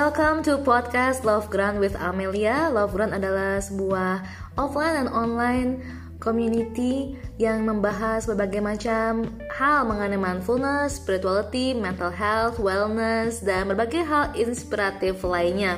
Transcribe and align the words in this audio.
welcome 0.00 0.40
to 0.40 0.56
podcast 0.64 1.28
Love 1.28 1.52
Ground 1.52 1.76
with 1.76 1.92
Amelia. 2.00 2.72
Love 2.72 2.96
Ground 2.96 3.12
adalah 3.12 3.60
sebuah 3.60 4.24
offline 4.56 4.96
dan 4.96 5.12
online 5.12 5.84
community 6.16 7.20
yang 7.36 7.68
membahas 7.68 8.24
berbagai 8.24 8.64
macam 8.64 9.28
hal 9.52 9.84
mengenai 9.84 10.16
mindfulness, 10.16 10.96
spirituality, 10.96 11.76
mental 11.76 12.08
health, 12.08 12.56
wellness, 12.56 13.44
dan 13.44 13.68
berbagai 13.68 14.00
hal 14.08 14.32
inspiratif 14.40 15.20
lainnya. 15.20 15.76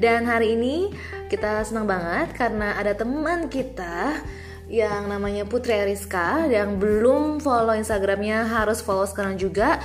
Dan 0.00 0.24
hari 0.24 0.56
ini 0.56 0.88
kita 1.28 1.60
senang 1.60 1.84
banget 1.84 2.32
karena 2.40 2.72
ada 2.72 2.96
teman 2.96 3.52
kita 3.52 4.16
yang 4.68 5.12
namanya 5.12 5.44
Putri 5.44 5.76
Eriska 5.76 6.48
yang 6.48 6.80
belum 6.80 7.40
follow 7.40 7.76
Instagramnya 7.76 8.48
harus 8.48 8.84
follow 8.84 9.04
sekarang 9.04 9.36
juga 9.36 9.76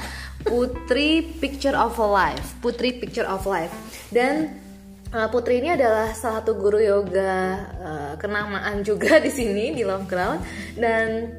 Putri 0.44 1.24
Picture 1.40 1.74
of 1.74 1.96
Life 1.98 2.60
Putri 2.60 3.00
Picture 3.00 3.26
of 3.26 3.48
Life 3.48 3.74
dan 4.12 4.60
uh, 5.16 5.28
Putri 5.32 5.64
ini 5.64 5.74
adalah 5.74 6.12
salah 6.12 6.44
satu 6.44 6.60
guru 6.60 6.84
yoga 6.84 7.36
uh, 7.80 8.14
kenamaan 8.20 8.84
juga 8.84 9.18
di 9.26 9.32
sini 9.32 9.72
di 9.72 9.88
Love 9.88 10.06
Ground 10.06 10.44
dan 10.76 11.32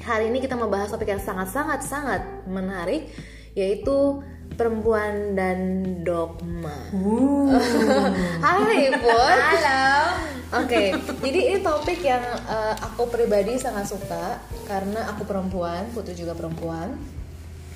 hari 0.00 0.30
ini 0.30 0.38
kita 0.38 0.54
membahas 0.54 0.94
topik 0.94 1.10
yang 1.10 1.22
sangat-sangat 1.22 1.80
sangat 1.82 2.22
menarik 2.46 3.10
yaitu 3.54 4.22
perempuan 4.54 5.34
dan 5.34 5.58
dogma. 6.06 6.90
Uh. 6.94 7.54
Hai 8.44 8.90
Put. 8.98 9.38
Halo. 9.38 9.84
Oke, 10.54 10.70
okay, 10.70 10.86
jadi 11.18 11.40
ini 11.50 11.58
topik 11.66 11.98
yang 12.06 12.22
uh, 12.46 12.78
aku 12.78 13.10
pribadi 13.10 13.58
sangat 13.58 13.90
suka 13.90 14.38
karena 14.70 15.10
aku 15.10 15.26
perempuan, 15.26 15.82
Putri 15.90 16.14
juga 16.14 16.30
perempuan 16.38 16.94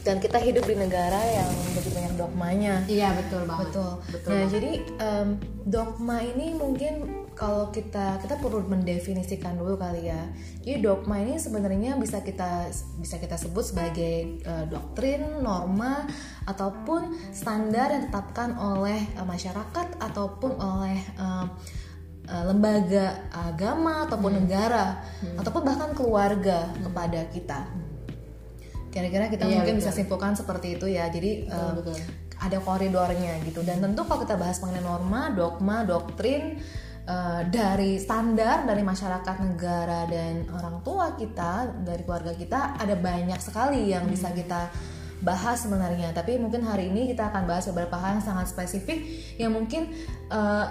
dan 0.09 0.25
kita 0.25 0.41
hidup 0.41 0.65
di 0.65 0.73
negara 0.73 1.21
yang 1.21 1.53
begitu 1.77 1.93
banyak 1.93 2.17
dogmanya. 2.17 2.81
Iya 2.89 3.13
betul 3.13 3.45
banget. 3.45 3.69
Betul. 3.69 3.93
betul 4.09 4.29
nah 4.33 4.41
banget. 4.41 4.53
jadi 4.57 4.73
um, 5.05 5.29
dogma 5.69 6.17
ini 6.25 6.47
mungkin 6.57 6.93
kalau 7.37 7.69
kita 7.69 8.17
kita 8.25 8.41
perlu 8.41 8.65
mendefinisikan 8.65 9.61
dulu 9.61 9.77
kali 9.77 10.09
ya. 10.09 10.33
Jadi 10.65 10.81
dogma 10.81 11.21
ini 11.21 11.37
sebenarnya 11.37 12.01
bisa 12.01 12.25
kita 12.25 12.73
bisa 12.97 13.21
kita 13.21 13.37
sebut 13.37 13.69
sebagai 13.69 14.41
uh, 14.49 14.65
doktrin, 14.65 15.45
norma 15.45 16.09
ataupun 16.49 17.13
standar 17.37 17.93
yang 17.93 18.09
ditetapkan 18.09 18.57
oleh 18.57 19.13
uh, 19.21 19.29
masyarakat 19.29 20.01
ataupun 20.01 20.57
oleh 20.57 21.05
uh, 21.21 21.45
lembaga 22.29 23.29
agama 23.33 24.05
ataupun 24.05 24.37
hmm. 24.37 24.41
negara 24.45 25.01
hmm. 25.21 25.41
ataupun 25.41 25.63
bahkan 25.65 25.93
keluarga 25.93 26.65
hmm. 26.65 26.89
kepada 26.89 27.21
kita. 27.29 27.61
Kira-kira 28.89 29.29
kita 29.29 29.45
iya, 29.47 29.61
mungkin 29.61 29.77
betul. 29.79 29.83
bisa 29.85 29.91
simpulkan 29.95 30.33
seperti 30.35 30.77
itu 30.81 30.87
ya. 30.89 31.09
Jadi 31.09 31.47
betul, 31.47 31.59
um, 31.59 31.75
betul. 31.81 31.99
ada 32.41 32.59
koridornya 32.65 33.33
gitu. 33.45 33.61
Dan 33.63 33.85
tentu 33.85 34.03
kalau 34.09 34.21
kita 34.25 34.35
bahas 34.37 34.59
mengenai 34.65 34.85
norma, 34.85 35.33
dogma, 35.33 35.85
doktrin 35.85 36.61
uh, 37.09 37.43
dari 37.49 37.97
standar 38.01 38.69
dari 38.69 38.83
masyarakat, 38.85 39.37
negara 39.45 40.05
dan 40.09 40.49
orang 40.53 40.81
tua 40.85 41.17
kita, 41.17 41.85
dari 41.85 42.03
keluarga 42.05 42.33
kita 42.37 42.77
ada 42.77 42.95
banyak 42.97 43.41
sekali 43.41 43.89
yang 43.89 44.07
hmm. 44.07 44.13
bisa 44.13 44.29
kita 44.33 44.73
bahas 45.23 45.67
sebenarnya. 45.67 46.15
Tapi 46.15 46.39
mungkin 46.39 46.63
hari 46.63 46.91
ini 46.91 47.11
kita 47.11 47.31
akan 47.35 47.49
bahas 47.49 47.67
beberapa 47.73 47.99
hal 47.99 48.21
yang 48.21 48.25
sangat 48.25 48.47
spesifik 48.55 49.03
yang 49.41 49.51
mungkin 49.51 49.91
uh, 50.31 50.71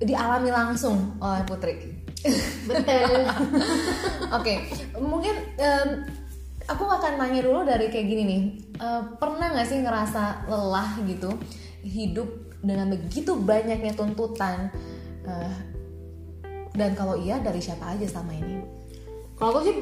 dialami 0.00 0.50
langsung 0.50 1.16
oleh 1.20 1.44
Putri. 1.44 1.74
Betul. 2.64 3.20
Oke, 4.40 4.40
okay. 4.40 4.56
mungkin 4.96 5.34
um, 5.60 5.88
aku 6.68 6.84
akan 6.88 7.20
nanya 7.20 7.40
dulu 7.44 7.64
dari 7.64 7.92
kayak 7.92 8.06
gini 8.08 8.22
nih. 8.24 8.42
Uh, 8.80 9.02
pernah 9.20 9.52
nggak 9.52 9.68
sih 9.68 9.78
ngerasa 9.80 10.48
lelah 10.48 10.90
gitu? 11.04 11.30
Hidup 11.84 12.28
dengan 12.64 12.92
begitu 12.92 13.36
banyaknya 13.36 13.92
tuntutan. 13.92 14.72
Uh, 15.24 15.52
dan 16.74 16.96
kalau 16.98 17.14
iya 17.20 17.38
dari 17.38 17.60
siapa 17.62 17.94
aja 17.94 18.04
selama 18.08 18.32
ini? 18.34 18.64
Kalau 19.38 19.50
aku 19.54 19.60
sih 19.66 19.76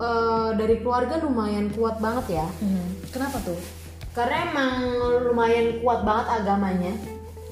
uh, 0.00 0.50
dari 0.56 0.80
keluarga 0.82 1.20
lumayan 1.22 1.72
kuat 1.72 2.02
banget 2.02 2.42
ya. 2.42 2.46
Hmm. 2.60 2.86
kenapa 3.12 3.40
tuh? 3.44 3.58
Karena 4.16 4.48
emang 4.48 4.72
lumayan 5.28 5.80
kuat 5.84 6.00
banget 6.04 6.26
agamanya. 6.42 6.92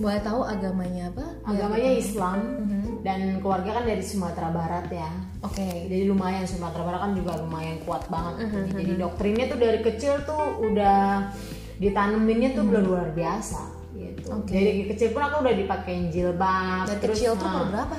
Boleh 0.00 0.20
tahu 0.24 0.40
agamanya 0.42 1.12
apa? 1.12 1.26
Agamanya 1.46 1.90
ya, 1.92 2.00
Islam. 2.00 2.38
mm-hmm. 2.40 2.93
Dan 3.04 3.36
keluarga 3.44 3.76
kan 3.76 3.84
dari 3.84 4.00
Sumatera 4.00 4.48
Barat 4.48 4.88
ya 4.88 5.12
oke 5.44 5.52
okay. 5.52 5.92
jadi 5.92 6.08
lumayan 6.08 6.48
Sumatera 6.48 6.88
Barat 6.88 7.00
kan 7.04 7.12
juga 7.12 7.36
lumayan 7.36 7.76
kuat 7.84 8.08
banget 8.08 8.48
mm-hmm. 8.48 8.80
jadi 8.80 8.92
doktrinnya 8.96 9.46
tuh 9.52 9.58
dari 9.60 9.78
kecil 9.84 10.14
tuh 10.24 10.42
udah 10.64 11.28
ditaneminnya 11.76 12.56
tuh 12.56 12.64
mm-hmm. 12.64 12.88
luar 12.88 13.12
biasa 13.12 13.60
gitu 13.92 14.40
okay. 14.40 14.56
jadi 14.56 14.70
kecil 14.96 15.08
pun 15.12 15.20
aku 15.20 15.36
udah 15.44 15.54
dipakein 15.54 16.08
jilbab 16.08 16.88
dari 16.88 17.00
terus, 17.04 17.20
kecil 17.20 17.36
tuh 17.36 17.44
nah, 17.44 17.68
berapa 17.68 17.96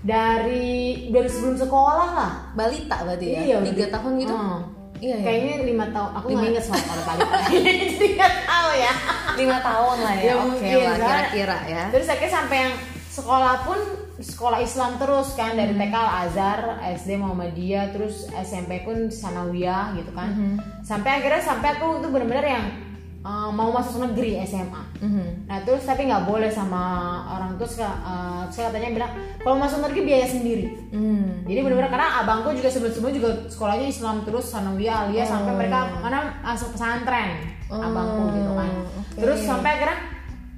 dari 0.00 0.66
dari 1.12 1.28
sebelum 1.28 1.56
sekolah 1.60 2.08
lah 2.16 2.32
balita 2.56 3.04
berarti 3.04 3.26
ya 3.28 3.40
iya, 3.44 3.56
tiga 3.60 3.86
tahun 3.92 4.12
gitu 4.16 4.34
hmm. 4.34 4.60
Iya, 4.98 5.14
iya. 5.14 5.26
Kayaknya 5.30 5.54
lima 5.62 5.86
tahun. 5.94 6.10
Aku 6.10 6.26
nggak 6.26 6.50
inget 6.50 6.64
soal 6.66 6.82
kalau 6.82 7.04
balik. 7.14 7.28
Jadi 7.54 8.06
nggak 8.18 8.34
tahu 8.50 8.70
ya. 8.74 8.92
Lima 9.38 9.58
tahun 9.62 9.96
lah 10.02 10.14
ya. 10.18 10.26
ya 10.26 10.34
Oke 10.42 10.58
okay 10.58 10.74
lah 10.74 10.96
kira-kira 10.98 11.58
ya. 11.70 11.82
Terus 11.94 12.08
akhirnya 12.10 12.32
sampai 12.34 12.56
yang 12.66 12.74
sekolah 13.06 13.54
pun 13.62 13.78
sekolah 14.18 14.58
Islam 14.60 14.98
terus 14.98 15.34
kan 15.38 15.54
dari 15.54 15.74
TK 15.78 15.94
Al 15.94 16.10
Azhar, 16.26 16.60
SD 16.98 17.18
Muhammadiyah, 17.18 17.94
terus 17.94 18.26
SMP 18.34 18.82
pun 18.82 19.08
Sanawiyah 19.08 19.94
gitu 19.98 20.10
kan. 20.14 20.34
Mm 20.34 20.38
-hmm. 20.38 20.54
Sampai 20.82 21.22
akhirnya 21.22 21.42
sampai 21.42 21.78
aku 21.78 22.02
tuh 22.02 22.10
bener-bener 22.10 22.46
yang 22.46 22.64
uh, 23.28 23.50
mau 23.50 23.70
masuk 23.74 24.02
negeri 24.08 24.38
SMA. 24.46 24.82
Mm-hmm. 25.02 25.28
Nah 25.48 25.58
terus 25.62 25.82
tapi 25.84 26.06
nggak 26.06 26.24
boleh 26.28 26.50
sama 26.50 26.82
orang 27.38 27.60
tua. 27.60 27.68
Uh, 28.02 28.42
saya 28.48 28.70
katanya 28.70 28.90
bilang 28.94 29.12
kalau 29.42 29.56
masuk 29.58 29.84
negeri 29.84 30.00
biaya 30.06 30.26
sendiri. 30.28 30.66
Mm. 30.92 31.48
Jadi 31.48 31.58
benar-benar 31.64 31.90
karena 31.90 32.08
abangku 32.24 32.48
juga 32.54 32.68
sebelum-sebelum 32.72 33.12
juga 33.14 33.30
sekolahnya 33.50 33.86
Islam 33.90 34.22
terus 34.24 34.46
sanawiyah 34.48 35.08
alia 35.08 35.24
oh. 35.24 35.28
sampai 35.28 35.52
mereka 35.56 35.78
karena 36.00 36.20
masuk 36.44 36.68
pesantren 36.76 37.30
oh. 37.68 37.80
abangku 37.82 38.22
gitu 38.36 38.52
kan. 38.54 38.70
Okay. 38.72 39.20
Terus 39.24 39.38
sampai 39.44 39.70
akhirnya 39.78 39.98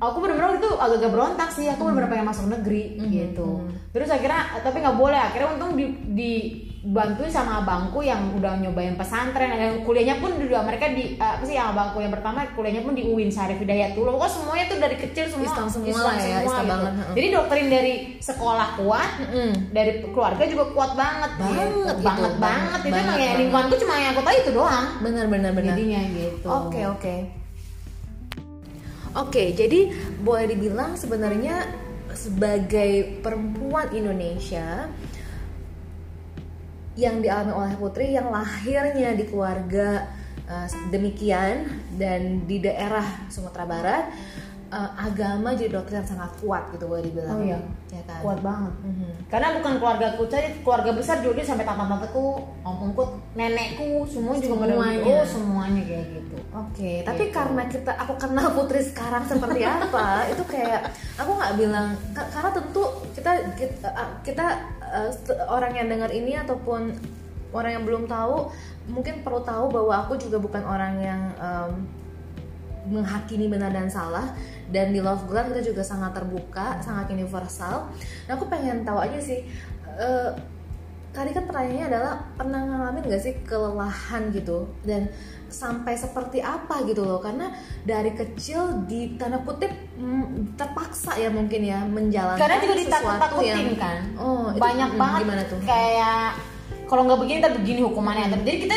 aku 0.00 0.16
benar-benar 0.24 0.56
itu 0.56 0.70
agak-agak 0.74 1.12
berontak 1.12 1.50
sih. 1.52 1.68
Aku 1.68 1.84
benar-benar 1.84 2.10
pengen 2.10 2.26
masuk 2.32 2.46
negeri 2.48 2.96
mm-hmm. 2.96 3.12
gitu. 3.12 3.48
Terus 3.92 4.08
akhirnya 4.08 4.64
tapi 4.64 4.76
nggak 4.80 4.98
boleh. 4.98 5.20
Akhirnya 5.20 5.48
untung 5.54 5.76
di, 5.76 5.86
di 6.16 6.32
bantuin 6.80 7.28
sama 7.28 7.60
abangku 7.60 8.00
yang 8.00 8.32
udah 8.40 8.56
nyobain 8.56 8.96
pesantren 8.96 9.52
yang 9.52 9.84
kuliahnya 9.84 10.16
pun 10.16 10.32
juga 10.40 10.64
mereka 10.64 10.88
di 10.88 11.20
uh, 11.20 11.36
apa 11.36 11.44
sih 11.44 11.52
yang 11.52 11.76
abangku 11.76 12.00
yang 12.00 12.08
pertama 12.08 12.48
kuliahnya 12.56 12.80
pun 12.80 12.96
di 12.96 13.04
UIN 13.04 13.28
Syarif 13.28 13.60
Hidayat 13.60 13.92
dulu 13.92 14.16
kok 14.16 14.32
semuanya 14.32 14.64
tuh 14.64 14.80
dari 14.80 14.96
kecil 14.96 15.28
semua 15.28 15.44
Islam 15.44 15.66
semua 15.68 15.88
Islam 15.92 16.14
ya, 16.16 16.24
semua 16.24 16.40
Islam 16.40 16.64
gitu. 16.64 16.72
banget. 16.72 16.92
jadi 17.12 17.26
doktrin 17.36 17.66
dari 17.68 17.94
sekolah 18.16 18.68
kuat 18.80 19.10
mm. 19.28 19.52
dari 19.76 19.92
keluarga 20.08 20.44
juga 20.48 20.64
kuat 20.72 20.92
banget 20.96 21.30
banget 21.36 21.68
gitu. 21.68 21.80
gitu, 21.84 22.00
banget 22.00 22.34
banget 22.40 22.80
itu 22.80 22.96
emang 22.96 23.18
ya 23.20 23.32
lingkunganku 23.36 23.74
cuma 23.84 23.94
yang 24.00 24.12
aku 24.16 24.22
tahu 24.24 24.36
itu 24.40 24.50
doang 24.56 24.86
benar 25.04 25.24
benar 25.28 25.50
benar 25.52 25.76
jadinya 25.76 26.00
gitu 26.16 26.46
oke 26.48 26.72
okay, 26.72 26.84
oke 26.88 27.00
okay. 27.04 27.18
Oke, 29.10 29.50
jadi 29.58 29.90
boleh 30.22 30.54
dibilang 30.54 30.94
sebenarnya 30.94 31.66
sebagai 32.14 33.22
perempuan 33.22 33.90
Indonesia 33.90 34.86
yang 36.94 37.18
dialami 37.18 37.52
oleh 37.54 37.74
Putri 37.74 38.14
yang 38.14 38.30
lahirnya 38.30 39.14
di 39.18 39.26
keluarga 39.26 40.06
uh, 40.46 40.66
demikian 40.94 41.66
dan 41.98 42.46
di 42.46 42.62
daerah 42.62 43.26
Sumatera 43.26 43.66
Barat 43.66 44.04
uh, 44.70 44.90
agama 44.96 45.52
jadi 45.52 45.76
doktrin 45.76 46.00
yang 46.00 46.08
sangat 46.08 46.30
kuat 46.38 46.70
gitu 46.72 46.86
boleh 46.86 47.02
dibilang 47.04 47.38
oh, 47.38 47.44
iya. 47.44 47.58
ya 47.90 48.02
kan 48.06 48.20
kuat 48.22 48.38
banget 48.40 48.74
mm-hmm. 48.86 49.10
karena 49.26 49.48
bukan 49.58 49.72
keluarga 49.82 50.06
aku 50.14 50.22
saja 50.30 50.48
keluarga 50.62 50.90
besar 50.94 51.16
juga 51.20 51.42
sampai 51.42 51.66
tante-tanteku 51.66 52.24
om-omku 52.62 53.02
nenekku 53.34 54.06
semua 54.06 54.34
juga 54.38 54.70
semuanya 54.70 55.04
oh 55.04 55.24
semuanya 55.26 55.82
kayak 55.82 56.06
gitu 56.14 56.36
oke 56.38 56.70
okay. 56.70 56.94
gitu. 57.02 57.06
tapi 57.10 57.24
karena 57.34 57.62
kita 57.66 57.92
aku 57.98 58.14
kenal 58.16 58.46
Putri 58.54 58.80
sekarang 58.82 59.22
seperti 59.26 59.60
apa 59.66 60.06
itu 60.32 60.42
kayak 60.46 60.80
aku 61.18 61.30
nggak 61.34 61.54
bilang 61.58 61.86
karena 62.14 62.50
tentu 62.54 62.82
kita 63.18 63.30
kita, 63.58 63.88
kita 64.22 64.46
uh, 64.80 65.10
orang 65.50 65.72
yang 65.74 65.86
dengar 65.90 66.10
ini 66.14 66.38
ataupun 66.38 66.94
orang 67.50 67.82
yang 67.82 67.84
belum 67.84 68.06
tahu 68.06 68.46
mungkin 68.90 69.26
perlu 69.26 69.42
tahu 69.42 69.70
bahwa 69.70 70.06
aku 70.06 70.14
juga 70.18 70.38
bukan 70.38 70.62
orang 70.62 70.94
yang 71.02 71.22
um, 71.38 71.72
menghakimi 72.88 73.46
benar 73.50 73.70
dan 73.70 73.90
salah 73.92 74.32
dan 74.70 74.94
di 74.94 75.02
Love 75.02 75.26
Ground 75.26 75.52
kita 75.52 75.62
juga 75.74 75.82
sangat 75.82 76.14
terbuka, 76.14 76.78
sangat 76.80 77.10
universal. 77.10 77.90
Nah 78.26 78.32
aku 78.34 78.46
pengen 78.46 78.86
tahu 78.86 78.98
aja 79.02 79.18
sih, 79.18 79.46
uh, 79.98 80.32
tadi 81.10 81.30
kan 81.34 81.44
pertanyaannya 81.46 81.86
adalah 81.90 82.14
pernah 82.38 82.60
ngalamin 82.62 83.02
gak 83.10 83.22
sih 83.22 83.34
kelelahan 83.42 84.30
gitu 84.30 84.70
dan 84.86 85.10
sampai 85.50 85.98
seperti 85.98 86.38
apa 86.38 86.86
gitu 86.86 87.02
loh 87.02 87.18
karena 87.18 87.50
dari 87.82 88.14
kecil 88.14 88.86
di 88.86 89.18
tanda 89.18 89.42
kutip 89.42 89.74
mm, 89.98 90.54
terpaksa 90.54 91.18
ya 91.18 91.26
mungkin 91.26 91.66
ya 91.66 91.82
menjalankan 91.82 92.38
karena 92.38 92.62
juga 92.62 92.74
sesuatu 92.78 93.42
yang 93.42 93.74
kan 93.74 93.98
oh 94.14 94.54
banyak 94.54 94.90
itu, 94.94 95.00
banget 95.02 95.20
gimana 95.26 95.42
tuh 95.50 95.60
kayak 95.66 96.38
kalau 96.86 97.02
nggak 97.10 97.18
begini 97.18 97.38
kita 97.42 97.50
begini 97.58 97.80
hukumannya 97.82 98.24
hmm. 98.30 98.46
jadi 98.46 98.58
kita 98.62 98.76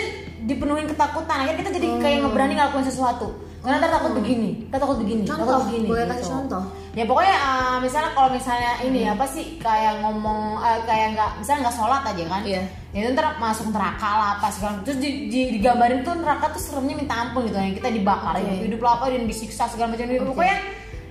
dipenuhi 0.50 0.84
ketakutan 0.90 1.38
akhirnya 1.46 1.60
kita 1.62 1.72
jadi 1.78 1.88
hmm. 1.94 2.02
kayak 2.02 2.18
ngeberani 2.26 2.54
ngelakuin 2.58 2.88
sesuatu 2.90 3.28
karena 3.64 3.80
ntar 3.80 3.92
takut 3.94 4.12
begini 4.14 4.50
ntar 4.68 4.78
takut 4.78 4.98
begini 5.00 5.22
Contoh, 5.24 5.48
takut 5.48 5.64
begini 5.66 5.86
boleh 5.88 6.04
gitu. 6.04 6.12
kasih 6.14 6.28
contoh? 6.30 6.64
ya 6.92 7.04
pokoknya 7.04 7.36
uh, 7.40 7.78
misalnya 7.80 8.12
kalau 8.12 8.30
misalnya 8.30 8.72
ini 8.82 9.00
Hmm. 9.02 9.14
apa 9.14 9.26
sih 9.26 9.46
kayak 9.58 9.94
ngomong 10.00 10.40
uh, 10.58 10.80
kayak 10.84 11.08
nggak 11.12 11.30
misalnya 11.38 11.60
nggak 11.64 11.76
sholat 11.76 12.02
aja 12.04 12.24
kan 12.28 12.42
Iya. 12.44 12.62
ya 12.90 13.00
itu 13.00 13.10
ntar 13.12 13.26
masuk 13.38 13.68
neraka 13.70 14.10
lah 14.12 14.30
apa 14.36 14.48
segala 14.48 14.74
terus 14.82 14.98
di, 14.98 15.10
di- 15.26 15.50
digambarin 15.54 16.04
tuh 16.04 16.14
neraka 16.14 16.52
tuh 16.52 16.62
seremnya 16.62 16.96
minta 16.96 17.16
ampun 17.18 17.42
gitu 17.44 17.56
yang 17.56 17.74
kita 17.74 17.90
dibakar 17.90 18.36
Oke. 18.36 18.44
hidup 18.44 18.62
hidup 18.68 18.80
lo 18.80 18.90
apa 18.92 19.06
dan 19.10 19.24
disiksa 19.24 19.64
segala 19.66 19.88
macam 19.90 20.06
gitu 20.06 20.26
pokoknya 20.28 20.58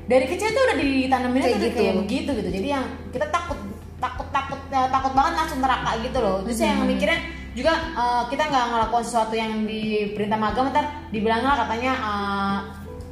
dari 0.05 0.25
kecil 0.27 0.49
tuh 0.49 0.63
udah 0.63 0.77
ditanamin 0.77 1.41
Kayak 1.41 1.51
tuh 1.51 1.61
gitu. 1.65 1.77
kayak 1.79 1.95
begitu 1.99 2.31
gitu 2.35 2.51
jadi 2.53 2.69
yang 2.71 2.85
kita 3.09 3.27
takut 3.29 3.59
takut 3.97 4.27
takut 4.29 4.61
ya, 4.69 4.87
takut 4.89 5.13
banget 5.13 5.33
masuk 5.37 5.59
neraka 5.59 5.91
gitu 5.99 6.19
loh 6.19 6.37
terus 6.43 6.59
Hmm. 6.59 6.69
yang 6.69 6.79
mikirnya 6.85 7.19
juga 7.53 7.73
uh, 7.93 8.25
kita 8.33 8.49
nggak 8.49 8.65
ngelakuin 8.73 9.05
sesuatu 9.05 9.35
yang 9.37 9.69
diperintah 9.69 10.41
agama 10.41 10.73
ntar 10.73 10.87
dibilang 11.13 11.45
lah 11.45 11.57
katanya 11.65 11.93
uh, 12.01 12.59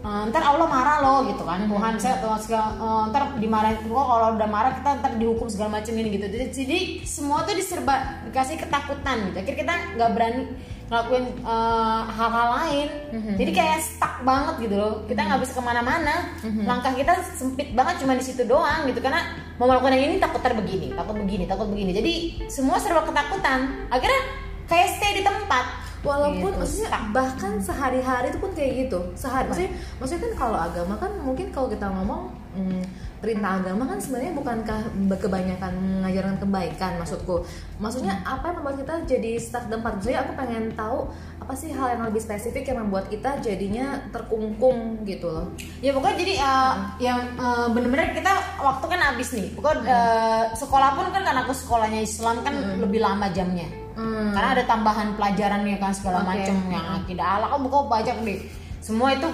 uh, 0.01 0.23
ntar 0.33 0.43
Allah 0.45 0.67
marah 0.69 0.97
loh 1.05 1.19
gitu 1.29 1.45
kan. 1.45 1.61
Hmm. 1.65 1.71
Tuhan 1.77 1.95
saya 2.01 2.25
tuh 2.25 2.33
segala, 2.41 2.77
uh, 2.81 3.03
ntar 3.13 3.37
dimarahin 3.37 3.77
kok 3.85 3.93
kalau 3.93 4.29
udah 4.37 4.49
marah 4.49 4.73
kita 4.77 4.91
ntar 5.05 5.13
dihukum 5.21 5.49
segala 5.49 5.81
macam 5.81 5.93
ini 5.93 6.09
gitu. 6.17 6.27
Jadi, 6.29 6.47
jadi 6.53 6.79
semua 7.05 7.45
tuh 7.45 7.55
diserba 7.57 8.25
dikasih 8.29 8.57
ketakutan 8.57 9.17
gitu. 9.31 9.37
Akhirnya 9.45 9.59
kita 9.61 9.75
nggak 9.97 10.11
berani 10.17 10.43
ngelakuin 10.91 11.25
uh, 11.47 12.03
hal-hal 12.11 12.49
lain. 12.59 12.89
Hmm. 13.15 13.37
jadi 13.39 13.51
kayak 13.55 13.79
stuck 13.79 14.27
banget 14.27 14.67
gitu 14.67 14.75
loh. 14.75 15.07
Kita 15.07 15.23
nggak 15.23 15.41
bisa 15.47 15.53
ke 15.55 15.63
mana-mana. 15.63 16.35
Langkah 16.67 16.93
kita 16.99 17.15
sempit 17.39 17.71
banget 17.79 18.03
cuma 18.03 18.19
di 18.19 18.25
situ 18.27 18.43
doang 18.43 18.91
gitu. 18.91 18.99
Karena 18.99 19.23
mau 19.57 19.71
melakukan 19.71 19.95
yang 19.95 20.11
ini 20.11 20.17
takut 20.19 20.43
ntar 20.43 20.59
begini 20.59 20.91
takut 20.93 21.15
begini 21.15 21.45
takut 21.47 21.71
begini. 21.71 21.95
Jadi 21.95 22.13
semua 22.51 22.83
serba 22.83 23.07
ketakutan. 23.07 23.87
Akhirnya 23.87 24.21
kayak 24.67 24.99
stay 24.99 25.13
di 25.19 25.23
tempat. 25.23 25.79
Walaupun 26.01 26.49
Gitu, 26.49 26.61
maksudnya 26.65 26.89
stuck. 26.89 27.05
bahkan 27.13 27.53
sehari-hari 27.61 28.27
itu 28.33 28.39
pun 28.41 28.51
kayak 28.57 28.73
gitu. 28.89 28.99
Sehari 29.15 29.45
maksudnya, 29.53 29.73
maksudnya 30.01 30.23
kan 30.27 30.33
kalau 30.33 30.59
agama 30.59 30.95
kan 30.97 31.13
mungkin 31.21 31.53
kalau 31.53 31.69
kita 31.69 31.87
ngomong 31.93 32.33
hmm, 32.57 32.83
perintah 33.21 33.61
agama 33.61 33.85
kan 33.85 34.01
sebenarnya 34.01 34.33
bukankah 34.33 34.81
kebanyakan 35.21 35.73
mengajarkan 35.77 36.37
kebaikan 36.41 36.93
maksudku. 36.99 37.45
Maksudnya 37.77 38.25
apa 38.25 38.51
yang 38.51 38.57
membuat 38.65 38.77
kita 38.81 38.95
jadi 39.05 39.33
stuck 39.37 39.69
di 39.69 39.77
tempat? 39.77 40.01
Maksudnya 40.01 40.21
aku 40.25 40.33
pengen 40.37 40.65
tahu 40.73 40.99
apa 41.41 41.53
sih 41.59 41.71
hal 41.75 41.99
yang 41.99 42.03
lebih 42.09 42.23
spesifik 42.23 42.73
yang 42.73 42.87
membuat 42.87 43.11
kita 43.13 43.43
jadinya 43.43 44.07
terkungkung 44.15 45.03
gitu 45.03 45.27
loh. 45.27 45.47
ya 45.83 45.91
pokoknya 45.91 46.17
jadi 46.23 46.35
uh, 46.39 46.75
yang 47.03 47.21
uh, 47.35 47.67
bener-bener 47.75 48.15
kita 48.15 48.31
waktu 48.63 48.87
kan 48.87 49.01
habis 49.03 49.35
nih 49.35 49.51
pokoknya 49.59 49.83
uh, 49.83 50.43
sekolah 50.55 50.95
pun 50.95 51.11
kan 51.11 51.27
karena 51.27 51.43
aku 51.43 51.51
sekolahnya 51.51 52.07
Islam 52.07 52.47
kan 52.47 52.55
lebih 52.79 53.03
lama 53.03 53.27
jamnya 53.35 53.67
Hmm. 54.01 54.33
karena 54.33 54.49
ada 54.57 54.65
tambahan 54.65 55.13
pelajarannya 55.19 55.77
kan 55.77 55.93
segala 55.93 56.25
Oke. 56.25 56.33
macam 56.33 56.57
yang 56.73 56.87
akidah 57.03 57.27
Allah 57.37 57.49
kan 57.53 57.61
buka 57.61 57.79
banyak 57.85 58.17
deh 58.25 58.39
semua 58.81 59.13
itu 59.13 59.29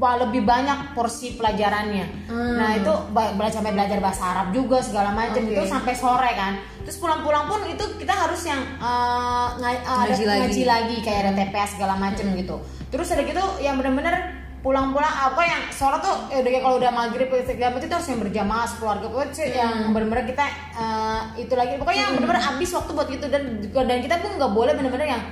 lebih 0.00 0.42
banyak 0.42 0.92
porsi 0.92 1.38
pelajarannya. 1.38 2.26
Hmm. 2.26 2.58
nah 2.58 2.74
itu 2.74 2.92
belajar 3.14 3.62
sampai 3.62 3.72
belajar 3.72 3.98
bahasa 4.02 4.22
Arab 4.26 4.46
juga 4.50 4.82
segala 4.82 5.14
macam. 5.14 5.40
Oke. 5.40 5.54
itu 5.54 5.62
sampai 5.64 5.94
sore 5.94 6.30
kan. 6.34 6.58
Terus 6.82 6.98
pulang-pulang 6.98 7.46
pun 7.46 7.62
itu 7.64 7.84
kita 7.96 8.10
harus 8.10 8.42
yang 8.44 8.58
uh, 8.82 9.54
nga- 9.56 9.84
uh, 9.86 10.00
ada 10.04 10.12
Ngaji 10.12 10.24
lagi. 10.26 10.40
ngaji 10.42 10.62
lagi 10.66 10.96
kayak 11.00 11.18
ada 11.22 11.32
TPS 11.38 11.70
segala 11.78 11.94
macam 11.94 12.26
gitu. 12.34 12.56
Terus 12.90 13.06
ada 13.14 13.22
gitu 13.22 13.44
yang 13.62 13.78
bener-bener 13.78 14.42
pulang-pulang 14.60 15.08
apa 15.08 15.40
yang 15.40 15.62
sholat 15.72 16.04
tuh 16.04 16.28
ya 16.28 16.44
udah 16.44 16.50
kayak 16.52 16.64
kalau 16.68 16.76
udah 16.76 16.92
maghrib 16.92 17.32
segala 17.48 17.72
macam 17.72 17.86
itu 17.88 17.94
harus 17.96 18.08
yang 18.12 18.20
berjamaah 18.20 18.68
keluarga 18.76 19.06
pokoknya 19.08 19.32
sih 19.32 19.46
yang 19.56 19.72
bener-bener 19.88 20.28
kita 20.28 20.44
eh, 20.76 21.20
itu 21.40 21.54
lagi. 21.56 21.80
Pokoknya 21.80 22.02
yang 22.04 22.14
bener-bener 22.18 22.42
habis 22.42 22.68
waktu 22.74 22.90
buat 22.92 23.08
itu 23.08 23.26
dan 23.30 23.42
dan 23.72 23.98
kita 24.02 24.20
pun 24.20 24.36
nggak 24.36 24.52
boleh 24.52 24.74
bener-bener 24.76 25.08
yang 25.16 25.22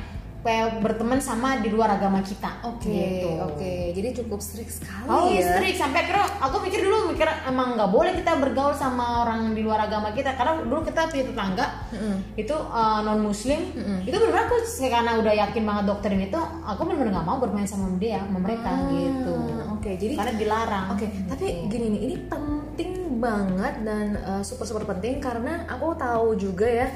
berteman 0.79 1.19
sama 1.19 1.58
di 1.58 1.69
luar 1.69 1.93
agama 1.93 2.23
kita 2.23 2.62
Oke, 2.62 2.88
gitu. 2.88 3.29
oke. 3.37 3.75
Jadi 3.90 4.08
cukup 4.14 4.38
strict 4.38 4.70
sekali 4.70 5.05
Oh 5.05 5.26
ya. 5.29 5.43
strict 5.43 5.76
sampai 5.76 6.06
akhirnya 6.06 6.25
aku 6.38 6.56
mikir 6.62 6.81
dulu 6.81 7.11
mikir 7.11 7.26
emang 7.44 7.75
nggak 7.75 7.90
boleh 7.90 8.12
kita 8.14 8.38
bergaul 8.38 8.70
sama 8.70 9.26
orang 9.26 9.50
di 9.50 9.61
luar 9.61 9.85
agama 9.85 10.08
kita 10.11 10.32
karena 10.32 10.62
dulu 10.62 10.81
kita 10.81 11.11
punya 11.11 11.25
tetangga 11.26 11.67
Mm-mm. 11.90 12.17
itu 12.35 12.55
non 13.02 13.20
muslim 13.20 13.61
itu 14.00 14.17
benar 14.17 14.46
aku 14.46 14.56
karena 14.81 15.11
udah 15.19 15.35
yakin 15.37 15.62
banget 15.62 15.85
doktrin 15.85 16.20
itu 16.23 16.38
aku 16.62 16.81
benar-benar 16.82 17.12
nggak 17.19 17.26
mau 17.26 17.38
bermain 17.38 17.67
sama 17.67 17.90
dia 17.99 18.23
sama 18.23 18.38
mereka 18.38 18.69
Ah, 18.69 18.87
gitu 18.88 19.35
Oke, 19.75 19.94
jadi 19.94 20.14
karena 20.19 20.35
dilarang 20.35 20.87
Oke, 20.90 21.06
tapi 21.26 21.70
gini 21.70 21.87
nih, 21.94 22.00
ini 22.02 22.14
penting 22.26 22.90
banget 23.19 23.75
dan 23.82 24.14
uh, 24.20 24.43
super 24.43 24.62
super 24.62 24.82
penting 24.85 25.19
karena 25.19 25.67
aku 25.67 25.94
tahu 25.94 26.35
juga 26.35 26.67
ya 26.67 26.87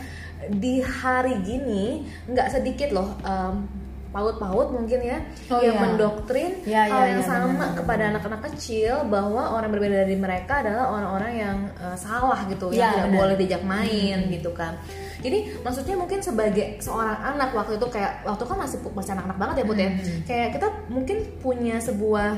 di 0.49 0.81
hari 0.81 1.39
gini 1.41 2.03
nggak 2.27 2.49
sedikit 2.51 2.91
loh 2.91 3.15
um, 3.23 3.63
paut-paut 4.09 4.69
mungkin 4.69 5.01
ya 5.01 5.25
Oh, 5.49 5.57
yang 5.57 5.73
iya. 5.73 5.85
mendoktrin 5.89 6.53
Iya, 6.69 6.85
hal 6.85 7.01
iya, 7.01 7.11
yang 7.17 7.23
iya, 7.25 7.29
sama 7.33 7.49
benar-benar. 7.49 7.77
kepada 7.81 8.03
anak-anak 8.13 8.41
kecil 8.53 8.95
bahwa 9.09 9.43
orang 9.57 9.73
berbeda 9.73 10.05
dari 10.05 10.21
mereka 10.21 10.61
adalah 10.61 10.93
orang-orang 10.93 11.33
yang 11.33 11.57
uh, 11.81 11.97
salah 11.97 12.45
gitu 12.45 12.69
yang 12.69 12.77
Iya, 12.77 12.89
tidak 12.93 13.09
benar. 13.09 13.19
boleh 13.25 13.35
diajak 13.41 13.63
main 13.65 14.19
gitu 14.29 14.51
kan 14.53 14.77
jadi 15.25 15.39
maksudnya 15.65 15.97
mungkin 15.97 16.21
sebagai 16.21 16.77
seorang 16.77 17.15
anak 17.25 17.57
waktu 17.57 17.81
itu 17.81 17.87
kayak 17.89 18.21
waktu 18.21 18.45
kan 18.45 18.57
masih 18.61 18.79
masih 18.85 19.13
anak-anak 19.17 19.39
banget 19.41 19.57
ya 19.57 19.65
Put 19.65 19.79
ya 19.79 19.91
kayak 20.29 20.49
kita 20.61 20.67
mungkin 20.93 21.17
punya 21.41 21.77
sebuah 21.81 22.29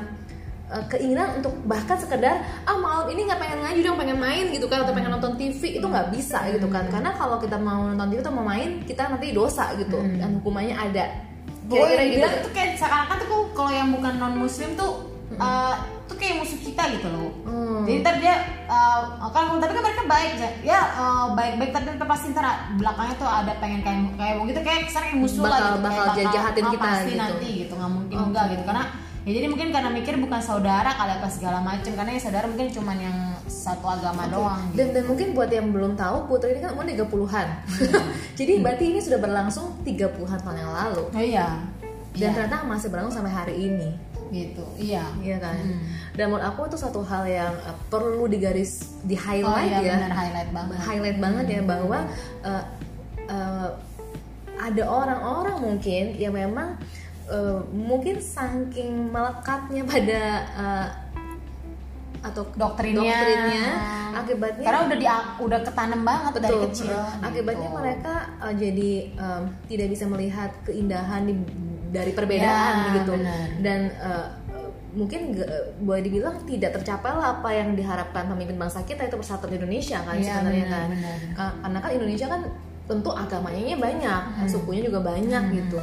keinginan 0.88 1.38
untuk 1.38 1.52
bahkan 1.68 1.94
sekedar 2.00 2.40
ah 2.64 2.76
malam 2.80 3.06
ini 3.12 3.28
nggak 3.28 3.36
pengen 3.36 3.58
ngaji 3.62 3.80
dong 3.84 3.98
pengen 4.00 4.18
main 4.18 4.44
gitu 4.48 4.66
kan 4.66 4.82
atau 4.82 4.96
pengen 4.96 5.12
nonton 5.12 5.36
TV 5.36 5.78
itu 5.78 5.86
nggak 5.86 6.08
bisa 6.10 6.40
gitu 6.50 6.66
kan. 6.72 6.88
Karena 6.88 7.12
kalau 7.14 7.36
kita 7.36 7.60
mau 7.60 7.84
nonton 7.84 8.08
TV 8.10 8.18
atau 8.24 8.34
mau 8.34 8.46
main 8.48 8.80
kita 8.82 9.12
nanti 9.12 9.36
dosa 9.36 9.76
gitu. 9.76 10.00
Dan 10.00 10.40
hukumannya 10.40 10.74
ada. 10.74 11.04
Kira-kira 11.64 12.02
gitu. 12.04 12.10
dibilang 12.20 12.34
itu 12.44 12.50
kayak 12.52 12.70
seakan-akan 12.76 13.16
tuh 13.24 13.42
kalau 13.56 13.72
yang 13.72 13.88
bukan 13.92 14.12
non 14.20 14.34
muslim 14.36 14.76
tuh 14.76 15.14
uh, 15.40 15.74
tuh 16.04 16.16
kayak 16.20 16.44
musuh 16.44 16.60
kita 16.60 16.82
gitu 17.00 17.08
loh. 17.08 17.32
Hmm. 17.48 17.84
Jadi 17.88 17.96
ntar 18.04 18.14
dia 18.20 18.34
uh, 18.68 19.28
kan 19.32 19.56
tapi 19.56 19.72
kan 19.72 19.82
mereka 19.84 20.04
baik 20.04 20.32
ya, 20.36 20.50
ya 20.60 20.80
uh, 21.00 21.26
baik-baik 21.32 21.72
tapi 21.72 21.96
pasti 22.04 22.26
ntar 22.36 22.72
belakangnya 22.76 23.16
tuh 23.16 23.28
ada 23.28 23.52
pengen 23.56 23.80
kayak 23.80 24.00
kayak 24.20 24.34
gitu 24.52 24.60
kayak 24.60 24.80
kesan 24.88 25.02
kayak 25.08 25.18
musuh 25.20 25.44
lah 25.44 25.48
Bakal- 25.48 25.64
gitu 25.64 25.80
bakal 25.80 26.04
kayak 26.12 26.28
jahatin 26.32 26.64
ah, 26.64 26.70
kita 26.72 26.84
pasti 26.84 27.10
gitu. 27.10 27.20
nanti 27.20 27.48
gitu 27.64 27.72
nggak 27.72 27.92
mungkin 27.92 28.16
enggak 28.20 28.44
gitu. 28.52 28.62
Karena 28.68 28.84
ya 29.24 29.30
jadi 29.40 29.46
mungkin 29.48 29.72
karena 29.72 29.88
mikir 29.88 30.20
bukan 30.20 30.40
saudara 30.44 30.92
kali 30.92 31.12
apa 31.16 31.28
segala 31.32 31.64
macem 31.64 31.96
karena 31.96 32.12
yang 32.12 32.24
saudara 32.24 32.44
mungkin 32.44 32.68
cuman 32.68 32.96
yang 33.00 33.18
satu 33.48 33.88
agama 33.88 34.28
doang 34.28 34.60
gitu. 34.72 34.76
dan, 34.76 34.86
dan 34.92 35.04
mungkin 35.08 35.26
buat 35.32 35.48
yang 35.48 35.72
belum 35.72 35.92
tahu 35.96 36.28
Putri 36.28 36.52
ini 36.52 36.60
kan 36.60 36.76
umur 36.76 36.84
30-an 36.84 37.46
jadi 38.38 38.52
berarti 38.60 38.84
ini 38.92 39.00
sudah 39.00 39.18
berlangsung 39.20 39.80
30-an 39.80 40.38
tahun 40.44 40.56
yang 40.60 40.72
lalu 40.72 41.04
Oh 41.08 41.24
iya. 41.24 41.48
dan 42.14 42.30
Iya, 42.30 42.30
ternyata 42.30 42.62
masih 42.68 42.88
berlangsung 42.94 43.18
sampai 43.24 43.34
hari 43.34 43.54
ini 43.58 43.90
gitu. 44.30 44.64
Iya. 44.78 45.04
Iya 45.22 45.36
kan. 45.38 45.54
Hmm. 45.58 45.82
Dan 46.14 46.24
menurut 46.30 46.46
aku 46.46 46.66
itu 46.66 46.78
satu 46.78 47.02
hal 47.06 47.26
yang 47.26 47.54
uh, 47.66 47.76
perlu 47.90 48.26
digaris 48.26 48.98
di 49.06 49.14
Oh 49.14 49.22
highlight 49.22 49.70
iya 49.70 49.78
ya. 49.82 49.92
benar 49.98 50.12
highlight 50.14 50.50
banget. 50.50 50.76
Highlight 50.78 51.18
banget 51.22 51.46
ya 51.50 51.60
bahwa 51.62 51.98
uh, 52.42 52.64
uh, 53.30 53.68
ada 54.58 54.82
orang-orang 54.86 55.56
mungkin 55.58 56.14
yang 56.14 56.34
memang 56.34 56.78
uh, 56.78 57.03
mungkin 57.70 58.16
saking 58.16 59.08
melekatnya 59.08 59.82
pada 59.82 60.22
uh, 60.52 60.86
atau 62.22 62.40
Doktrinnya. 62.50 63.04
doktrinnya, 63.04 63.66
Hmm. 63.74 64.12
akibatnya 64.16 64.64
Karena 64.64 64.80
udah 64.82 64.96
di 64.96 65.06
udah 65.42 65.60
ketanam 65.60 66.00
banget 66.02 66.32
dari 66.34 66.44
betul 66.46 66.62
kecil. 66.66 66.88
uh, 66.90 67.12
akibatnya 67.20 67.68
gitu. 67.68 67.76
mereka 67.76 68.14
uh, 68.38 68.54
jadi 68.54 68.90
um, 69.14 69.42
tidak 69.66 69.86
bisa 69.90 70.04
melihat 70.06 70.50
keindahan 70.62 71.22
di- 71.22 71.52
dari 71.90 72.10
perbedaan 72.10 72.74
Ya, 72.80 72.92
gitu 72.96 73.12
benar. 73.14 73.46
dan 73.60 73.80
uh, 73.98 74.26
mungkin 74.92 75.34
boleh 75.80 76.00
dibilang 76.00 76.38
tidak 76.44 76.70
tercapai 76.72 77.10
lah 77.10 77.36
apa 77.36 77.50
yang 77.50 77.74
diharapkan 77.74 78.24
pemimpin 78.26 78.56
bangsa 78.56 78.80
kita 78.82 79.04
itu 79.04 79.14
persatuan 79.14 79.52
Indonesia 79.52 79.98
kan 80.00 80.14
Iya, 80.14 80.24
sebenarnya 80.32 80.64
benar, 80.64 80.72
kan 80.72 80.88
benar. 80.88 81.16
Ka- 81.34 81.56
karena 81.60 81.78
kan 81.78 81.90
Indonesia 81.92 82.26
kan 82.26 82.40
tentu 82.84 83.10
agamanya 83.10 83.74
banyak 83.76 84.20
Hmm. 84.32 84.46
sukunya 84.46 84.82
juga 84.82 85.00
banyak 85.02 85.44
gitu 85.52 85.78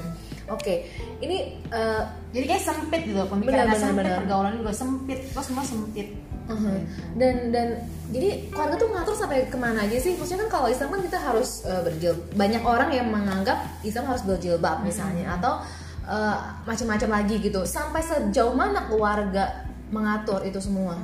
oke 0.52 0.76
ini 1.24 1.58
uh, 1.72 2.04
Jadi 2.32 2.46
kayak 2.48 2.64
sempit 2.64 3.02
gitu, 3.04 3.20
pemikiran 3.28 3.68
benar, 3.68 3.76
sempit, 3.76 4.08
benar. 4.08 4.18
pergaulan 4.24 4.54
juga 4.56 4.72
sempit, 4.72 5.20
kok 5.36 5.44
semua 5.44 5.64
sempit. 5.68 6.16
Uh-huh. 6.48 6.80
Dan 7.20 7.52
dan 7.52 7.84
jadi 8.08 8.48
keluarga 8.48 8.76
tuh 8.80 8.88
ngatur 8.92 9.16
sampai 9.16 9.52
ke 9.52 9.58
mana 9.60 9.84
aja 9.84 10.00
sih? 10.00 10.16
Maksudnya 10.16 10.48
kan 10.48 10.50
kalau 10.60 10.68
Islam 10.72 10.96
kan 10.96 11.02
kita 11.04 11.20
harus 11.20 11.68
uh, 11.68 11.84
berjil. 11.84 12.16
Banyak 12.40 12.64
orang 12.64 12.90
yang 12.96 13.12
menganggap 13.12 13.68
Islam 13.84 14.08
harus 14.08 14.24
berjilbab 14.24 14.80
misalnya 14.88 15.36
atau 15.36 15.60
uh, 16.08 16.40
macam-macam 16.64 17.20
lagi 17.20 17.36
gitu. 17.44 17.68
Sampai 17.68 18.00
sejauh 18.00 18.56
mana 18.56 18.88
keluarga 18.88 19.68
mengatur 19.92 20.40
itu 20.48 20.64
semua 20.64 20.96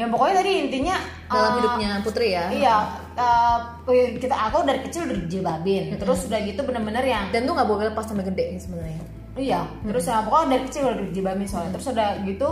Yang 0.00 0.08
pokoknya 0.08 0.34
tadi 0.40 0.52
intinya 0.56 0.96
dalam 1.28 1.52
eh, 1.52 1.56
hidupnya 1.60 1.90
Putri 2.00 2.28
ya? 2.32 2.44
Iya, 2.48 2.76
eh, 3.12 3.58
kita 4.16 4.36
aku 4.36 4.64
dari 4.64 4.80
kecil 4.88 5.04
udah 5.04 5.16
dijilbabin. 5.26 5.84
Terus 6.00 6.20
udah 6.32 6.40
gitu 6.48 6.60
bener-bener 6.64 7.04
yang 7.04 7.24
Dan 7.28 7.44
tuh 7.44 7.52
nggak 7.52 7.68
boleh 7.68 7.84
lepas 7.92 8.08
sampai 8.08 8.24
gede 8.24 8.56
sebenarnya. 8.56 9.02
Iya, 9.32 9.64
terus 9.88 10.04
ya 10.04 10.20
pokoknya 10.24 10.48
dari 10.56 10.62
kecil 10.68 10.82
udah 10.88 11.04
dijilbabin 11.12 11.48
soalnya. 11.48 11.72
Terus 11.76 11.86
udah 11.92 12.08
gitu 12.24 12.48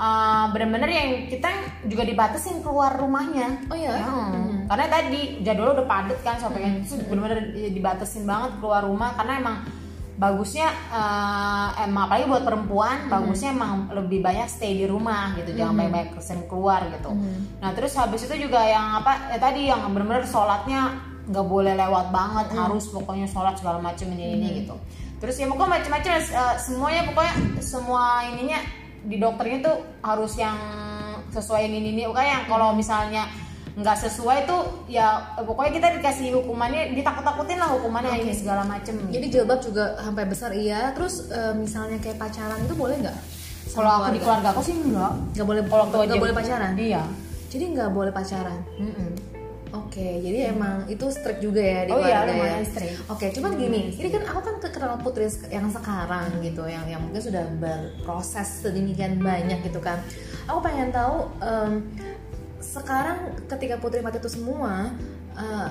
uh, 0.00 0.46
bener-bener 0.52 0.90
yang 0.92 1.08
kita 1.28 1.50
juga 1.88 2.04
dibatasin 2.04 2.60
keluar 2.60 2.96
rumahnya. 2.96 3.68
Oh 3.68 3.76
iya? 3.76 3.96
Hmm. 4.00 4.68
Karena 4.68 4.86
tadi 4.88 5.20
jadwal 5.44 5.76
udah 5.76 5.86
padet 5.88 6.20
kan 6.20 6.36
sampai 6.36 6.60
kan 6.60 6.72
terus 6.84 7.04
bener-bener 7.08 7.52
dibatasin 7.72 8.24
banget 8.28 8.60
keluar 8.60 8.84
rumah 8.84 9.16
karena 9.16 9.32
emang 9.40 9.56
bagusnya 10.16 10.72
uh, 10.88 11.76
emang 11.84 12.08
apalagi 12.08 12.24
buat 12.24 12.44
perempuan 12.48 12.96
bagusnya 13.12 13.52
emang 13.52 13.92
lebih 13.92 14.24
banyak 14.24 14.48
stay 14.48 14.72
di 14.72 14.88
rumah 14.88 15.36
gitu 15.36 15.52
jangan 15.52 15.76
banyak-banyak 15.76 16.10
sering 16.24 16.48
keluar 16.48 16.88
gitu. 16.88 17.12
Nah 17.60 17.70
terus 17.76 17.92
habis 18.00 18.24
itu 18.24 18.48
juga 18.48 18.64
yang 18.64 19.04
apa 19.04 19.36
ya 19.36 19.38
tadi 19.38 19.68
yang 19.68 19.84
bener-bener 19.92 20.24
sholatnya 20.24 20.96
nggak 21.28 21.46
boleh 21.46 21.76
lewat 21.76 22.14
banget 22.14 22.46
harus 22.56 22.88
pokoknya 22.88 23.28
sholat 23.28 23.60
segala 23.60 23.76
macam 23.76 24.08
ini 24.16 24.40
ini 24.40 24.48
gitu. 24.64 24.74
Terus 25.20 25.36
ya 25.36 25.46
pokoknya 25.52 25.72
macam-macam 25.80 26.12
eh, 26.16 26.56
semuanya 26.64 27.02
pokoknya 27.12 27.34
semua 27.60 28.24
ininya 28.32 28.60
di 29.04 29.16
dokternya 29.20 29.58
tuh 29.62 29.76
harus 30.00 30.32
yang 30.40 30.56
sesuai 31.28 31.68
ini 31.68 31.92
ini 31.92 32.08
pokoknya 32.08 32.40
yang 32.40 32.44
kalau 32.48 32.72
misalnya 32.72 33.28
nggak 33.76 33.96
sesuai 34.00 34.48
tuh 34.48 34.88
ya 34.88 35.36
pokoknya 35.36 35.72
kita 35.76 35.88
dikasih 36.00 36.32
hukumannya 36.32 36.96
ditakut-takutin 36.96 37.60
lah 37.60 37.76
hukumannya 37.76 38.24
ini 38.24 38.32
segala 38.32 38.64
macem 38.64 38.96
Jadi 39.12 39.26
jilbab 39.28 39.60
juga 39.60 40.00
sampai 40.00 40.24
besar 40.24 40.50
iya. 40.56 40.96
Terus 40.96 41.28
eh, 41.28 41.52
misalnya 41.52 42.00
kayak 42.00 42.16
pacaran 42.16 42.56
itu 42.58 42.72
boleh 42.72 42.96
nggak? 43.04 43.18
Kalau 43.68 43.90
aku 44.00 44.16
di 44.16 44.20
keluarga 44.24 44.48
aku 44.56 44.62
sih 44.64 44.74
enggak 44.74 45.12
nggak 45.36 45.46
boleh 45.46 45.62
Kalau 45.68 45.84
nggak 45.92 46.16
boleh 46.16 46.34
pacaran. 46.34 46.72
iya 46.80 47.02
Jadi 47.52 47.64
nggak 47.76 47.90
boleh 47.92 48.12
pacaran. 48.16 48.58
Mm-mm. 48.80 49.10
Oke, 49.76 50.22
jadi 50.24 50.56
emang 50.56 50.88
itu 50.88 51.04
strict 51.10 51.42
juga 51.42 51.60
ya 51.60 51.84
di 51.84 51.92
Oh 51.92 52.00
iya, 52.00 52.24
keluarga 52.24 52.80
ya. 52.80 52.96
Oke, 53.12 53.26
cuman 53.28 53.60
gini, 53.60 53.92
ini 53.92 54.08
kan 54.08 54.22
aku 54.24 54.40
kan 54.40 54.54
ke- 54.56 54.72
kenal 54.72 54.96
Putri 54.96 55.28
yang 55.52 55.68
sekarang 55.68 56.32
gitu, 56.40 56.64
yang 56.64 56.86
yang 56.86 57.02
mungkin 57.02 57.20
sudah 57.20 57.44
berproses 57.60 58.62
sedemikian 58.62 59.20
banyak 59.20 59.60
gitu 59.62 59.82
kan. 59.82 60.00
Aku 60.48 60.62
pengen 60.62 60.94
tahu 60.94 61.28
em, 61.42 61.82
sekarang 62.66 63.46
ketika 63.46 63.78
Putri 63.78 64.02
mati 64.02 64.18
itu 64.18 64.26
semua, 64.26 64.90
eh, 65.38 65.68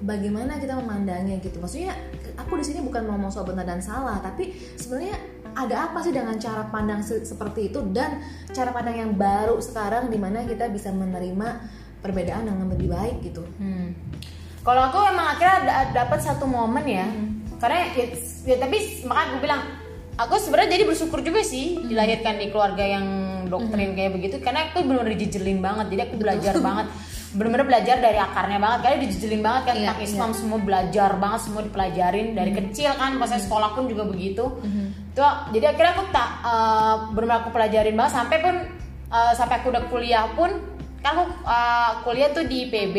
bagaimana 0.00 0.62
kita 0.62 0.78
memandangnya 0.78 1.42
gitu. 1.42 1.58
Maksudnya 1.58 1.96
aku 2.38 2.60
di 2.60 2.64
sini 2.64 2.80
bukan 2.84 3.08
ngomong 3.08 3.32
soal 3.32 3.48
benar 3.48 3.66
dan 3.66 3.82
salah, 3.82 4.22
tapi 4.22 4.54
sebenarnya 4.78 5.16
ada 5.56 5.88
apa 5.90 6.04
sih 6.04 6.12
dengan 6.12 6.36
cara 6.36 6.68
pandang 6.68 7.00
se- 7.00 7.24
seperti 7.24 7.72
itu 7.72 7.80
dan 7.90 8.20
cara 8.52 8.76
pandang 8.76 8.96
yang 9.00 9.12
baru 9.16 9.56
sekarang 9.56 10.12
di 10.12 10.20
mana 10.20 10.44
kita 10.44 10.68
bisa 10.68 10.92
menerima 10.92 11.64
perbedaan 12.04 12.44
dengan 12.44 12.68
lebih 12.70 12.92
baik 12.92 13.24
gitu. 13.24 13.42
Hmm. 13.56 13.96
Kalau 14.60 14.82
aku 14.92 14.98
emang 15.00 15.32
akhirnya 15.32 15.58
da- 15.64 15.90
dapat 16.04 16.20
satu 16.20 16.44
momen 16.44 16.84
ya, 16.84 17.08
karena 17.56 17.88
ya, 17.96 18.04
ya 18.44 18.56
tapi 18.60 18.76
makanya 19.08 19.26
aku 19.32 19.38
bilang, 19.40 19.62
aku 20.20 20.34
sebenarnya 20.36 20.76
jadi 20.76 20.84
bersyukur 20.84 21.24
juga 21.24 21.40
sih 21.40 21.80
dilahirkan 21.88 22.36
di 22.36 22.52
keluarga 22.52 22.84
yang 22.84 23.06
doktrin 23.46 23.96
kayak 23.96 24.12
begitu, 24.14 24.36
karena 24.42 24.68
aku 24.68 24.84
benar-benar 24.84 25.12
dijejelin 25.14 25.58
banget, 25.62 25.86
jadi 25.94 26.00
aku 26.10 26.14
belajar 26.18 26.54
banget, 26.60 26.86
benar-benar 27.36 27.66
belajar 27.66 27.96
dari 27.98 28.18
akarnya 28.18 28.58
banget, 28.58 28.78
karena 28.84 28.96
dijejelin 29.06 29.42
banget 29.42 29.62
kan 29.62 29.74
Iya, 29.74 29.80
tentang 29.82 30.00
Islam 30.02 30.30
semua 30.34 30.58
belajar 30.62 31.10
banget, 31.16 31.40
semua 31.46 31.62
dipelajarin 31.64 32.26
dari 32.34 32.52
kecil 32.54 32.90
kan, 32.94 33.10
pas 33.16 33.28
saya 33.30 33.42
sekolah 33.42 33.68
pun 33.72 33.84
juga 33.88 34.04
begitu, 34.06 34.44
tuh 35.16 35.32
jadi 35.50 35.72
akhirnya 35.72 35.92
aku 35.96 36.04
tak 36.12 36.28
eh, 36.44 36.94
benar-benar 37.16 37.38
aku 37.46 37.50
pelajarin 37.54 37.94
banget 37.96 38.12
sampai 38.12 38.36
pun 38.42 38.54
eh, 39.10 39.32
sampai 39.32 39.54
aku 39.62 39.66
udah 39.72 39.84
kuliah 39.88 40.26
pun 40.36 40.76
kan 41.06 41.14
aku 41.14 41.24
uh, 41.46 41.92
kuliah 42.02 42.34
tuh 42.34 42.42
di 42.50 42.66
PB. 42.66 42.96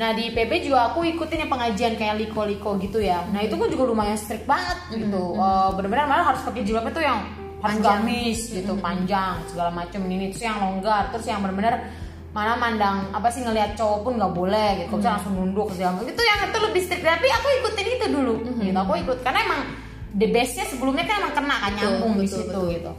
Nah 0.00 0.16
di 0.16 0.32
PB 0.32 0.64
juga 0.64 0.88
aku 0.88 1.04
ikutin 1.04 1.44
yang 1.44 1.52
pengajian 1.52 1.92
kayak 2.00 2.16
liko-liko 2.24 2.80
gitu 2.80 3.04
ya. 3.04 3.20
Nah 3.28 3.44
itu 3.44 3.52
kan 3.52 3.68
juga 3.68 3.84
lumayan 3.84 4.16
strict 4.16 4.48
banget 4.48 4.78
gitu. 4.96 5.36
Uh, 5.36 5.68
Bener-bener 5.76 6.08
malah 6.08 6.32
harus 6.32 6.40
pakai 6.40 6.64
jilbab 6.64 6.88
itu 6.88 7.04
yang 7.04 7.20
harus 7.58 7.82
Panjang. 7.82 8.06
gamis 8.06 8.40
gitu, 8.54 8.72
panjang 8.78 9.34
segala 9.50 9.70
macam 9.74 10.00
ini 10.06 10.30
terus 10.30 10.46
yang 10.46 10.58
longgar, 10.62 11.10
terus 11.10 11.26
yang 11.26 11.42
bener-bener 11.42 11.90
mana 12.30 12.54
mandang 12.54 13.10
apa 13.10 13.26
sih 13.34 13.42
ngelihat 13.42 13.74
cowok 13.74 13.98
pun 14.06 14.12
nggak 14.14 14.30
boleh 14.30 14.68
gitu, 14.78 14.94
bisa 14.94 15.18
langsung 15.18 15.34
nunduk 15.34 15.74
segala 15.74 15.98
macam. 15.98 16.06
Itu 16.06 16.22
yang 16.22 16.38
itu 16.46 16.58
lebih 16.62 16.82
strict 16.86 17.02
tapi 17.02 17.26
aku 17.26 17.46
ikutin 17.58 17.86
itu 17.98 18.06
dulu 18.14 18.32
gitu. 18.62 18.78
Aku 18.78 18.92
ikut 18.94 19.18
karena 19.26 19.40
emang 19.42 19.60
the 20.14 20.26
bestnya 20.30 20.64
sebelumnya 20.70 21.02
kan 21.02 21.18
emang 21.18 21.34
kena 21.34 21.56
kan 21.58 21.70
Betul, 21.74 21.82
nyambung 21.82 22.12
di 22.14 22.26
betul, 22.26 22.38
situ 22.38 22.46
betul. 22.46 22.64
gitu. 22.78 22.92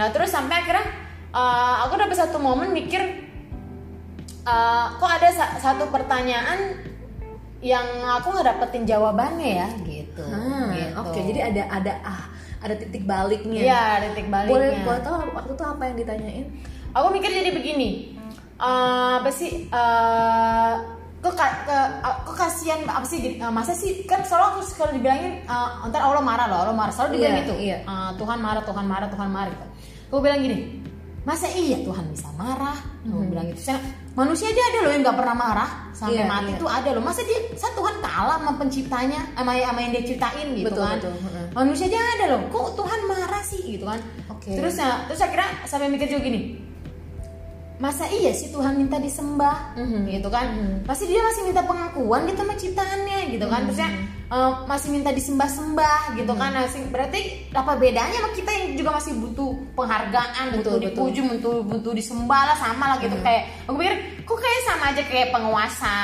Nah 0.00 0.06
terus 0.08 0.30
sampai 0.32 0.54
akhirnya 0.56 0.86
uh, 1.36 1.74
aku 1.84 1.94
dapet 2.00 2.16
satu 2.16 2.38
momen 2.40 2.72
mikir 2.72 3.02
uh, 4.48 4.96
kok 4.96 5.10
ada 5.10 5.28
sa- 5.36 5.52
satu 5.60 5.92
pertanyaan 5.92 6.80
yang 7.60 7.84
aku 8.06 8.30
nggak 8.32 8.56
dapetin 8.56 8.86
jawabannya 8.86 9.50
ya 9.58 9.68
gitu. 9.84 10.22
Ah, 10.22 10.70
gitu. 10.72 10.96
Oke, 11.02 11.18
jadi 11.34 11.40
ada 11.52 11.62
ada 11.68 11.92
ah 12.06 12.24
ada 12.58 12.74
titik 12.74 13.04
baliknya. 13.04 13.60
Iya, 13.60 13.82
ada 13.96 14.06
titik 14.10 14.28
baliknya. 14.28 14.52
Boleh 14.52 14.68
boleh 14.82 15.00
tahu 15.00 15.14
waktu 15.30 15.52
itu 15.52 15.64
apa 15.64 15.82
yang 15.84 15.96
ditanyain? 15.96 16.46
Aku 16.90 17.06
mikir 17.08 17.30
jadi 17.30 17.50
begini, 17.50 18.18
eh, 18.56 19.12
apa 19.16 19.30
sih? 19.30 19.68
eh, 19.68 20.72
kok 21.18 21.34
ka- 21.34 21.58
ke- 21.64 21.90
kok 22.24 22.36
kasihan 22.36 22.78
apa 22.84 23.02
sih 23.02 23.18
eh, 23.36 23.50
masa 23.50 23.74
sih 23.74 24.02
kan 24.04 24.22
selalu 24.22 24.44
aku 24.56 24.78
kalau 24.78 24.92
dibilangin 24.92 25.42
eh, 25.42 25.68
ntar 25.86 25.98
Allah 26.00 26.22
marah 26.22 26.46
loh 26.46 26.58
Allah 26.62 26.76
marah 26.76 26.94
selalu 26.94 27.10
dibilang 27.12 27.34
Iya, 27.34 27.42
gitu 27.42 27.54
iya. 27.58 27.78
Eh, 27.82 28.10
Tuhan 28.14 28.38
marah 28.38 28.62
Tuhan 28.62 28.86
marah 28.86 29.08
Tuhan 29.08 29.26
marah 29.28 29.50
gitu 29.50 29.66
aku 30.08 30.18
bilang 30.22 30.38
gini 30.38 30.78
masa 31.26 31.50
iya 31.50 31.82
Tuhan 31.82 32.06
bisa 32.08 32.30
marah 32.32 32.78
aku 33.02 33.18
bilang 33.26 33.50
gitu 33.50 33.60
Saya, 33.60 33.82
manusia 34.18 34.50
aja 34.50 34.62
ada 34.74 34.78
loh 34.82 34.90
yang 34.90 35.02
nggak 35.06 35.18
pernah 35.22 35.36
marah 35.38 35.70
sampai 35.94 36.18
Iya, 36.18 36.26
mati 36.26 36.50
iya. 36.50 36.58
itu 36.58 36.66
ada 36.66 36.88
loh. 36.90 37.02
Masa 37.06 37.20
dia 37.22 37.38
saat 37.54 37.74
Tuhan 37.78 37.94
kalah 38.02 38.36
sama 38.42 38.52
penciptanya 38.58 39.20
sama, 39.38 39.52
sama 39.54 39.78
yang 39.78 39.92
dia 39.94 40.02
ciptain 40.02 40.48
gitu 40.58 40.66
Betul, 40.66 40.82
kan? 40.82 40.98
betul, 40.98 41.14
manusia 41.54 41.86
aja 41.86 42.00
ada 42.18 42.24
loh. 42.34 42.40
Kok 42.50 42.66
Tuhan 42.74 43.00
marah 43.06 43.42
sih 43.46 43.62
gitu 43.78 43.86
kan? 43.86 44.00
Oke. 44.34 44.54
terus 44.54 44.74
ya 44.78 45.04
terus 45.10 45.20
akhirnya 45.20 45.50
sampai 45.68 45.92
mikir 45.92 46.08
juga 46.08 46.22
gini 46.24 46.40
masa 47.78 48.10
iya 48.10 48.30
sih 48.30 48.50
Tuhan 48.50 48.74
minta 48.74 48.98
disembah? 48.98 49.74
Mhm. 49.74 50.10
gitu 50.10 50.28
kan? 50.28 50.46
Pasti 50.82 51.06
dia 51.06 51.18
masih 51.20 51.42
minta 51.44 51.62
pengakuan 51.62 52.26
gitu 52.26 52.38
sama 52.38 52.54
ciptaannya 52.54 53.18
gitu 53.30 53.46
kan? 53.46 53.60
Terusnya 53.64 53.88
Mhm. 53.88 54.04
eh, 54.28 54.52
masih 54.66 54.88
minta 54.90 55.10
disembah-sembah 55.10 56.00
gitu 56.14 56.32
kan? 56.32 56.50
Masih- 56.52 56.84
berarti 56.86 57.20
apa 57.48 57.72
bedanya 57.74 58.18
sama 58.18 58.30
kita 58.32 58.50
yang 58.50 58.66
juga 58.74 58.90
masih 58.92 59.12
butuh 59.16 59.50
penghargaan 59.72 60.44
butuh 60.52 60.74
Betul, 60.74 60.74
betul. 60.76 60.86
dipuji 61.06 61.20
butuh 61.24 61.54
butuh 61.62 61.92
disembah 61.94 62.42
lah 62.44 62.56
sama 62.56 62.84
lah 62.88 62.98
gitu. 62.98 63.14
Kayak 63.18 63.42
aku 63.64 63.76
pikir 63.76 63.94
kok 64.22 64.36
kayak 64.36 64.62
sama 64.64 64.84
aja 64.90 65.02
kayak 65.04 65.28
penguasa 65.30 65.96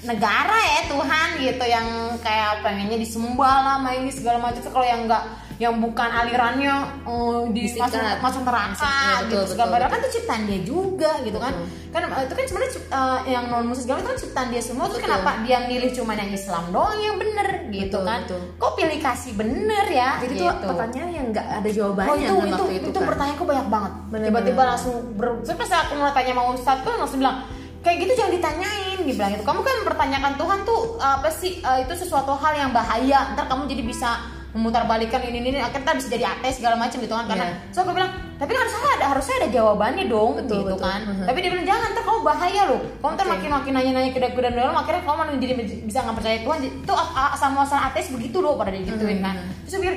negara 0.00 0.58
ya 0.72 0.82
Tuhan 0.88 1.28
gitu 1.38 1.64
yang 1.66 1.86
kayak 2.18 2.64
pengennya 2.64 2.96
disembah 2.96 3.54
lah 3.60 3.74
sama 3.76 3.90
ini 3.92 4.08
segala 4.08 4.38
macam. 4.40 4.62
Kalau 4.62 4.86
yang 4.86 5.04
enggak 5.04 5.24
yang 5.60 5.76
bukan 5.76 6.08
alirannya 6.08 7.04
eh, 7.04 7.40
di 7.52 7.62
masuk 7.76 8.00
masuk 8.24 8.42
neraka 8.48 8.80
betul, 8.80 9.28
gitu 9.28 9.36
betul, 9.36 9.44
segala 9.52 9.68
betul. 9.68 9.76
macam 9.76 9.90
kan 9.92 9.98
itu 10.00 10.10
ciptaan 10.16 10.42
dia 10.48 10.60
juga 10.64 11.10
gitu 11.20 11.36
kan 11.36 11.54
kan 11.92 12.02
eh, 12.08 12.22
itu 12.24 12.32
kan 12.32 12.44
sebenarnya 12.48 12.72
eh, 12.80 13.20
yang 13.28 13.44
non 13.52 13.64
muslim 13.68 13.84
segala 13.84 13.98
itu 14.00 14.08
kan 14.08 14.18
ciptaan 14.24 14.48
dia 14.48 14.62
semua 14.64 14.88
Betul. 14.88 15.04
kenapa 15.04 15.30
dia 15.44 15.58
milih 15.68 15.90
cuma 15.92 16.16
yang 16.16 16.32
Islam 16.32 16.64
doang 16.72 16.96
yang 16.96 17.16
bener 17.20 17.48
gitu 17.68 18.00
Betul, 18.00 18.08
kan 18.08 18.20
betul. 18.24 18.40
kok 18.56 18.72
pilih 18.80 18.98
kasih 19.04 19.32
bener 19.36 19.84
ya 19.92 20.10
Jadi 20.24 20.32
gitu. 20.32 20.44
itu 20.48 20.64
pertanyaan 20.64 21.10
yang 21.12 21.26
nggak 21.28 21.46
ada 21.60 21.68
jawabannya 21.68 22.08
Oh, 22.10 22.16
itu 22.16 22.32
kan 22.32 22.48
itu 22.48 22.56
waktu 22.64 22.72
itu, 22.72 22.88
itu, 22.88 22.98
kan. 22.98 23.08
pertanyaanku 23.12 23.44
banyak 23.44 23.66
banget. 23.68 23.92
Tiba-tiba 24.10 24.62
langsung 24.64 24.94
ber 25.14 25.28
Terus 25.44 25.56
pas 25.60 25.70
aku 25.84 25.92
mau 26.00 26.10
tanya 26.10 26.32
sama 26.32 26.42
Ustadz 26.56 26.82
tuh 26.82 26.92
langsung 26.96 27.18
bilang 27.20 27.36
kayak 27.84 27.96
gitu 28.04 28.12
jangan 28.16 28.32
ditanyain 28.32 28.98
dia 29.04 29.14
bilang 29.14 29.30
gitu. 29.36 29.44
Kamu 29.44 29.60
kan 29.60 29.74
mempertanyakan 29.84 30.32
Tuhan 30.40 30.58
tuh 30.64 30.80
apa 30.98 31.28
sih 31.28 31.52
itu 31.60 31.92
sesuatu 31.94 32.32
hal 32.32 32.52
yang 32.56 32.72
bahaya. 32.72 33.36
Ntar 33.36 33.44
kamu 33.46 33.68
jadi 33.68 33.82
bisa 33.84 34.39
memutarbalikkan 34.52 35.20
ini 35.22 35.38
ini 35.42 35.58
akhirnya 35.58 35.82
ntar 35.82 35.94
bisa 35.94 36.08
jadi 36.08 36.24
ateis 36.28 36.56
segala 36.56 36.74
macam 36.74 36.98
gitu 36.98 37.10
kan 37.10 37.24
karena 37.24 37.46
Iya. 37.46 37.56
so 37.70 37.78
aku 37.80 37.92
bilang 37.92 38.10
tapi 38.34 38.50
kan 38.50 38.60
harusnya 38.60 38.80
ada 38.92 39.06
harusnya 39.08 39.34
ada 39.36 39.48
jawabannya 39.50 40.04
dong 40.06 40.30
Betul, 40.36 40.56
gitu 40.60 40.74
betul. 40.74 40.78
kan 40.80 41.00
Mhm. 41.02 41.24
tapi 41.24 41.38
dia 41.38 41.50
bilang 41.50 41.66
jangan 41.66 41.88
ntar 41.88 42.02
kamu 42.02 42.20
bahaya 42.20 42.62
loh 42.66 42.80
kamu 42.98 43.10
ntar 43.12 43.26
Oke. 43.26 43.32
makin 43.32 43.50
makin 43.50 43.72
nanya 43.72 43.92
nanya 43.92 44.10
kuda-kuda 44.10 44.48
dalam 44.50 44.74
akhirnya 44.74 45.02
kamu 45.02 45.16
malah 45.16 45.32
jadi 45.34 45.54
bisa 45.82 45.98
nggak 46.00 46.16
percaya 46.16 46.36
Tuhan 46.40 46.58
itu 46.62 46.92
sama 47.34 47.58
asal 47.62 47.78
ateis 47.80 48.08
begitu 48.10 48.38
loh 48.38 48.54
pada 48.54 48.70
digituin 48.70 49.18
kan 49.18 49.34
terus 49.62 49.74
aku 49.74 49.82
pikir 49.82 49.96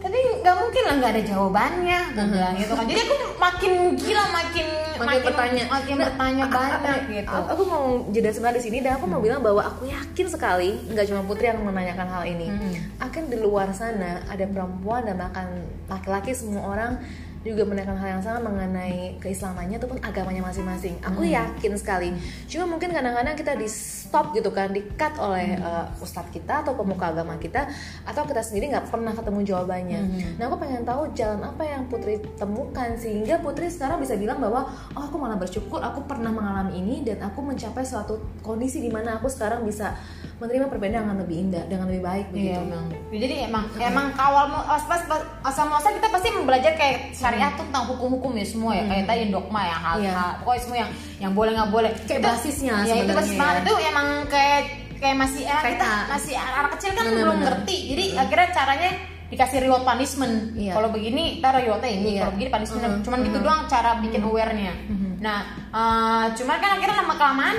tapi 0.00 0.16
nggak 0.40 0.56
mungkin 0.56 0.82
lah 0.82 0.94
nggak 0.96 1.12
ada 1.12 1.22
jawabannya 1.22 1.98
aku 2.10 2.22
bilang 2.26 2.54
gitu 2.56 2.72
kan. 2.72 2.84
Jadi 2.84 3.00
aku 3.02 3.14
makin 3.36 3.72
gila 3.94 4.24
makin 4.30 4.66
makin 4.98 5.20
bertanya. 5.22 5.64
makin 5.66 5.94
Nah, 5.94 6.04
bertanya 6.06 6.42
a- 6.42 6.48
a- 6.48 6.52
banyak 6.52 6.90
a- 6.90 7.08
gitu. 7.10 7.38
aku 7.46 7.62
mau 7.64 7.84
jeda 8.08 8.30
sebentar 8.30 8.52
di 8.52 8.62
sini 8.62 8.78
dan 8.78 8.92
aku 8.94 9.04
mau 9.04 9.18
bilang 9.18 9.40
bahwa 9.40 9.60
aku 9.62 9.84
yakin 9.86 10.26
sekali 10.26 10.80
nggak 10.86 11.04
cuma 11.04 11.20
putri 11.22 11.46
yang 11.46 11.60
menanyakan 11.60 12.08
hal 12.08 12.24
ini. 12.24 12.48
Hmm. 12.48 12.72
akan 13.00 13.22
di 13.26 13.36
luar 13.36 13.72
sana 13.72 14.24
ada 14.24 14.44
perempuan 14.44 15.02
dan 15.02 15.16
bahkan 15.16 15.48
laki-laki 15.86 16.30
semua 16.30 16.64
orang 16.66 16.92
juga 17.40 17.64
menanyakan 17.64 17.96
hal 17.96 18.08
yang 18.20 18.22
sama 18.22 18.52
mengenai 18.52 19.16
keislamannya 19.16 19.80
ataupun 19.80 19.96
agamanya 20.04 20.44
masing-masing. 20.44 21.00
Aku 21.00 21.24
Hmm. 21.24 21.32
yakin 21.32 21.72
sekali. 21.72 22.12
Cuma 22.44 22.68
mungkin 22.76 22.92
kadang-kadang 22.92 23.32
kita 23.32 23.56
di 23.56 23.64
stop 23.64 24.36
gitu 24.36 24.52
kan, 24.52 24.68
di 24.76 24.84
cut 25.00 25.16
oleh 25.16 25.56
Hmm. 25.56 25.64
uh, 25.64 26.04
ustadz 26.04 26.28
kita 26.28 26.60
atau 26.60 26.76
pemuka 26.76 27.08
agama 27.16 27.40
kita, 27.40 27.64
atau 28.04 28.28
kita 28.28 28.44
sendiri 28.44 28.68
nggak 28.76 28.92
pernah 28.92 29.16
ketemu 29.16 29.40
jawabannya. 29.40 30.00
Hmm. 30.04 30.36
Nah, 30.36 30.44
aku 30.52 30.56
pengen 30.60 30.84
tahu 30.84 31.08
jalan 31.16 31.40
apa 31.40 31.62
yang 31.64 31.88
Putri 31.88 32.20
temukan 32.36 32.92
sehingga 33.00 33.40
Putri 33.40 33.72
sekarang 33.72 34.04
bisa 34.04 34.20
bilang 34.20 34.36
bahwa 34.36 34.68
oh 34.92 35.02
aku 35.08 35.16
malah 35.16 35.40
bersyukur 35.40 35.80
aku 35.80 36.04
pernah 36.04 36.28
mengalami 36.28 36.76
ini 36.76 37.00
dan 37.00 37.24
aku 37.24 37.40
mencapai 37.40 37.80
suatu 37.82 38.20
kondisi 38.44 38.84
di 38.84 38.92
mana 38.92 39.16
aku 39.16 39.32
sekarang 39.32 39.64
bisa 39.64 39.96
menerima 40.40 40.66
perbedaan 40.66 41.04
dengan 41.04 41.18
lebih 41.20 41.36
indah, 41.38 41.64
dengan 41.68 41.86
lebih 41.86 42.02
baik 42.02 42.26
begitu. 42.30 42.48
Iya 42.48 42.64
emang. 42.64 42.84
Jadi 43.12 43.34
emang 43.44 43.64
emang 43.76 44.06
kawal 44.12 44.44
pas 44.64 44.82
pas 44.88 45.02
asal 45.44 45.68
muasal 45.68 45.92
kita 45.92 46.08
pasti 46.08 46.28
belajar 46.32 46.72
kayak 46.74 47.12
syariat 47.12 47.52
tuh 47.54 47.68
tentang 47.68 47.84
hukum-hukum 47.86 48.32
ya 48.32 48.46
semua 48.48 48.72
ya 48.72 48.84
kayak 48.86 49.04
tadi 49.04 49.22
dogma 49.28 49.60
ya 49.62 49.76
hal, 49.76 49.96
hal 50.00 50.30
pokoknya 50.40 50.60
semua 50.60 50.78
yang 50.78 50.90
yang 51.20 51.32
boleh 51.32 51.52
nggak 51.52 51.70
boleh. 51.70 51.90
Kayak 52.02 52.18
Itu- 52.18 52.28
basisnya 52.32 52.74
Ya 52.82 52.94
itu 52.98 53.12
basis 53.12 53.36
banget 53.36 53.54
ya. 53.54 53.60
itu 53.62 53.74
emang 53.86 54.06
kayak 54.26 54.60
kayak 54.96 55.16
masih 55.18 55.42
eh, 55.44 55.62
kita 55.70 55.90
masih 56.08 56.34
anak 56.36 56.70
kecil 56.76 56.90
kan 56.90 57.04
Bener, 57.04 57.16
belum 57.20 57.36
bener. 57.36 57.44
ngerti. 57.46 57.76
Jadi 57.88 58.04
akhirnya 58.16 58.48
caranya 58.50 58.90
dikasih 59.30 59.58
reward 59.62 59.84
punishment 59.84 60.34
Iya. 60.58 60.74
kalau 60.74 60.88
begini 60.90 61.38
ntar 61.38 61.54
rewardnya 61.54 61.86
ini 61.88 62.08
Iya. 62.10 62.20
kalau 62.20 62.32
begini 62.34 62.50
punishment 62.50 62.82
Mhm. 62.82 63.02
cuman 63.06 63.18
gitu 63.22 63.38
Mhm. 63.38 63.44
doang 63.44 63.62
cara 63.64 63.90
bikin 64.02 64.20
awarenya 64.20 64.72
nah 65.20 65.38
eh, 65.70 66.24
cuman 66.34 66.56
kan 66.58 66.70
akhirnya 66.74 66.96
lama 66.98 67.14
kelamaan 67.14 67.56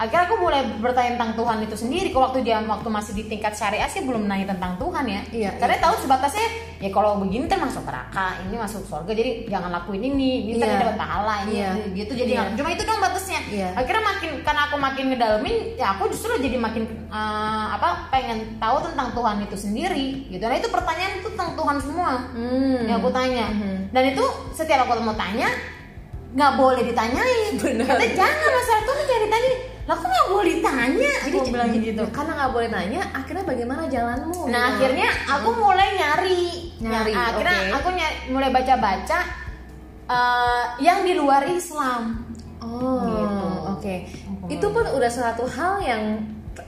akhirnya 0.00 0.24
aku 0.24 0.36
mulai 0.40 0.64
bertanya 0.80 1.12
tentang 1.14 1.36
Tuhan 1.36 1.58
itu 1.60 1.76
sendiri 1.76 2.08
waktu 2.10 2.40
dia 2.40 2.56
waktu 2.58 2.88
masih 2.88 3.12
di 3.12 3.28
tingkat 3.28 3.52
syariah 3.52 3.84
sih 3.84 4.00
belum 4.00 4.24
nanya 4.24 4.48
tentang 4.48 4.80
Tuhan 4.80 5.04
ya 5.04 5.20
Iya, 5.28 5.50
karena 5.60 5.76
tahu 5.76 5.94
sebatasnya 6.00 6.48
ya 6.80 6.88
kalau 6.88 7.20
begini 7.20 7.44
kan 7.44 7.60
masuk 7.60 7.84
neraka 7.84 8.40
ini 8.40 8.56
masuk 8.56 8.80
surga 8.82 9.12
jadi 9.12 9.44
jangan 9.46 9.68
lakuin 9.70 10.00
ini 10.00 10.48
ini 10.48 10.56
Iya. 10.56 10.64
kan 10.64 10.80
dapat 10.80 10.96
pahala 10.96 11.34
ini 11.44 11.52
Iya. 11.52 11.70
gitu 11.92 12.12
jadi 12.16 12.32
Iya. 12.32 12.56
cuma 12.56 12.68
itu 12.70 12.82
dong 12.82 12.96
batasnya 12.96 13.40
Iya. 13.46 13.68
akhirnya 13.76 14.00
makin 14.02 14.30
karena 14.40 14.62
aku 14.66 14.76
makin 14.80 15.04
ngedalamin 15.12 15.56
ya 15.76 15.86
aku 15.92 16.08
justru 16.08 16.32
jadi 16.34 16.56
makin 16.56 16.82
eh, 16.88 17.66
apa 17.70 18.08
pengen 18.08 18.56
tahu 18.56 18.80
tentang 18.82 19.12
Tuhan 19.12 19.36
itu 19.44 19.56
sendiri 19.60 20.06
gitu 20.26 20.40
nah 20.40 20.56
itu 20.56 20.72
pertanyaan 20.72 21.20
itu 21.20 21.28
tentang 21.28 21.52
Tuhan 21.52 21.76
semua 21.76 22.10
Hmm. 22.32 22.88
yang 22.88 22.96
aku 22.98 23.12
tanya 23.12 23.52
Mhm. 23.52 23.92
dan 23.92 24.02
itu 24.08 24.24
setiap 24.50 24.88
aku 24.88 24.96
mau 24.98 25.12
tanya 25.12 25.52
nggak 26.30 26.52
boleh 26.54 26.86
ditanyain 26.86 27.58
Benar. 27.58 27.90
Katanya, 27.90 28.14
jangan 28.16 28.50
masalah 28.54 28.82
Tuhan 28.86 29.02
jangan 29.02 29.22
ditanya 29.26 29.52
lah 29.90 29.96
kok 29.96 30.06
nggak 30.06 30.28
boleh 30.30 30.52
ditanya 30.54 31.12
jadi 31.20 31.36
aku 31.36 31.50
bilang 31.50 31.70
gitu 31.74 32.02
karena 32.08 32.32
nggak 32.32 32.52
boleh 32.54 32.68
nanya 32.70 33.00
akhirnya 33.10 33.42
bagaimana 33.42 33.82
jalanmu 33.84 34.40
Nah 34.46 34.62
gitu. 34.62 34.74
akhirnya 34.78 35.08
aku 35.26 35.48
mulai 35.52 35.88
nyari, 35.92 36.44
Nyari, 36.78 37.10
Nah, 37.10 37.24
akhirnya 37.28 37.58
oke. 37.58 37.74
aku 37.74 37.88
nyari, 37.90 38.16
mulai 38.30 38.50
baca-baca 38.50 39.18
eh, 40.06 40.64
yang 40.78 41.02
di 41.02 41.12
luar 41.12 41.42
Islam. 41.44 42.22
oh 42.60 43.02
Gitu. 43.02 43.46
oke 43.68 43.94
itu 44.48 44.66
pun 44.68 44.84
udah 44.86 45.10
suatu 45.10 45.42
hal 45.44 45.78
yang 45.80 46.02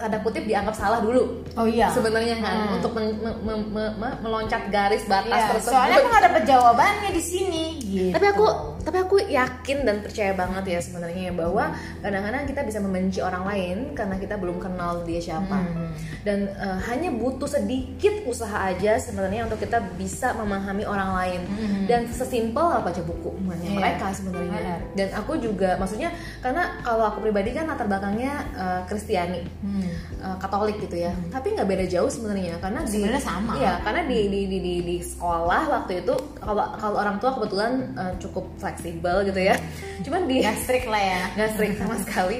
ada 0.03 0.19
kutip 0.19 0.43
dianggap 0.43 0.75
salah 0.75 0.99
dulu 0.99 1.47
Oh 1.55 1.65
iya. 1.65 1.89
sebenarnya 1.89 2.37
kan 2.39 2.57
Hmm. 2.61 2.77
untuk 2.77 2.93
men- 2.93 3.17
me- 3.17 3.39
me- 3.41 3.69
me- 3.69 3.95
me- 3.95 4.19
meloncat 4.21 4.67
garis 4.69 5.05
batas 5.05 5.31
Iya, 5.33 5.49
tersebut 5.53 5.71
soalnya 5.71 5.97
aku 5.97 6.09
nggak 6.09 6.25
dapet 6.27 6.43
jawabannya 6.45 7.11
di 7.11 7.23
sini. 7.23 7.65
Gitu. 7.83 8.09
tapi 8.11 8.25
aku 8.27 8.47
tapi 8.83 8.99
aku 8.99 9.17
yakin 9.23 9.85
dan 9.85 10.01
percaya 10.01 10.33
banget 10.33 10.65
ya 10.67 10.81
sebenarnya 10.81 11.23
ya 11.29 11.35
bahwa 11.37 11.71
kadang-kadang 12.01 12.43
kita 12.47 12.61
bisa 12.63 12.79
membenci 12.79 13.21
orang 13.21 13.45
lain 13.45 13.77
karena 13.93 14.17
kita 14.17 14.35
belum 14.35 14.59
kenal 14.59 15.05
dia 15.05 15.21
siapa 15.21 15.55
Hmm. 15.55 15.93
dan 16.23 16.49
eh, 16.49 16.79
hanya 16.83 17.13
butuh 17.13 17.47
sedikit 17.47 18.25
usaha 18.25 18.65
aja 18.67 18.97
sebenarnya 18.97 19.45
untuk 19.45 19.61
kita 19.61 19.77
bisa 19.95 20.33
memahami 20.33 20.83
orang 20.83 21.11
lain 21.15 21.41
Hmm. 21.47 21.85
dan 21.85 22.09
sesimpel 22.09 22.65
baca 22.75 23.03
buku 23.03 23.31
Iya. 23.53 23.77
mereka 23.77 24.07
sebenarnya 24.11 24.57
Benar. 24.59 24.81
dan 24.97 25.09
aku 25.15 25.33
juga 25.37 25.77
maksudnya 25.77 26.09
karena 26.41 26.81
kalau 26.81 27.05
aku 27.07 27.21
pribadi 27.21 27.53
kan 27.53 27.69
latar 27.69 27.85
belakangnya 27.85 28.33
eh, 28.53 28.81
Kristiani 28.83 29.45
Hmm. 29.61 29.92
Eh, 30.17 30.37
Katolik 30.37 30.77
gitu 30.79 30.97
ya 30.99 31.13
tapi 31.29 31.53
nggak 31.53 31.65
beda 31.65 31.85
jauh 31.87 32.07
sebenarnya 32.07 32.57
karena 32.59 32.81
Sebenarnya 32.83 33.21
sama. 33.21 33.53
iya 33.57 33.73
karena 33.81 34.03
di 34.05 34.19
di, 34.27 34.41
di 34.47 34.59
di 34.59 34.75
di 34.83 34.97
sekolah 34.99 35.63
waktu 35.71 36.01
itu 36.01 36.15
kalau 36.37 36.55
kalau 36.77 36.97
orang 36.97 37.17
tua 37.17 37.31
kebetulan 37.33 37.73
eh, 37.95 38.13
cukup 38.19 38.45
fleksibel 38.57 39.17
gitu 39.23 39.41
ya 39.41 39.57
cuman 40.03 40.23
di 40.25 40.41
Nggak 40.41 40.59
strict 40.59 40.87
lah 40.87 41.03
ya. 41.03 41.23
nggak 41.33 41.51
strict 41.53 41.77
sama 41.77 41.95
sekali 42.05 42.39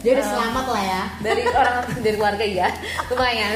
Jadi 0.00 0.12
Eh, 0.12 0.26
selamat 0.26 0.66
lah 0.66 0.82
ya. 0.84 1.02
dari 1.20 1.42
orang 1.60 1.76
dari 1.96 2.16
keluarga 2.16 2.44
ya 2.44 2.68
lumayan 3.06 3.52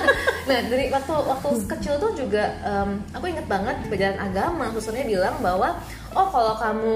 nah 0.48 0.60
dari 0.62 0.84
waktu 0.88 1.12
waktu 1.14 1.48
kecil 1.66 1.94
tuh 1.96 2.12
juga 2.14 2.44
em, 2.60 3.00
aku 3.10 3.24
inget 3.26 3.46
banget 3.46 3.76
pelajaran 3.86 4.20
agama 4.20 4.68
khususnya 4.70 5.00
bilang 5.02 5.40
bahwa 5.40 5.72
oh 6.14 6.26
kalau 6.26 6.54
kamu 6.54 6.92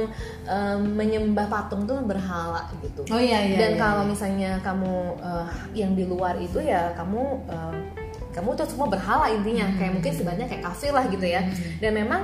em, 0.47 0.81
menyembah 0.95 1.47
patung 1.47 1.83
tuh 1.85 1.99
berhala 2.01 2.65
gitu 2.79 3.03
Oh 3.07 3.19
iya 3.19 3.43
iya. 3.45 3.59
dan 3.59 3.71
iya, 3.75 3.81
kalau 3.81 4.03
iya. 4.03 4.11
misalnya 4.11 4.51
kamu 4.63 4.95
eh, 5.19 5.47
yang 5.75 5.93
di 5.93 6.05
luar 6.05 6.39
itu 6.39 6.59
ya 6.59 6.95
kamu 6.95 7.23
em, 7.47 7.77
kamu 8.31 8.55
tuh 8.55 8.65
semua 8.65 8.87
berhala 8.87 9.27
intinya 9.29 9.67
Hmm. 9.67 9.77
kayak 9.77 9.93
mungkin 9.95 10.13
sebenarnya 10.15 10.47
kayak 10.47 10.63
kafir 10.65 10.91
lah 10.91 11.05
gitu 11.07 11.27
ya 11.27 11.43
dan 11.79 11.93
memang 11.93 12.23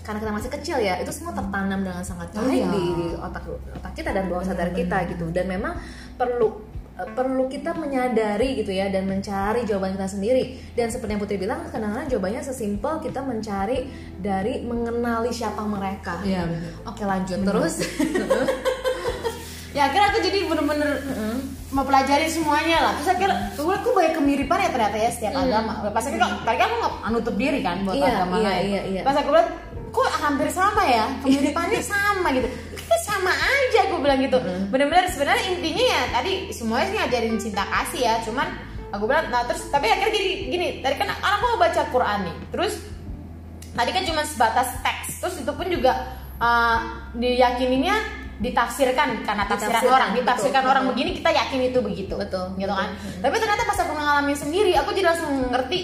karena 0.00 0.24
kita 0.24 0.32
masih 0.32 0.50
kecil 0.50 0.76
ya 0.80 0.96
itu 0.96 1.12
semua 1.12 1.36
tertanam 1.36 1.84
dengan 1.84 2.00
sangat 2.00 2.32
Oh 2.32 2.40
baik 2.40 2.64
iya. 2.64 2.72
di, 2.72 2.84
di 2.96 3.06
otak 3.12 3.44
otak 3.76 3.92
kita 3.92 4.16
dan 4.16 4.24
bawah 4.26 4.40
sadar 4.40 4.72
kita 4.72 5.04
gitu 5.04 5.28
dan 5.28 5.44
memang 5.44 5.76
perlu 6.16 6.64
perlu 6.98 7.46
kita 7.46 7.78
menyadari 7.78 8.58
gitu 8.58 8.70
ya 8.70 8.90
dan 8.90 9.06
mencari 9.06 9.62
jawaban 9.62 9.94
kita 9.94 10.10
sendiri 10.10 10.42
dan 10.74 10.90
seperti 10.90 11.14
yang 11.14 11.22
Putri 11.22 11.38
bilang 11.38 11.62
kadang-kadang 11.64 12.10
jawabannya 12.10 12.42
sesimpel 12.42 12.98
kita 12.98 13.22
mencari 13.22 13.86
dari 14.18 14.66
mengenali 14.66 15.30
siapa 15.30 15.62
mereka 15.62 16.18
benar. 16.18 16.50
oke 16.84 17.02
lanjut 17.02 17.38
terus 17.40 17.74
Ya 19.68 19.84
akhirnya 19.84 20.10
aku 20.10 20.18
jadi 20.24 20.48
bener-bener 20.48 20.90
mempelajari 21.70 22.24
semuanya 22.26 22.88
lah. 22.88 22.92
Terus 22.98 23.14
akhirnya 23.14 23.52
tuh 23.52 23.68
aku 23.68 23.92
banyak 23.92 24.16
kemiripan 24.16 24.58
ya 24.58 24.70
ternyata 24.72 24.96
ya 24.96 25.10
setiap 25.12 25.34
agama. 25.36 25.84
Pas 25.92 26.02
akhirnya 26.02 26.40
tadi 26.40 26.60
aku 26.64 26.74
nggak 26.80 26.94
nutup 27.12 27.34
diri 27.36 27.60
kan 27.60 27.84
buat 27.84 27.94
Iya, 27.94 28.08
agama 28.16 28.34
iya, 28.40 28.48
lain. 28.48 28.64
iya, 28.64 28.80
iya. 28.88 29.00
Pas 29.04 29.14
aku 29.14 29.28
lihat 29.28 29.48
kok 29.88 30.10
hampir 30.20 30.48
sama 30.52 30.82
ya 30.84 31.04
kemiripannya 31.24 31.80
sama 31.92 32.28
gitu. 32.36 32.48
Kita 32.76 32.96
sama 33.04 33.32
aja 33.32 33.78
aku 33.88 34.00
bilang 34.00 34.20
gitu. 34.20 34.38
Bener-bener 34.72 35.08
sebenarnya 35.12 35.44
intinya 35.52 35.84
ya 35.84 36.02
tadi 36.14 36.32
semuanya 36.52 36.86
sih 36.88 36.96
ngajarin 36.96 37.36
cinta 37.40 37.64
kasih 37.68 38.00
ya. 38.04 38.14
Cuman 38.24 38.48
aku 38.92 39.04
bilang 39.04 39.28
nah 39.28 39.44
terus 39.44 39.68
tapi 39.68 39.92
akhirnya 39.92 40.12
gini 40.14 40.30
gini 40.48 40.68
tadi 40.80 40.94
kan 40.96 41.12
aku 41.12 41.36
mau 41.44 41.56
baca 41.60 41.82
Quran 41.92 42.18
nih. 42.28 42.36
Terus 42.54 42.74
tadi 43.78 43.90
kan 43.94 44.02
cuma 44.02 44.22
sebatas 44.26 44.68
teks 44.82 45.22
terus 45.22 45.36
itu 45.38 45.52
pun 45.54 45.66
juga 45.70 45.92
uh, 46.42 46.78
diyakininya 47.14 48.26
ditafsirkan 48.38 49.26
karena 49.26 49.50
tafsiran 49.50 49.82
Ditafsirkan, 49.82 49.98
orang 49.98 50.10
ditafsirkan 50.14 50.62
betul, 50.62 50.72
orang 50.72 50.84
betul. 50.86 50.94
begini 50.94 51.10
kita 51.18 51.30
yakin 51.34 51.60
itu 51.74 51.78
begitu 51.82 52.14
Betul, 52.14 52.46
gitu 52.54 52.70
kan 52.70 52.88
betul. 52.94 53.18
tapi 53.18 53.34
ternyata 53.42 53.62
pas 53.66 53.78
aku 53.82 53.92
ngalamin 53.98 54.36
sendiri 54.38 54.72
aku 54.78 54.90
jadi 54.94 55.06
langsung 55.10 55.32
ngerti 55.50 55.78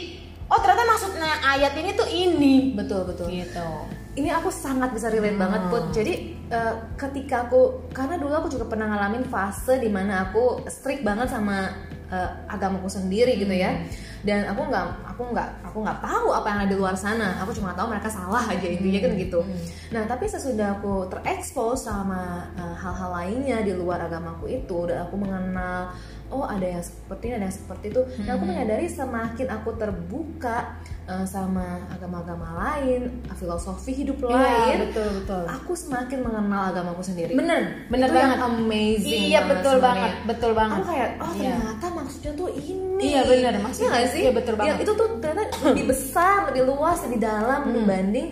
oh 0.48 0.58
ternyata 0.60 0.84
maksudnya 0.84 1.30
ayat 1.42 1.72
ini 1.76 1.90
tuh 1.92 2.08
ini. 2.08 2.54
Betul 2.74 3.08
betul. 3.08 3.28
Gitu. 3.30 3.68
Ini 4.14 4.30
aku 4.30 4.46
sangat 4.48 4.94
bisa 4.94 5.10
relate 5.10 5.34
Hmm. 5.34 5.42
banget 5.42 5.62
put. 5.68 5.84
Jadi 5.90 6.12
eh, 6.46 6.74
ketika 6.94 7.48
aku 7.48 7.90
karena 7.90 8.14
dulu 8.14 8.32
aku 8.36 8.48
juga 8.48 8.68
pernah 8.68 8.86
ngalamin 8.86 9.26
fase 9.26 9.80
di 9.80 9.90
mana 9.90 10.28
aku 10.30 10.62
strict 10.68 11.02
banget 11.02 11.32
sama 11.32 11.72
eh, 12.08 12.30
agamaku 12.46 12.86
sendiri 12.86 13.34
gitu 13.36 13.52
ya. 13.52 13.72
Hmm. 13.74 14.12
dan 14.24 14.48
aku 14.48 14.64
nggak 14.72 14.86
aku 15.04 15.22
nggak 15.36 15.48
aku 15.68 15.84
nggak 15.84 16.00
tahu 16.00 16.32
apa 16.32 16.46
yang 16.48 16.58
ada 16.64 16.70
di 16.72 16.76
luar 16.80 16.96
sana. 16.96 17.36
Aku 17.44 17.52
cuma 17.52 17.76
tahu 17.76 17.92
mereka 17.92 18.08
salah 18.08 18.40
aja 18.48 18.64
intinya 18.64 19.00
kan 19.04 19.12
gitu. 19.20 19.40
Hmm. 19.44 19.60
nah 19.92 20.02
tapi 20.08 20.24
sesudah 20.24 20.80
aku 20.80 21.12
terekspos 21.12 21.84
sama 21.84 22.48
eh, 22.56 22.74
hal-hal 22.78 23.10
lainnya 23.12 23.60
di 23.60 23.76
luar 23.76 24.00
agamaku 24.00 24.48
itu 24.48 24.88
dan 24.88 25.04
aku 25.04 25.20
mengenal 25.20 25.92
oh 26.26 26.42
ada 26.42 26.64
yang 26.64 26.80
seperti 26.80 27.24
ini 27.26 27.34
ada 27.34 27.46
yang 27.46 27.56
seperti 27.56 27.84
itu. 27.88 28.00
Dan 28.16 28.24
Hmm. 28.24 28.34
aku 28.34 28.44
menyadari 28.44 28.86
semakin 28.86 29.46
aku 29.50 29.70
terbuka 29.74 30.58
eh, 31.04 31.26
sama 31.26 31.64
agama-agama 31.86 32.48
lain 32.56 33.12
filosofi 33.30 33.92
hidup 33.94 34.24
lain 34.24 34.40
Iya, 34.72 34.88
betul 34.88 35.08
betul. 35.14 35.42
aku 35.44 35.72
semakin 35.74 36.18
mengenal 36.20 36.72
agamaku 36.72 37.02
sendiri. 37.02 37.32
Bener 37.32 37.84
bener 37.86 38.08
Itu 38.08 38.16
yang 38.16 38.32
banget. 38.34 38.48
amazing 38.50 39.20
iya 39.22 39.40
banget 39.42 39.52
betul 39.52 39.76
banget 39.78 40.12
betul 40.24 40.52
banget. 40.54 40.78
Aku 40.78 40.88
kayak 40.88 41.10
oh 41.18 41.32
Iya. 41.34 41.52
ternyata 41.52 41.86
maksudnya 41.92 42.32
tuh 42.34 42.48
ini. 42.50 42.82
Iya, 43.04 43.20
bener, 43.22 43.52
maksudnya. 43.58 43.84
Iya 43.84 43.92
nggak 43.92 44.06
sih? 44.08 44.22
Iya, 44.22 44.32
betul 44.32 44.54
banget. 44.54 44.70
Ya, 44.70 44.80
itu 44.80 44.92
tuh 44.94 45.08
ternyata 45.18 45.42
lebih 45.66 45.84
besar 45.86 46.36
lebih 46.48 46.62
luas 46.64 46.98
lebih 47.04 47.20
dalam 47.20 47.60
dibanding 47.68 48.26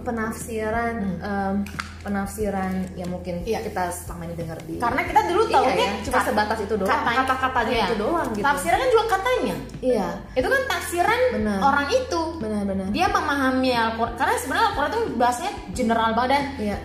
penafsiran 0.00 0.96
em, 1.20 1.54
penafsiran 2.00 2.72
yang 2.96 3.12
mungkin 3.12 3.44
Iya. 3.44 3.60
kita 3.60 3.92
selama 3.92 4.24
ini 4.24 4.34
dengar 4.34 4.58
di 4.64 4.80
karena 4.80 5.02
kita 5.04 5.20
dulu 5.28 5.42
Iya 5.44 5.54
tahunya 5.60 5.84
ya, 5.84 5.92
cuma 6.08 6.20
sebatas 6.24 6.58
itu 6.60 6.74
doang 6.74 6.88
katanya- 6.90 7.18
kata-katanya 7.28 7.74
iya. 7.76 7.86
itu 7.86 7.96
doang 8.00 8.28
gitu. 8.32 8.44
Tafsiran 8.44 8.78
kan 8.80 8.88
juga 8.88 9.04
katanya. 9.12 9.54
Iya. 9.80 10.08
Itu 10.32 10.48
kan 10.48 10.62
tafsiran 10.64 11.20
Benar. 11.36 11.58
orang 11.60 11.86
itu. 11.92 12.20
Benar-benar 12.40 12.86
dia 12.90 13.06
memahami 13.06 13.70
Al-Quran 13.70 14.14
karena 14.16 14.32
sebenarnya 14.40 14.66
Al-Quran 14.72 14.90
itu 14.90 15.02
bahasanya 15.16 15.52
general 15.76 16.10
banget 16.16 16.30
dan 16.32 16.44
iya. 16.56 16.76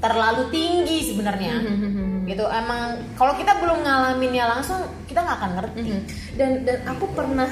Terlalu 0.00 0.42
tinggi 0.48 0.98
sebenarnya. 1.12 1.52
Gitu 2.24 2.44
emang 2.48 2.80
kalau 3.20 3.36
kita 3.36 3.52
belum 3.60 3.84
ngalaminnya 3.84 4.48
langsung 4.48 4.80
kita 5.04 5.20
nggak 5.20 5.36
akan 5.40 5.52
ngerti. 5.60 5.92
Dan 6.40 6.64
dan 6.64 6.78
aku 6.88 7.04
pernah 7.12 7.48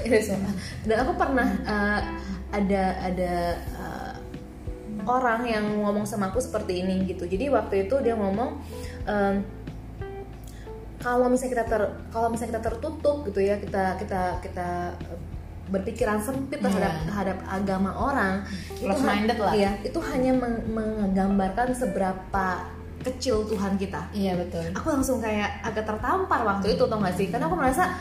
dan 0.88 0.96
aku 1.04 1.12
pernah 1.12 1.48
uh, 1.68 2.00
ada 2.50 2.84
ada 3.04 3.32
uh, 3.76 4.09
orang 5.04 5.44
yang 5.44 5.64
ngomong 5.80 6.04
sama 6.04 6.28
aku 6.28 6.38
seperti 6.38 6.82
ini 6.82 7.04
gitu. 7.06 7.24
Jadi 7.24 7.48
waktu 7.48 7.86
itu 7.86 7.94
dia 8.00 8.14
ngomong 8.14 8.50
um, 9.04 9.34
kalau 11.00 11.32
misalnya 11.32 11.52
kita 11.56 11.64
ter 11.66 11.82
kalau 12.12 12.28
misalnya 12.28 12.50
kita 12.56 12.62
tertutup 12.68 13.24
gitu 13.24 13.40
ya 13.40 13.56
kita 13.56 13.96
kita 13.96 14.22
kita 14.44 14.68
berpikiran 15.70 16.18
sempit 16.18 16.58
terhadap 16.60 16.92
Iya. 16.92 17.02
terhadap 17.08 17.38
agama 17.46 17.90
orang 17.94 18.42
ha- 18.42 19.06
minded 19.06 19.38
lah. 19.38 19.54
iya 19.54 19.70
itu 19.80 19.96
hanya 20.02 20.34
meng- 20.34 20.66
menggambarkan 20.66 21.72
seberapa 21.72 22.46
kecil 23.00 23.48
Tuhan 23.48 23.80
kita. 23.80 24.12
Iya 24.12 24.36
betul. 24.36 24.76
Aku 24.76 24.92
langsung 24.92 25.24
kayak 25.24 25.64
agak 25.64 25.88
tertampar 25.88 26.44
waktu 26.44 26.76
itu 26.76 26.84
tau 26.84 27.00
gak 27.00 27.16
sih? 27.16 27.32
Karena 27.32 27.48
aku 27.48 27.56
merasa 27.56 27.96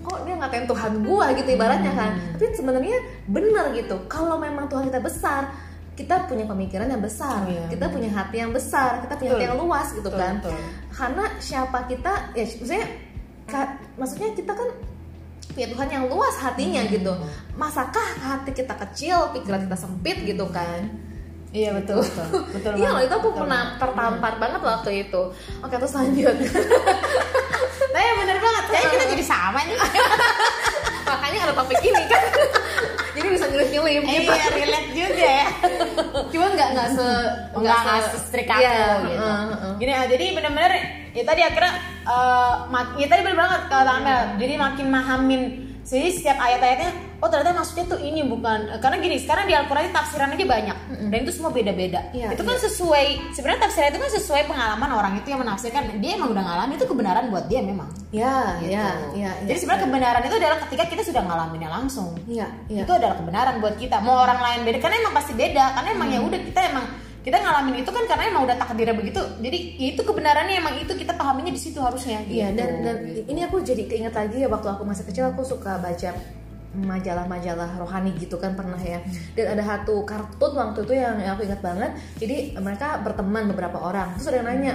kok 0.00 0.24
dia 0.24 0.40
ngatain 0.40 0.64
Tuhan 0.64 0.92
gua? 1.04 1.36
Gitu 1.36 1.52
ibaratnya 1.52 1.92
kan. 1.92 2.16
Hmm. 2.16 2.32
tapi 2.32 2.54
sebenarnya 2.54 2.96
benar 3.28 3.76
gitu. 3.76 3.96
Kalau 4.08 4.40
memang 4.40 4.70
Tuhan 4.72 4.88
kita 4.88 5.04
besar 5.04 5.52
kita 5.96 6.14
punya 6.24 6.44
pemikiran 6.44 6.86
yang 6.86 7.00
besar 7.00 7.42
Iya, 7.42 7.66
kita 7.66 7.88
punya 7.88 8.10
hati 8.10 8.36
yang 8.38 8.52
besar 8.52 9.00
kita 9.00 9.14
punya 9.14 9.30
Betul. 9.30 9.38
hati 9.38 9.48
yang 9.48 9.58
luas 9.58 9.88
gitu 9.90 10.04
Betul, 10.04 10.20
kan 10.20 10.34
betul. 10.38 10.52
karena 10.90 11.24
siapa 11.38 11.78
kita 11.86 12.12
ya 12.32 12.44
maksudnya 12.46 12.84
ka- 13.44 13.72
maksudnya 13.94 14.28
kita 14.32 14.52
kan 14.52 14.68
punya 15.48 15.66
Tuhan 15.68 15.88
yang 15.90 16.04
luas 16.06 16.34
hatinya 16.36 16.84
gitu 16.84 17.12
masakah 17.54 18.04
hati 18.18 18.52
kita 18.52 18.76
kecil 18.78 19.32
pikiran 19.32 19.60
kita 19.62 19.76
sempit 19.78 20.16
gitu 20.22 20.44
kan 20.46 20.84
Iya 21.48 21.72
betul 21.72 22.04
betul. 22.04 22.44
betul 22.54 22.72
iya 22.76 22.90
loh 22.90 23.00
itu 23.00 23.14
aku 23.14 23.22
betul 23.26 23.40
pernah 23.40 23.62
banget. 23.64 23.80
tertampar 23.80 24.32
banget 24.36 24.60
waktu 24.62 24.90
itu 25.02 25.22
oke 25.58 25.74
terus 25.74 25.94
lanjut 25.94 26.36
Nah, 27.86 28.02
ya 28.02 28.12
bener 28.14 28.36
banget. 28.36 28.64
Kayaknya 28.68 28.90
kita 28.92 29.04
jadi 29.16 29.24
sama 29.24 29.60
nih. 29.62 29.72
makanya 31.06 31.38
ada 31.40 31.54
topik 31.54 31.80
ini 31.80 32.02
kan 32.04 32.22
jadi 33.26 33.34
bisa 33.34 33.46
nyelip-nyelip 33.48 34.02
gitu 34.04 34.30
Iya, 34.30 34.46
relate 34.54 34.90
juga 34.92 35.26
ya. 35.26 35.46
cuma 36.28 36.46
nggak 36.48 36.68
nggak 36.70 36.88
se 36.88 37.06
Enggak 37.52 37.78
nggak 37.78 38.00
se-strict 38.08 38.48
aku 38.48 38.62
Iya, 38.62 38.74
gitu. 39.02 39.28
Gini 39.76 39.92
ah, 39.92 40.04
jadi 40.06 40.24
bener-bener 40.32 40.72
ya 41.10 41.22
tadi 41.24 41.40
akhirnya 41.42 41.72
eh, 42.06 42.52
mak- 42.68 42.94
ya 42.94 43.06
tadi 43.06 43.20
bener 43.20 43.34
banget 43.36 43.60
kalau 43.66 43.92
Amel. 43.92 44.20
Jadi 44.36 44.54
makin 44.54 44.86
mahamin 44.86 45.42
jadi 45.86 46.08
setiap 46.10 46.38
ayat-ayatnya 46.42 46.90
oh 47.22 47.28
ternyata 47.30 47.54
maksudnya 47.54 47.86
tuh 47.86 48.00
ini 48.02 48.26
bukan. 48.26 48.66
Karena 48.82 48.96
gini 48.98 49.16
sekarang 49.22 49.46
di 49.46 49.54
Al-Qur'an 49.54 49.86
ini 49.86 49.94
tafsiran 49.94 50.34
aja 50.34 50.46
banyak. 50.46 50.76
Dan 51.06 51.18
itu 51.22 51.32
semua 51.32 51.54
beda-beda. 51.54 52.10
Iya, 52.10 52.34
itu 52.34 52.42
kan 52.42 52.56
sesuai 52.58 53.06
sebenarnya 53.32 53.60
tafsiran 53.70 53.88
itu 53.94 54.00
kan 54.02 54.10
sesuai 54.18 54.42
pengalaman 54.50 54.90
orang 54.90 55.12
itu 55.22 55.30
yang 55.30 55.40
menafsirkan. 55.46 55.94
Dia 56.02 56.18
emang 56.18 56.34
udah 56.34 56.42
ngalamin 56.42 56.74
itu 56.74 56.86
kebenaran 56.90 57.24
buat 57.30 57.46
dia 57.46 57.62
memang. 57.62 57.88
ya 58.10 58.58
Gitu. 58.62 58.72
ya 58.72 58.86
ya 59.14 59.30
Jadi 59.46 59.58
sebenarnya 59.62 59.82
kebenaran 59.86 60.22
itu 60.26 60.36
adalah 60.36 60.58
ketika 60.66 60.84
kita 60.90 61.02
sudah 61.06 61.22
ngalaminnya 61.22 61.70
langsung. 61.70 62.18
Iya 62.26 62.50
iya. 62.66 62.82
Itu 62.82 62.92
adalah 62.92 63.16
kebenaran 63.22 63.62
buat 63.62 63.78
kita. 63.78 64.02
Mau 64.02 64.18
orang 64.18 64.42
lain 64.42 64.60
beda 64.66 64.78
karena 64.82 64.96
emang 65.06 65.14
pasti 65.14 65.32
beda. 65.38 65.64
Karena 65.78 65.88
emang 65.94 66.08
ya 66.10 66.20
udah 66.20 66.40
kita 66.42 66.60
emang 66.66 66.84
kita 67.26 67.42
ngalamin 67.42 67.82
itu 67.82 67.90
kan 67.90 68.06
karena 68.06 68.30
emang 68.30 68.46
udah 68.46 68.54
takdirnya 68.54 68.94
begitu. 68.94 69.18
Jadi 69.42 69.58
itu 69.82 69.98
kebenarannya 69.98 70.62
emang 70.62 70.78
itu 70.78 70.94
kita 70.94 71.18
pahaminya 71.18 71.50
di 71.50 71.58
situ 71.58 71.82
harusnya 71.82 72.22
Iya 72.22 72.54
gitu. 72.54 72.62
dan 72.62 72.70
dan 72.86 72.96
ini 73.26 73.40
aku 73.42 73.66
jadi 73.66 73.82
keinget 73.90 74.14
lagi 74.14 74.46
ya 74.46 74.48
waktu 74.48 74.70
aku 74.70 74.86
masih 74.86 75.02
kecil 75.10 75.34
aku 75.34 75.42
suka 75.42 75.82
baca 75.82 76.14
majalah-majalah 76.76 77.82
rohani 77.82 78.14
gitu 78.14 78.38
kan 78.38 78.54
pernah 78.54 78.78
ya. 78.78 79.02
Dan 79.34 79.58
ada 79.58 79.62
satu 79.66 80.06
kartun 80.06 80.54
waktu 80.54 80.86
itu 80.86 80.94
yang, 80.94 81.18
aku 81.18 81.42
ingat 81.50 81.58
banget. 81.66 81.98
Jadi 82.22 82.54
mereka 82.62 83.02
berteman 83.02 83.50
beberapa 83.50 83.82
orang. 83.82 84.14
Terus 84.14 84.30
ada 84.30 84.36
yang 84.38 84.46
nanya 84.46 84.74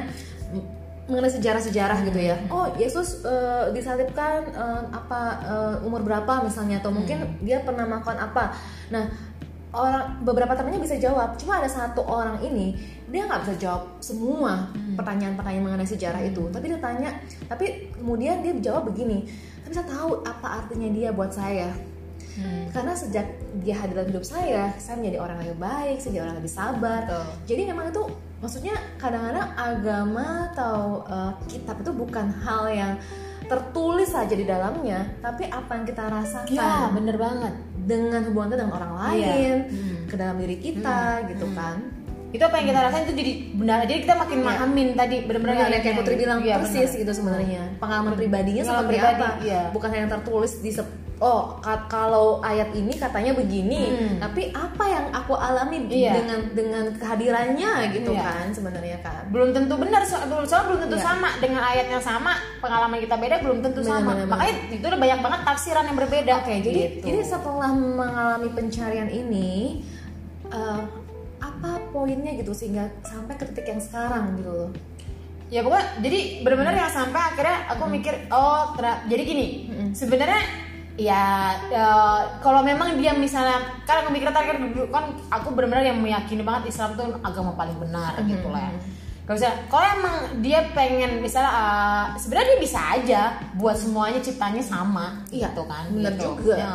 mengenai 1.07 1.31
sejarah-sejarah 1.31 2.03
gitu 2.03 2.19
ya. 2.19 2.35
Oh 2.51 2.67
Yesus 2.75 3.23
eh, 3.23 3.71
disalibkan 3.71 4.51
eh, 4.51 4.83
apa 4.91 5.21
eh, 5.39 5.87
umur 5.87 6.03
berapa 6.03 6.43
misalnya? 6.43 6.83
Atau 6.83 6.91
mungkin 6.91 7.39
dia 7.39 7.63
pernah 7.63 7.87
melakukan 7.87 8.19
apa? 8.19 8.59
Nah 8.91 9.30
orang 9.71 10.23
beberapa 10.23 10.51
temannya 10.55 10.83
bisa 10.83 10.99
jawab. 10.99 11.39
Cuma 11.39 11.63
ada 11.63 11.69
satu 11.71 12.03
orang 12.03 12.43
ini 12.43 12.75
dia 13.11 13.27
nggak 13.27 13.43
bisa 13.43 13.55
jawab 13.59 13.83
semua 13.99 14.71
pertanyaan-pertanyaan 14.95 15.63
mengenai 15.63 15.87
sejarah 15.87 16.21
itu. 16.23 16.47
Tapi 16.51 16.65
dia 16.71 16.79
tanya 16.79 17.09
tapi 17.47 17.91
kemudian 17.95 18.43
dia 18.43 18.53
jawab 18.59 18.91
begini 18.91 19.27
saya 19.63 19.69
bisa 19.71 19.83
tahu 19.87 20.23
apa 20.27 20.63
artinya 20.63 20.89
dia 20.91 21.09
buat 21.15 21.31
saya. 21.31 21.71
Hmm. 22.31 22.71
karena 22.71 22.95
sejak 22.95 23.27
dia 23.59 23.75
hadir 23.75 23.91
dalam 23.91 24.07
hidup 24.07 24.23
saya 24.23 24.71
saya 24.79 24.95
menjadi 24.95 25.19
orang 25.19 25.35
yang 25.43 25.51
lebih 25.51 25.61
baik 25.67 25.97
saya 25.99 26.11
jadi 26.15 26.21
orang 26.23 26.31
yang 26.31 26.39
lebih 26.39 26.55
sabar. 26.55 27.01
Betul. 27.03 27.25
jadi 27.43 27.61
memang 27.67 27.85
itu 27.91 28.03
maksudnya 28.39 28.75
kadang-kadang 28.95 29.47
agama 29.59 30.27
atau 30.55 31.03
uh, 31.11 31.35
kitab 31.51 31.83
itu 31.83 31.91
bukan 31.91 32.31
hal 32.31 32.71
yang 32.71 32.93
tertulis 33.51 34.15
saja 34.15 34.31
di 34.31 34.47
dalamnya 34.47 35.11
tapi 35.19 35.51
apa 35.51 35.71
yang 35.75 35.83
kita 35.83 36.03
rasakan. 36.07 36.55
Ya 36.55 36.87
bener 36.95 37.19
banget 37.19 37.51
dengan 37.81 38.21
hubungan 38.23 38.47
kita 38.47 38.57
dengan 38.59 38.73
orang 38.73 38.91
Iya. 38.91 39.01
lain 39.01 39.55
Hmm. 39.65 39.97
ke 40.05 40.15
dalam 40.15 40.35
diri 40.37 40.57
kita 40.57 40.99
gitu 41.27 41.45
Hmm. 41.45 41.55
kan 41.55 41.77
itu 42.31 42.39
apa 42.39 42.55
yang 42.57 42.67
kita 42.69 42.79
rasain 42.81 43.03
itu 43.03 43.15
jadi 43.17 43.33
benar 43.53 43.79
jadi 43.83 43.99
kita 44.01 44.15
makin 44.15 44.37
Iya. 44.39 44.47
mahamin 44.47 44.89
tadi 44.93 45.15
bener-bener 45.21 45.51
Benar, 45.51 45.67
ayatnya 45.67 45.81
kayak 45.81 45.97
Putri 45.99 46.13
gitu. 46.13 46.21
bilang 46.23 46.39
Iya, 46.41 46.55
persis 46.57 46.89
bener. 46.89 47.01
gitu 47.03 47.11
sebenarnya 47.13 47.61
pengalaman 47.77 48.13
pribadinya 48.15 48.61
Pengalaman 48.61 48.81
seperti 48.81 48.95
pribadi, 48.95 49.19
apa 49.19 49.29
iya. 49.43 49.61
bukan 49.69 49.89
hanya 49.89 50.07
tertulis 50.09 50.53
di 50.57 50.71
oh 51.21 51.53
ka- 51.57 51.85
kalau 51.85 52.41
ayat 52.41 52.73
ini 52.73 52.91
katanya 52.91 53.31
begini 53.31 53.81
Hmm. 53.87 54.17
tapi 54.19 54.49
apa 54.49 54.83
yang 54.83 55.05
aku 55.11 55.33
alami 55.33 55.85
Iya. 55.85 56.17
dengan 56.17 56.39
dengan 56.51 56.85
kehadirannya 56.91 57.71
gitu 57.93 58.09
Iya. 58.09 58.25
kan 58.25 58.45
sebenarnya 58.49 58.97
kan 58.99 59.29
belum 59.29 59.53
tentu 59.53 59.77
benar 59.77 60.01
so- 60.01 60.17
belum 60.19 60.43
soalnya 60.43 60.67
belum 60.67 60.81
tentu 60.81 60.97
Iya. 60.97 61.05
sama 61.05 61.29
dengan 61.37 61.61
ayat 61.63 61.87
yang 61.87 62.01
sama 62.01 62.33
pengalaman 62.57 62.97
kita 62.97 63.15
beda 63.15 63.37
belum 63.39 63.61
tentu 63.61 63.79
Benar, 63.79 63.91
sama 63.93 64.01
benar, 64.01 64.17
benar. 64.19 64.31
makanya 64.33 64.53
itu 64.71 64.81
udah 64.83 64.99
banyak 64.99 65.19
banget 65.21 65.41
tafsiran 65.45 65.83
yang 65.85 65.97
berbeda 65.99 66.33
Oke, 66.35 66.53
jadi 66.59 66.81
Gitu. 66.91 67.05
jadi 67.05 67.19
setelah 67.23 67.69
mengalami 67.71 68.49
pencarian 68.49 69.07
ini 69.07 69.49
eh, 70.47 70.81
apa 71.39 71.69
poinnya 71.87 72.33
gitu 72.33 72.51
sehingga 72.51 72.89
sampai 73.01 73.33
ke 73.33 73.45
titik 73.45 73.65
yang 73.67 73.79
sekarang 73.79 74.35
gitu 74.35 74.51
loh. 74.51 74.71
ya 75.47 75.59
pokoknya 75.59 75.99
jadi 75.99 76.19
benar-benar 76.41 76.75
yang 76.77 76.87
sampai 76.89 77.21
akhirnya 77.21 77.67
aku 77.67 77.83
mikir 77.85 78.15
oh 78.29 78.71
jadi 79.03 79.19
gini 79.21 79.47
sebenarnya 79.91 80.70
ya, 80.99 81.55
ya, 81.71 81.87
kalau 82.39 82.61
memang 82.61 82.99
dia 82.99 83.15
misalnya 83.15 83.83
kan 83.87 84.03
aku 84.03 84.11
mikir 84.11 84.27
kan 84.27 84.59
dulu 84.59 84.87
kan 84.91 85.15
aku 85.29 85.55
benar-benar 85.55 85.83
yang 85.83 85.99
meyakini 85.99 86.43
banget 86.43 86.71
Islam 86.71 86.95
tuh 86.95 87.15
agama 87.21 87.55
paling 87.55 87.77
benar 87.79 88.15
gitu 88.23 88.47
lah 88.51 88.67
ya. 88.67 88.73
Gak 89.21 89.37
bisa 89.37 89.53
kalau 89.69 89.85
emang 89.85 90.15
dia 90.41 90.59
pengen 90.73 91.21
misalnya 91.21 91.51
uh, 91.53 92.05
sebenarnya 92.17 92.57
dia 92.57 92.59
bisa 92.59 92.79
aja 92.81 93.21
buat 93.55 93.77
semuanya 93.77 94.19
ciptanya 94.19 94.59
sama 94.59 95.21
Iya, 95.29 95.53
gitu 95.53 95.63
kan 95.69 95.87
bener 95.93 96.13
gitu. 96.17 96.35
juga. 96.41 96.55
Ya. 96.57 96.73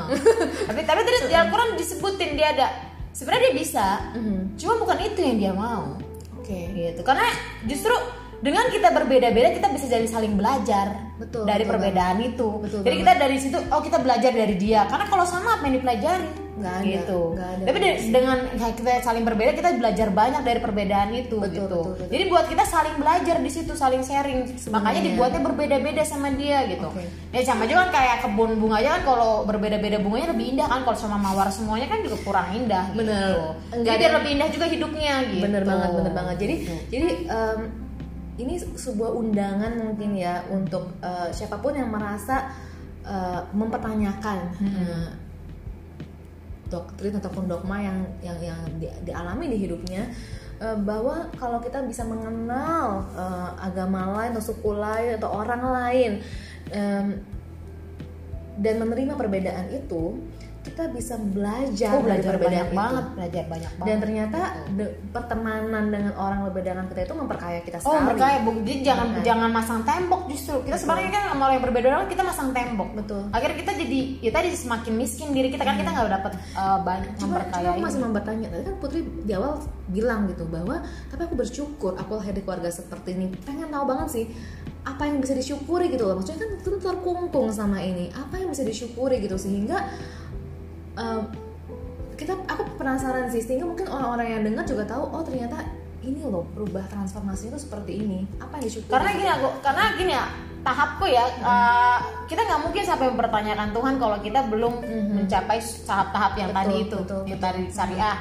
tapi 0.71 0.81
tapi 0.87 1.01
tadi 1.05 1.19
di 1.27 1.37
Al-Quran 1.37 1.69
disebutin 1.77 2.31
dia 2.39 2.49
ada 2.57 2.67
sebenarnya 3.13 3.51
dia 3.51 3.55
bisa 3.57 3.87
cuma 4.57 4.79
bukan 4.79 4.99
itu 5.05 5.21
yang 5.21 5.37
dia 5.37 5.53
mau 5.53 5.99
Oke. 6.39 6.71
gitu 6.73 7.03
karena 7.03 7.27
justru 7.67 7.93
dengan 8.39 8.65
kita 8.69 8.89
berbeda-beda 8.91 9.49
kita 9.53 9.69
bisa 9.71 9.87
jadi 9.87 10.07
saling 10.07 10.35
belajar 10.35 11.09
Betul, 11.17 11.45
dari 11.45 11.65
betul 11.65 11.73
perbedaan 11.73 12.19
itu 12.21 12.49
Betul 12.61 12.81
jadi 12.83 12.97
kita 12.99 13.13
dari 13.17 13.37
situ 13.39 13.57
oh 13.67 13.81
kita 13.81 13.99
belajar 13.99 14.31
dari 14.31 14.55
dia 14.55 14.85
karena 14.85 15.07
kalau 15.07 15.25
sama 15.25 15.57
apa 15.57 15.65
yang 15.65 15.77
dipelajari 15.77 16.29
Nggak 16.57 16.73
ada, 16.75 16.89
gitu 16.89 17.21
ada. 17.37 17.65
tapi 17.65 17.79
de- 17.79 18.01
dengan 18.09 18.39
ya, 18.51 18.69
kita 18.71 18.93
saling 19.03 19.25
berbeda 19.25 19.51
kita 19.53 19.77
belajar 19.77 20.09
banyak 20.09 20.41
dari 20.41 20.57
perbedaan 20.57 21.13
itu 21.13 21.37
Betul, 21.37 21.53
gitu 21.55 21.69
betul, 21.77 21.93
betul. 21.95 22.09
jadi 22.09 22.25
buat 22.27 22.47
kita 22.47 22.65
saling 22.65 22.97
belajar 22.97 23.37
di 23.37 23.51
situ 23.51 23.73
saling 23.73 24.01
sharing 24.01 24.41
makanya 24.67 25.01
dibuatnya 25.03 25.41
berbeda-beda 25.43 26.01
sama 26.03 26.33
dia 26.33 26.65
gitu 26.65 26.89
Oke. 26.89 27.05
ya 27.29 27.45
sama 27.45 27.65
juga 27.65 27.85
kan 27.85 27.91
kayak 27.93 28.17
kebun 28.25 28.57
bunga 28.57 28.77
aja 28.79 28.89
kan 28.91 29.03
kalau 29.05 29.45
berbeda-beda 29.45 30.01
bunganya 30.01 30.33
lebih 30.33 30.47
indah 30.51 30.65
kan 30.67 30.81
kalau 30.83 30.97
sama 30.97 31.17
mawar 31.19 31.49
semuanya 31.51 31.87
kan 31.87 32.01
juga 32.01 32.17
kurang 32.25 32.49
indah 32.51 32.85
Bener. 32.91 33.05
gitu. 33.05 33.41
Enggak 33.75 33.85
jadi 33.87 34.01
biar 34.03 34.13
lebih 34.17 34.31
indah 34.33 34.49
juga 34.51 34.67
hidupnya 34.67 35.15
gitu 35.27 35.45
Bener 35.45 35.63
banget, 35.63 35.91
bener 35.95 36.13
banget. 36.15 36.37
Jadi 36.39 36.55
Gitu. 36.57 36.73
jadi 36.89 37.09
em, 37.27 37.61
ini 38.37 38.61
sebuah 38.61 39.17
undangan 39.17 39.81
mungkin 39.81 40.17
ya 40.17 40.45
untuk 40.53 40.93
eh, 41.01 41.33
siapa 41.33 41.57
pun 41.61 41.73
yang 41.73 41.89
merasa 41.89 42.53
eh, 43.05 43.41
mempertanyakan 43.57 44.39
eh, 44.61 45.09
doktrin 46.69 47.17
ataupun 47.17 47.47
dogma 47.47 47.79
yang 47.81 47.99
yang 48.21 48.39
yang 48.43 48.61
di- 48.77 48.99
dialami 49.07 49.49
di 49.49 49.57
hidupnya 49.57 50.11
eh, 50.61 50.77
bahwa 50.77 51.33
kalau 51.41 51.63
kita 51.65 51.81
bisa 51.89 52.05
mengenal 52.05 53.09
eh, 53.17 53.51
agama 53.65 54.13
lain 54.21 54.37
atau 54.37 54.45
suku 54.53 54.71
lain 54.77 55.17
atau 55.17 55.31
orang 55.33 55.63
lain 55.65 56.13
em, 56.73 57.07
dan 58.57 58.75
menerima 58.81 59.15
perbedaan 59.17 59.69
itu 59.69 60.17
kita 60.67 60.83
bisa 60.91 61.15
belajar 61.17 61.91
Oh, 61.93 62.03
belajar 62.03 62.35
banyak 62.35 62.67
itu. 62.67 62.75
banget, 62.75 63.05
belajar 63.15 63.45
banyak 63.47 63.73
banget. 63.73 63.87
dan 63.87 63.97
ternyata 63.97 64.39
de- 64.73 64.95
pertemanan 65.11 65.85
dengan 65.87 66.13
orang 66.17 66.39
berbeda 66.45 66.69
dengan 66.73 66.87
kita 66.87 67.01
itu 67.03 67.15
memperkaya 67.15 67.59
kita 67.63 67.79
Oh, 67.79 67.95
sekali 67.95 68.07
berkaya, 68.11 68.37
Bu. 68.43 68.51
Jadi 68.59 68.75
jangan 68.83 69.07
Kan? 69.09 69.23
jangan 69.23 69.51
masang 69.51 69.81
tembok 69.83 70.23
justru. 70.27 70.57
Kita 70.63 70.77
sebenarnya 70.77 71.11
kan 71.13 71.23
sama 71.29 71.43
orang 71.45 71.55
yang 71.55 71.65
berbeda 71.65 71.87
orang 71.89 72.09
kita 72.09 72.23
masang 72.23 72.49
tembok. 72.51 72.89
Betul. 72.93 73.23
Akhirnya 73.31 73.57
kita 73.57 73.73
jadi 73.77 74.01
ya 74.21 74.31
tadi 74.31 74.49
semakin 74.53 74.93
miskin 74.93 75.29
diri 75.31 75.49
kita 75.49 75.63
kan 75.63 75.77
kita 75.77 75.89
nggak 75.89 76.11
dapat 76.13 76.33
uh, 76.53 76.79
banyak 76.81 77.11
cuma, 77.15 77.21
cuma 77.21 77.33
memperkaya. 77.39 77.69
aku 77.71 77.81
masih 77.81 77.99
bertanya 78.07 78.47
tadi 78.49 78.63
kan 78.65 78.75
Putri 78.77 78.99
di 79.03 79.33
awal 79.33 79.53
bilang 79.87 80.27
gitu 80.27 80.45
bahwa 80.45 80.83
tapi 81.07 81.23
aku 81.23 81.35
bersyukur 81.35 81.95
aku 81.95 82.19
lahir 82.19 82.33
di 82.33 82.43
keluarga 82.43 82.67
seperti 82.69 83.15
ini 83.15 83.31
pengen 83.41 83.69
tahu 83.69 83.85
banget 83.85 84.09
sih 84.11 84.25
apa 84.83 85.03
yang 85.03 85.19
bisa 85.19 85.31
disyukuri 85.33 85.87
gitu 85.89 86.07
loh 86.07 86.15
maksudnya 86.15 86.41
kan 86.41 86.51
itu 86.57 86.71
terkungkung 86.77 87.51
sama 87.51 87.79
ini 87.79 88.11
apa 88.11 88.35
yang 88.37 88.51
bisa 88.51 88.63
disyukuri 88.63 89.19
gitu 89.19 89.35
sehingga 89.37 89.83
em, 90.97 91.21
kita 92.17 92.33
aku 92.49 92.63
penasaran 92.81 93.29
sih 93.29 93.45
sehingga 93.45 93.69
mungkin 93.69 93.87
orang-orang 93.93 94.27
yang 94.33 94.43
dengar 94.43 94.65
juga 94.65 94.85
tahu 94.89 95.05
oh 95.13 95.23
ternyata 95.23 95.61
ini 96.01 96.23
loh 96.23 96.47
berubah 96.55 96.87
transformasi 96.89 97.51
itu 97.51 97.59
seperti 97.61 97.93
ini. 98.01 98.25
Apa 98.39 98.57
yang 98.59 98.65
disyukuri? 98.65 98.93
Karena 98.95 99.11
gini 99.13 99.31
aku 99.31 99.49
karena 99.61 99.85
gini 99.99 100.13
ya 100.15 100.27
tahapku 100.67 101.07
ya 101.07 101.25
uh, 101.47 101.99
kita 102.27 102.43
nggak 102.43 102.61
mungkin 102.67 102.83
sampai 102.83 103.07
mempertanyakan 103.15 103.71
Tuhan 103.71 103.95
kalau 104.03 104.19
kita 104.19 104.41
belum 104.51 104.75
mencapai 105.15 105.63
tahap-tahap 105.63 106.33
yang 106.35 106.51
Betul, 106.51 106.59
tadi 106.59 106.75
itu 106.83 106.99
betul, 106.99 107.21
yang 107.31 107.41
tadi 107.41 107.63
syariah 107.71 108.17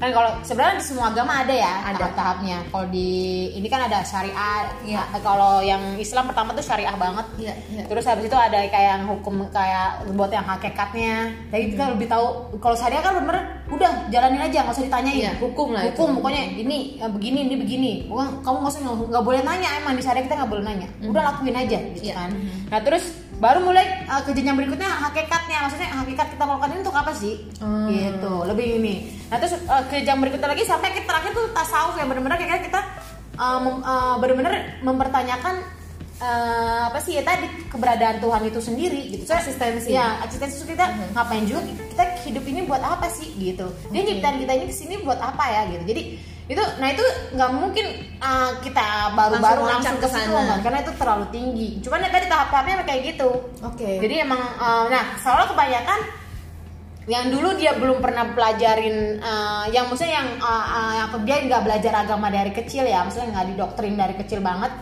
kan 0.00 0.10
kalau 0.10 0.32
sebenarnya 0.40 0.76
di 0.76 0.86
semua 0.86 1.06
agama 1.08 1.32
ada 1.38 1.52
ya 1.52 1.74
Ada. 1.84 2.08
tahap-tahapnya 2.08 2.58
kalau 2.66 2.86
di 2.88 3.08
ini 3.52 3.68
kan 3.68 3.84
ada 3.84 4.00
syariah. 4.00 4.64
Nah, 4.82 5.20
kalau 5.20 5.60
yang 5.60 5.78
Islam 5.94 6.24
pertama 6.24 6.50
tuh 6.50 6.64
syariah 6.64 6.96
banget 6.96 7.26
Iya, 7.36 7.54
iya. 7.68 7.82
terus 7.84 8.04
habis 8.04 8.24
itu 8.24 8.32
ada 8.32 8.56
kayak 8.62 8.88
yang 8.90 9.04
hukum 9.06 9.44
kayak 9.50 9.88
buat 10.10 10.28
yang 10.28 10.42
hakikatnya 10.42 11.14
jadi 11.48 11.64
kita 11.68 11.82
Hmm. 11.82 11.92
lebih 11.94 12.08
tahu 12.08 12.26
kalau 12.56 12.72
syariah 12.74 13.00
kan 13.00 13.12
bener 13.14 13.36
udah 13.68 13.90
jalanin 14.08 14.40
aja 14.40 14.58
nggak 14.62 14.72
usah 14.72 14.84
ditanyain 14.84 15.20
Iya, 15.20 15.32
hukum 15.38 15.68
lah 15.70 15.82
itu. 15.84 15.92
hukum 15.92 16.08
pokoknya 16.16 16.42
ini 16.56 16.78
eh, 16.96 17.06
begini 17.06 17.38
ini 17.44 17.54
begini 17.56 17.92
Pokoknya 18.06 18.40
kamu 18.40 18.56
nggak 18.58 18.72
usah 18.72 18.80
nggak 18.82 19.22
boleh 19.22 19.40
nanya 19.42 19.68
emang 19.76 19.94
di 19.94 20.02
syariah 20.02 20.24
kita 20.24 20.34
nggak 20.34 20.50
boleh 20.50 20.64
nanya 20.64 20.88
udah 21.02 21.22
lakuin 21.24 21.54
aja 21.54 21.78
gitu 21.92 22.08
Iya. 22.08 22.14
kan 22.16 22.30
nah 22.66 22.80
terus 22.80 23.04
baru 23.40 23.64
mulai 23.64 24.04
uh, 24.04 24.20
ke 24.20 24.36
jenjang 24.36 24.54
berikutnya 24.54 24.84
hakikatnya. 24.86 25.58
Maksudnya 25.64 25.88
hakikat 25.96 26.26
kita 26.30 26.42
melakukan 26.44 26.70
ini 26.70 26.80
untuk 26.84 26.94
apa 26.94 27.12
sih? 27.16 27.34
Hmm. 27.58 27.88
gitu 27.88 28.32
lebih 28.44 28.66
ini. 28.78 28.94
Nah 29.32 29.40
terus 29.40 29.56
uh, 29.64 29.82
ke 29.88 29.98
jenjang 29.98 30.20
berikutnya 30.20 30.48
lagi 30.52 30.62
sampai 30.62 30.92
ke 30.92 31.02
terakhir 31.02 31.32
tuh 31.32 31.48
tasawuf 31.50 31.96
yang 31.96 32.06
benar-benar 32.06 32.36
kayak 32.36 32.68
kita 32.68 32.80
uh, 33.34 33.58
mem- 33.58 33.80
uh, 33.82 34.20
benar-benar 34.20 34.52
mempertanyakan 34.84 35.64
uh, 36.20 36.92
apa 36.92 37.00
sih 37.00 37.16
ya 37.16 37.24
tadi 37.24 37.48
keberadaan 37.72 38.20
Tuhan 38.20 38.42
itu 38.44 38.60
sendiri 38.60 39.00
gitu. 39.08 39.24
Soalnya- 39.24 39.40
Eksistensi. 39.48 39.88
ya 39.90 40.20
eksistensi 40.22 40.60
kita 40.68 40.84
ngapain 41.16 41.48
juga? 41.48 41.64
Kita 41.64 42.04
hidup 42.28 42.44
ini 42.44 42.60
buat 42.68 42.84
apa 42.84 43.08
sih? 43.08 43.32
Gitu. 43.34 43.66
Dia 43.88 44.02
nyiptain 44.04 44.36
kita 44.38 44.52
ini 44.52 44.64
ke 44.68 44.74
sini 44.76 45.00
buat 45.00 45.16
apa 45.16 45.44
ya? 45.48 45.62
Gitu. 45.72 45.84
Jadi 45.88 46.02
itu 46.50 46.64
nah 46.82 46.88
itu 46.90 47.04
nggak 47.30 47.50
mungkin 47.54 47.86
uh, 48.18 48.58
kita 48.58 49.14
baru-baru 49.14 49.70
Langsung 49.70 49.94
langsung, 49.94 49.98
ke 50.02 50.08
situ 50.10 50.34
sana. 50.34 50.50
kan 50.50 50.58
karena 50.66 50.78
itu 50.82 50.92
terlalu 50.98 51.26
tinggi 51.30 51.68
cuman 51.78 52.02
ya 52.02 52.10
tadi 52.10 52.26
tahap-tahapnya 52.26 52.82
kayak 52.82 53.02
gitu 53.14 53.30
Oke. 53.62 53.90
jadi 54.02 54.26
emang 54.26 54.42
uh, 54.58 54.90
nah 54.90 55.14
soalnya 55.22 55.46
kebanyakan 55.54 56.00
yang 57.06 57.30
dulu 57.30 57.54
dia 57.54 57.74
belum 57.78 58.02
pernah 58.02 58.34
pelajarin 58.34 59.22
uh, 59.22 59.70
yang 59.70 59.86
maksudnya 59.86 60.26
yang 60.26 60.28
uh, 60.42 61.06
uh, 61.06 61.22
dia 61.22 61.38
nggak 61.46 61.62
belajar 61.62 61.92
agama 62.02 62.26
dari 62.34 62.50
kecil 62.50 62.82
ya 62.82 63.06
maksudnya 63.06 63.30
nggak 63.30 63.46
didoktrin 63.54 63.94
dari 63.94 64.14
kecil 64.18 64.42
banget 64.42 64.74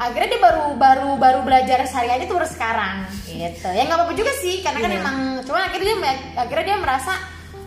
akhirnya 0.00 0.28
dia 0.36 0.40
baru 0.40 0.64
baru 0.80 1.10
baru 1.20 1.40
belajar 1.44 1.84
syariahnya 1.84 2.28
tuh 2.28 2.36
baru 2.40 2.48
sekarang 2.48 3.08
gitu 3.28 3.68
ya 3.72 3.84
nggak 3.88 3.98
apa-apa 4.00 4.14
juga 4.16 4.32
sih 4.36 4.60
karena 4.60 4.78
kan 4.84 4.90
Iya. 4.92 5.00
emang 5.00 5.16
cuman 5.44 5.62
akhirnya 5.68 5.94
dia 5.96 6.12
akhirnya 6.40 6.64
dia 6.64 6.78
merasa 6.80 7.12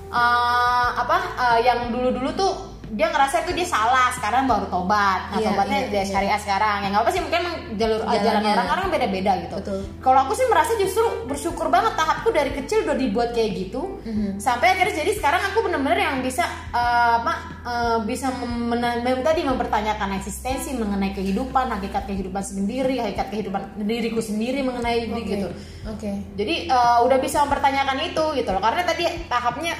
uh, 0.09 0.89
apa 0.97 1.17
uh, 1.37 1.59
yang 1.61 1.93
dulu-dulu 1.93 2.29
tuh 2.33 2.72
dia 2.91 3.07
ngerasa 3.07 3.35
itu 3.41 3.51
dia 3.53 3.65
salah 3.65 4.11
sekarang 4.11 4.43
baru 4.43 4.67
tobat 4.67 5.31
nah 5.31 5.39
Iya, 5.39 5.47
tobatnya 5.49 5.79
iya, 5.79 5.89
dia 5.89 5.97
iya. 5.97 6.05
syariah 6.05 6.39
sekarang 6.39 6.77
ya 6.79 6.87
nggak 6.89 7.01
apa 7.01 7.11
sih 7.11 7.21
mungkin 7.21 7.39
emang 7.39 7.55
jalur 7.73 7.99
jalan 8.01 8.19
Jalannya. 8.19 8.53
orang 8.53 8.69
orang 8.69 8.87
beda-beda 8.89 9.31
gitu 9.39 9.55
Betul. 9.57 9.79
kalau 9.97 10.19
aku 10.21 10.33
sih 10.33 10.45
merasa 10.45 10.71
justru 10.75 11.01
bersyukur 11.23 11.67
banget 11.67 11.93
tahapku 11.93 12.29
dari 12.29 12.51
kecil 12.51 12.83
udah 12.83 12.93
dibuat 12.93 13.29
kayak 13.31 13.51
gitu 13.57 13.81
Mhm. 14.03 14.37
sampai 14.37 14.67
akhirnya 14.69 14.95
jadi 14.95 15.11
sekarang 15.15 15.41
aku 15.41 15.63
benar-benar 15.63 15.95
yang 15.95 16.15
bisa 16.19 16.43
eh, 16.69 17.13
apa 17.17 17.33
eh, 17.63 17.97
bisa 18.03 18.27
mem- 18.35 18.83
tadi 19.23 19.41
mempertanyakan 19.41 20.19
eksistensi 20.19 20.75
mengenai 20.75 21.13
kehidupan 21.13 21.71
hakikat 21.71 22.03
kehidupan 22.05 22.43
sendiri 22.43 22.99
hakikat 22.99 23.27
kehidupan 23.29 23.61
diriku 23.79 24.19
sendiri 24.19 24.59
mengenai 24.59 25.07
Oke. 25.07 25.23
gitu 25.23 25.47
Oke. 25.87 26.11
jadi 26.35 26.55
eh, 26.67 26.97
udah 27.01 27.17
bisa 27.17 27.41
mempertanyakan 27.41 27.97
itu 28.05 28.23
gitu 28.35 28.49
loh 28.51 28.59
karena 28.59 28.83
tadi 28.83 29.07
tahapnya 29.25 29.73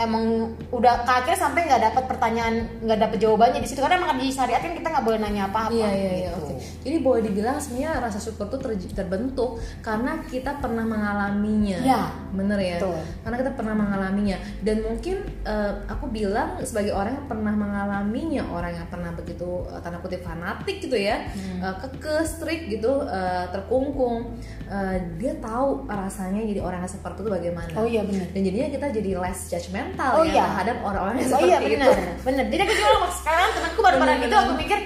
emang 0.00 0.24
udah 0.72 1.04
akhirnya 1.04 1.36
sampai 1.36 1.68
nggak 1.68 1.82
dapat 1.92 2.04
pertanyaan 2.08 2.54
nggak 2.80 2.98
dapat 2.98 3.16
jawabannya 3.20 3.60
di 3.60 3.68
situ 3.68 3.78
karena 3.78 4.00
emang 4.00 4.16
di 4.16 4.32
syariat 4.32 4.58
kan 4.58 4.72
kita 4.72 4.88
nggak 4.88 5.04
boleh 5.04 5.18
nanya 5.20 5.42
apa-apa 5.46 5.76
Iya 5.76 5.88
iya 5.92 6.12
iya. 6.16 6.30
gitu. 6.32 6.40
Oke. 6.40 6.54
Jadi 6.80 6.96
boleh 6.98 7.20
dibilang 7.22 7.56
sebenarnya 7.60 7.92
rasa 8.00 8.16
syukur 8.16 8.48
tuh 8.48 8.56
ter- 8.56 8.96
terbentuk 8.96 9.50
karena 9.80 10.24
kita 10.24 10.56
pernah 10.56 10.82
mengalaminya. 10.82 11.78
Iya. 11.84 12.02
Bener 12.32 12.58
ya. 12.58 12.76
Betul. 12.80 12.96
Karena 13.20 13.36
kita 13.36 13.52
pernah 13.52 13.74
mengalaminya 13.76 14.36
dan 14.64 14.76
mungkin 14.80 15.16
eh, 15.44 15.72
aku 15.86 16.08
bilang 16.08 16.56
sebagai 16.64 16.90
orang 16.90 17.14
yang 17.14 17.28
pernah 17.28 17.52
mengalaminya, 17.52 18.42
orang 18.48 18.72
yang 18.74 18.88
pernah 18.88 19.12
begitu 19.12 19.68
eh, 19.68 19.80
tanda 19.84 20.00
kutip 20.00 20.24
fanatik 20.24 20.80
gitu 20.80 20.96
ya, 20.96 21.28
Hmm. 21.30 21.60
eh, 21.60 21.74
kekeh, 21.78 22.24
strict 22.24 22.64
gitu, 22.70 23.04
eh, 23.04 23.44
terkungkung, 23.52 24.40
eh, 24.70 24.96
dia 25.16 25.34
tahu 25.36 25.68
rasanya 25.84 26.42
jadi 26.44 26.60
orang 26.60 26.80
yang 26.80 26.92
seperti 26.92 27.18
itu 27.18 27.30
bagaimana. 27.30 27.70
oh 27.74 27.84
iya 27.84 28.00
benar 28.00 28.26
Dan 28.30 28.40
jadinya 28.40 28.68
kita 28.70 28.86
jadi 28.92 29.10
less 29.16 29.40
judgmental 29.46 30.12
Oh 30.14 30.22
ya 30.22 30.30
iya. 30.32 30.42
terhadap 30.46 30.76
orang-orang 30.80 31.14
yang 31.16 31.26
Oh 31.26 31.30
seperti 31.32 31.48
iya 31.48 31.58
itu. 31.58 31.68
benar, 31.68 31.90
benar. 32.22 32.44
Jadi 32.46 32.60
aku 32.60 32.72
juga 32.72 32.90
sekarang 33.12 33.48
temanku 33.52 33.80
baru 33.80 33.96
pernah 33.96 34.06
Benar, 34.12 34.22
gitu 34.22 34.30
benar. 34.32 34.46
aku 34.46 34.52
mikir 34.56 34.78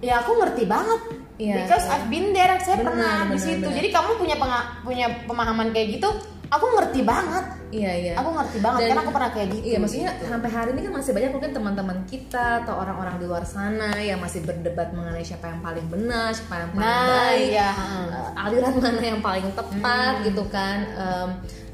ya 0.00 0.14
aku 0.18 0.30
ngerti 0.34 0.64
banget. 0.64 1.00
Iya, 1.36 1.54
Because 1.58 1.84
iya. 1.84 1.92
I've 1.94 2.08
been 2.08 2.26
there, 2.30 2.52
saya 2.58 2.76
Benar, 2.76 2.86
pernah 2.86 3.14
di 3.18 3.28
benar, 3.30 3.40
situ. 3.40 3.68
Jadi 3.70 3.88
kamu 3.90 4.10
punya 4.14 4.36
penga- 4.36 4.68
punya 4.80 5.06
pemahaman 5.24 5.68
kayak 5.70 5.88
gitu, 5.96 6.08
aku 6.50 6.66
ngerti 6.74 7.00
banget. 7.02 7.44
Iya 7.70 7.92
iya. 7.94 8.12
Aku 8.18 8.34
ngerti 8.34 8.58
banget 8.58 8.78
Dan- 8.82 8.88
karena 8.90 9.02
aku 9.02 9.12
pernah 9.14 9.30
kayak 9.30 9.48
gitu. 9.50 9.64
Iya, 9.64 9.78
maksudnya 9.78 10.10
sampai 10.20 10.50
hari 10.50 10.70
ini 10.74 10.80
kan 10.82 10.92
masih 10.92 11.12
banyak 11.14 11.30
mungkin 11.30 11.50
teman-teman 11.54 11.98
kita 12.04 12.46
atau 12.60 12.74
orang-orang 12.76 13.14
di 13.16 13.24
luar 13.24 13.44
sana 13.44 13.94
yang 13.96 14.18
masih 14.18 14.42
berdebat 14.42 14.90
mengenai 14.90 15.22
siapa 15.22 15.46
yang 15.46 15.62
paling 15.62 15.86
benar, 15.86 16.34
siapa 16.34 16.54
yang 16.58 16.70
paling 16.72 16.82
Nah, 16.84 17.06
baik, 17.06 17.46
iya. 17.48 17.70
eh, 17.70 18.42
aliran 18.42 18.74
mana 18.76 19.00
yang 19.00 19.20
paling 19.20 19.46
tepat 19.54 20.12
Hmm. 20.12 20.24
gitu 20.26 20.42
kan. 20.46 20.78
Em, 20.90 21.28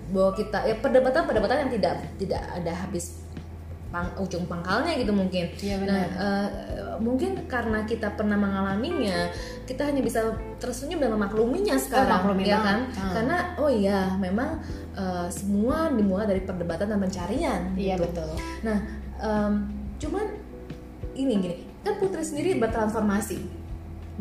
bahwa 0.07 0.31
kita 0.33 0.59
ya 0.62 0.77
perdebatan-perdebatan 0.77 1.57
yang 1.67 1.73
tidak 1.73 1.93
tidak 2.15 2.43
ada 2.53 2.73
habis 2.77 3.27
pang, 3.96 4.09
ujung 4.20 4.44
pangkalnya 4.44 4.92
gitu 5.00 5.09
mungkin. 5.16 5.48
Benar. 5.56 5.88
Nah, 5.88 6.04
eh, 6.20 6.48
mungkin 7.00 7.48
karena 7.48 7.88
kita 7.88 8.12
pernah 8.12 8.37
mengalaminya, 8.37 9.32
kita 9.64 9.88
hanya 9.88 10.04
bisa 10.04 10.37
tersenyum 10.61 11.00
dan 11.00 11.16
memakluminya 11.16 11.80
sekarang, 11.80 12.28
maklumi 12.28 12.44
ya 12.44 12.61
kan? 12.61 12.92
Hmm. 12.92 13.12
Karena 13.16 13.37
oh 13.56 13.72
iya, 13.72 14.12
memang 14.20 14.61
eh, 14.92 15.28
semua 15.32 15.88
dimulai 15.88 16.28
dari 16.28 16.44
perdebatan 16.44 16.92
dan 16.92 17.00
pencarian. 17.00 17.72
Iya 17.72 17.96
gitu. 17.96 18.04
betul. 18.12 18.30
Nah, 18.68 18.78
em, 19.16 19.52
cuman 19.96 20.26
ini 21.16 21.32
gini, 21.40 21.56
kan 21.80 21.96
Putri 21.96 22.20
sendiri 22.20 22.61
bertransformasi. 22.61 23.64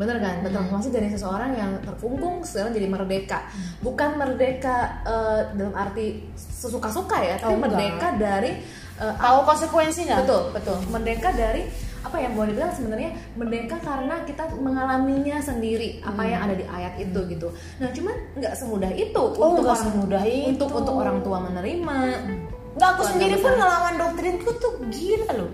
Bener 0.00 0.16
kan? 0.24 0.40
Hmm. 0.40 0.44
Bertransformasi 0.48 0.88
dari 0.88 1.08
seseorang 1.12 1.52
yang 1.52 1.72
terkungkung 1.84 2.40
sekarang 2.48 2.72
jadi 2.72 2.88
merdeka. 2.88 3.44
Bukan 3.84 4.16
merdeka 4.16 5.04
eh, 5.04 5.40
dalam 5.52 5.76
arti 5.76 6.24
sesuka-suka 6.32 7.20
ya, 7.20 7.36
tapi 7.36 7.52
Oh, 7.52 7.60
enggak. 7.60 7.76
merdeka 7.76 8.08
dari 8.16 8.52
eh, 8.98 9.14
Tahu 9.14 9.38
konsekuensinya? 9.42 10.16
betul 10.18 10.42
betul 10.50 10.78
merdeka 10.88 11.30
dari 11.30 11.64
apa 11.98 12.16
yang 12.16 12.32
boleh 12.32 12.48
dibilang 12.48 12.70
sebenarnya 12.70 13.10
merdeka 13.34 13.76
karena 13.78 14.22
kita 14.22 14.46
mengalaminya 14.56 15.36
sendiri 15.38 15.98
apa 16.00 16.16
Hmm. 16.16 16.30
yang 16.30 16.40
ada 16.40 16.54
di 16.54 16.64
ayat 16.64 16.94
itu 16.96 17.18
gitu 17.26 17.48
nah 17.76 17.90
cuman 17.90 18.14
nggak 18.36 18.54
semudah 18.54 18.90
itu 18.92 19.22
Oh, 19.32 19.34
nggak 19.52 19.66
orang- 19.66 19.84
semudah 19.84 20.22
itu. 20.22 20.46
untuk 20.48 20.70
untuk 20.72 20.94
orang 20.94 21.18
tua 21.20 21.38
menerima 21.42 21.98
Nggak 22.72 22.90
aku 22.90 23.02
sendiri 23.06 23.36
pun 23.36 23.52
ngelawan 23.52 23.94
doktrinku 23.96 24.50
tuh 24.54 24.72
gila 24.86 25.30
loh. 25.34 25.50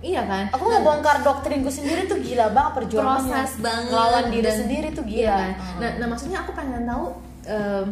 iya 0.00 0.20
kan 0.22 0.44
Aku 0.50 0.64
ngebongkar 0.64 1.16
doktrinku 1.20 1.66
sendiri 1.68 2.04
tuh 2.04 2.20
gila 2.20 2.46
banget 2.48 2.72
perjuangannya. 2.76 3.32
proses 3.34 3.52
banget 3.58 3.88
Ngelawan 3.88 4.24
diri 4.28 4.44
dan- 4.44 4.58
sendiri 4.58 4.88
tuh 4.90 5.04
iya 5.04 5.18
gila. 5.18 5.34
kan? 5.34 5.50
Hmm. 5.50 5.78
nah, 5.78 5.90
nah 5.96 6.06
maksudnya 6.08 6.38
aku 6.38 6.50
pengen 6.52 6.82
tahu 6.84 7.04
em, 7.44 7.86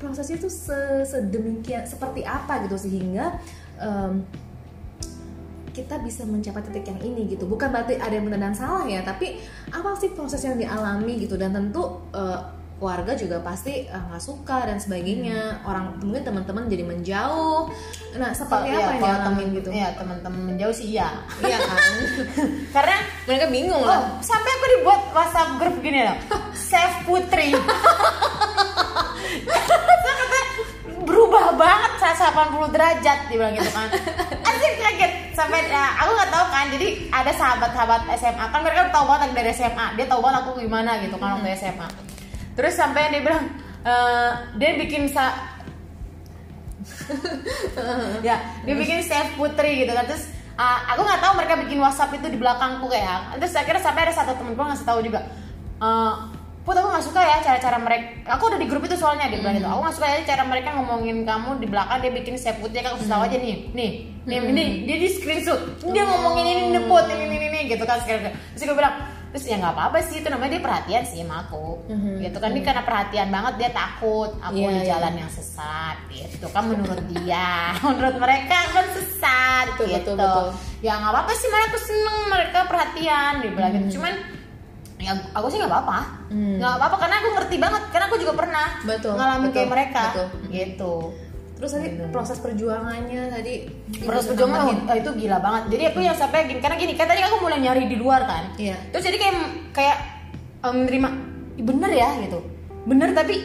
prosesnya 0.00 0.36
itu 0.36 0.48
se- 0.48 0.72
sedemikian 1.04 1.84
seperti 1.84 2.24
apa 2.24 2.64
gitu 2.64 2.80
sehingga 2.80 3.36
em, 3.76 4.24
kita 5.70 6.00
bisa 6.00 6.24
mencapai 6.24 6.64
titik 6.64 6.82
yang 6.84 7.00
ini 7.04 7.30
gitu. 7.30 7.44
Bukan 7.44 7.68
berarti 7.68 7.94
ada 7.94 8.10
yang 8.10 8.26
benar 8.26 8.40
dan 8.42 8.54
salah 8.54 8.82
ya 8.84 9.00
tapi 9.00 9.38
apa 9.68 9.94
sih 9.94 10.10
proses 10.10 10.40
yang 10.40 10.56
dialami 10.56 11.20
gitu? 11.20 11.36
Dan 11.36 11.52
tentu 11.52 11.84
eh, 12.10 12.40
keluarga 12.74 13.12
juga 13.12 13.38
pasti 13.38 13.84
eh, 13.84 14.02
nggak 14.02 14.18
suka 14.18 14.66
dan 14.66 14.76
sebagainya. 14.76 15.62
Orang 15.62 16.00
mungkin 16.00 16.24
teman-teman 16.24 16.66
jadi 16.66 16.82
menjauh. 16.82 17.70
Nah 18.16 18.32
seperti 18.32 18.66
apa 18.66 18.80
yang 18.88 18.98
kalau 18.98 19.14
dialami 19.14 19.22
temen- 19.38 19.54
gitu? 19.54 19.68
Iya, 19.70 19.88
teman-teman 19.94 20.40
menjauh 20.48 20.74
sih 20.74 20.86
iya. 20.90 21.08
iya 21.38 21.58
kan? 21.60 21.78
Karena 22.74 22.96
mereka 23.22 23.46
bingung 23.46 23.78
Oh, 23.78 23.86
lah. 23.86 24.18
sampai 24.18 24.50
aku 24.50 24.66
dibuat 24.74 25.00
WhatsApp 25.12 25.54
grup 25.56 25.76
gini 25.78 26.02
loh. 26.02 26.16
Save 26.70 27.04
Putri. 27.04 27.54
Saya 30.00 30.14
kata 30.16 30.38
berubah 31.50 31.66
banget 31.66 31.92
180 31.98 32.74
derajat 32.74 33.18
dibilang 33.26 33.54
gitu 33.58 33.70
kan. 33.74 33.88
Asik 34.48 34.72
kaget 34.78 35.12
sampai 35.34 35.66
ya, 35.66 35.98
aku 35.98 36.10
nggak 36.14 36.30
tahu 36.30 36.46
kan. 36.46 36.66
Jadi 36.70 36.88
ada 37.10 37.32
sahabat-sahabat 37.34 38.00
SMA 38.14 38.44
kan 38.54 38.60
mereka 38.62 38.90
tahu 38.94 39.04
banget 39.10 39.22
aku 39.26 39.34
dari 39.34 39.50
SMA. 39.50 39.86
Dia 39.98 40.06
tahu 40.06 40.20
banget 40.22 40.36
aku 40.46 40.50
gimana 40.62 40.90
gitu 41.02 41.16
kan 41.18 41.38
waktu 41.38 41.50
SMA. 41.58 41.88
Terus 42.54 42.74
sampai 42.78 43.10
dia 43.10 43.20
bilang 43.24 43.44
eh, 43.82 44.30
dia 44.62 44.70
bikin 44.78 45.10
sa 45.10 45.34
ya 48.26 48.40
dia 48.64 48.74
bikin 48.74 49.04
save 49.04 49.36
putri 49.36 49.84
gitu 49.84 49.92
kan 49.92 50.08
terus 50.08 50.32
uh, 50.56 50.78
aku 50.94 51.04
nggak 51.04 51.20
tahu 51.20 51.32
mereka 51.36 51.54
bikin 51.60 51.76
WhatsApp 51.76 52.16
itu 52.16 52.26
di 52.32 52.38
belakangku 52.40 52.88
kayak 52.88 53.36
terus 53.36 53.52
akhirnya 53.52 53.82
sampai 53.84 54.08
ada 54.08 54.14
satu 54.16 54.32
temen 54.40 54.56
gue 54.56 54.64
ngasih 54.64 54.86
tahu 54.88 55.04
juga 55.04 55.28
uh, 55.82 56.32
Put 56.70 56.78
aku 56.78 56.86
nggak 56.86 57.02
suka 57.02 57.18
ya 57.18 57.42
cara-cara 57.42 57.82
mereka 57.82 58.30
aku 58.30 58.46
udah 58.46 58.54
di 58.54 58.70
grup 58.70 58.86
itu 58.86 58.94
soalnya 58.94 59.26
dia 59.26 59.42
bilang 59.42 59.58
gitu. 59.58 59.66
Aku 59.66 59.82
nggak 59.82 59.90
suka 59.90 60.06
ya 60.06 60.18
cara 60.22 60.42
mereka 60.46 60.68
ngomongin 60.70 61.26
kamu 61.26 61.58
di 61.58 61.66
belakang 61.66 61.98
dia 61.98 62.14
bikin 62.14 62.38
save 62.38 62.62
putri 62.62 62.78
kan 62.78 62.94
aku 62.94 63.02
tahu 63.02 63.26
aja 63.26 63.34
nih 63.34 63.74
nih 63.74 63.90
nih 64.22 64.38
ini 64.46 64.64
dia 64.86 64.96
di 64.96 65.08
screenshot 65.10 65.58
dia 65.82 66.06
ngomongin 66.06 66.46
ini 66.46 66.62
nih 66.70 66.82
put 66.86 67.10
ini 67.10 67.26
ini 67.26 67.36
ini 67.44 67.60
gitu 67.66 67.82
kan 67.82 67.98
sekarang 67.98 68.30
terus 68.54 68.62
gue 68.62 68.76
bilang 68.78 68.94
terus 69.30 69.46
ya 69.46 69.58
nggak 69.58 69.74
apa-apa 69.74 69.98
sih 70.00 70.22
itu 70.22 70.28
namanya 70.30 70.50
dia 70.52 70.62
perhatian 70.62 71.02
sih 71.02 71.18
sama 71.22 71.42
aku. 71.42 71.66
Mhm. 71.90 72.14
gitu 72.22 72.38
kan 72.38 72.50
dia 72.50 72.62
karena 72.62 72.82
perhatian 72.82 73.28
banget 73.30 73.54
dia 73.58 73.70
takut 73.74 74.30
aku 74.38 74.54
Iya, 74.54 74.70
di 74.70 74.78
iya. 74.78 74.88
jalan 74.94 75.14
yang 75.18 75.30
sesat 75.34 75.96
gitu 76.06 76.46
kan 76.54 76.62
menurut 76.66 77.02
dia. 77.10 77.50
Menurut 77.82 78.14
mereka 78.14 78.58
kan 78.70 78.86
sesat 78.94 79.66
Betul, 79.74 79.90
gitu. 79.90 80.12
betul, 80.14 80.22
betul. 80.22 80.48
ya 80.86 80.92
nggak 80.94 81.10
apa-apa 81.10 81.32
sih 81.34 81.48
mereka 81.50 81.76
seneng 81.82 82.18
mereka 82.30 82.58
perhatian 82.64 83.32
dia 83.42 83.50
bilang 83.50 83.70
gitu 83.74 83.98
cuman 83.98 84.14
ya 85.00 85.12
aku 85.32 85.46
sih 85.48 85.58
nggak 85.58 85.72
apa-apa 85.72 85.98
Hmm. 86.30 86.62
nggak 86.62 86.72
apa-apa 86.78 86.96
karena 87.00 87.16
aku 87.18 87.28
ngerti 87.34 87.56
banget 87.58 87.82
karena 87.90 88.04
aku 88.06 88.16
juga 88.22 88.32
pernah 88.38 88.66
Betul, 88.86 89.12
ngalamin 89.18 89.42
betul, 89.42 89.54
kayak 89.56 89.70
mereka 89.72 90.02
betul. 90.12 90.26
gitu 90.52 90.94
Terus 91.60 91.76
tadi 91.76 91.88
proses 92.08 92.40
perjuangannya 92.40 93.22
tadi 93.28 93.68
Proses 94.00 94.32
Ibu 94.32 94.48
perjuangan 94.48 94.88
oh, 94.88 94.96
itu 94.96 95.10
gila 95.12 95.38
banget. 95.44 95.62
Jadi 95.68 95.82
aku 95.92 95.98
yang 96.00 96.16
sampai 96.16 96.48
gini 96.48 96.56
karena 96.56 96.80
gini 96.80 96.96
kan 96.96 97.04
tadi 97.04 97.20
aku 97.20 97.36
mulai 97.36 97.60
nyari 97.60 97.84
di 97.84 98.00
luar 98.00 98.24
kan. 98.24 98.56
Iya. 98.56 98.80
Terus 98.88 99.04
jadi 99.04 99.16
kayak 99.20 99.36
kayak 99.76 99.96
um, 100.64 100.84
menerima 100.84 101.08
"Ih, 101.60 101.64
bener 101.64 101.90
ya 101.92 102.08
gitu 102.24 102.40
bener 102.88 103.12
tapi 103.12 103.36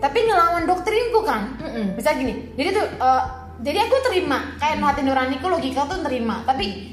tapi 0.00 0.18
ngelawan 0.24 0.64
doktrinku 0.64 1.20
kan 1.22 1.60
Mm-mm. 1.60 1.86
bisa 1.94 2.16
gini 2.16 2.50
jadi 2.56 2.72
tuh 2.72 2.86
eh, 2.88 3.22
jadi 3.62 3.78
aku 3.86 3.96
terima 4.10 4.56
kayak 4.56 4.80
hati 4.80 5.04
nuraniku 5.04 5.46
logika 5.46 5.84
tuh 5.86 6.00
terima 6.00 6.40
tapi 6.42 6.90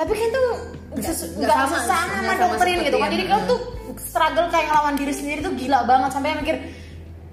tapi 0.00 0.12
kan 0.16 0.28
tuh 0.32 0.48
Nggak- 0.90 1.12
sama, 1.12 1.76
sama 1.84 2.08
sama 2.18 2.32
doktrin 2.34 2.80
seperti 2.80 2.88
gitu 2.88 2.96
kan. 2.96 3.08
jadi 3.12 3.24
kau 3.28 3.40
tuh 3.46 3.60
struggle 4.00 4.48
kayak 4.48 4.66
ngelawan 4.66 4.94
diri 4.96 5.12
sendiri 5.12 5.38
tuh 5.38 5.52
gila 5.54 5.84
banget. 5.84 6.10
Sampai 6.10 6.34
mikir 6.34 6.56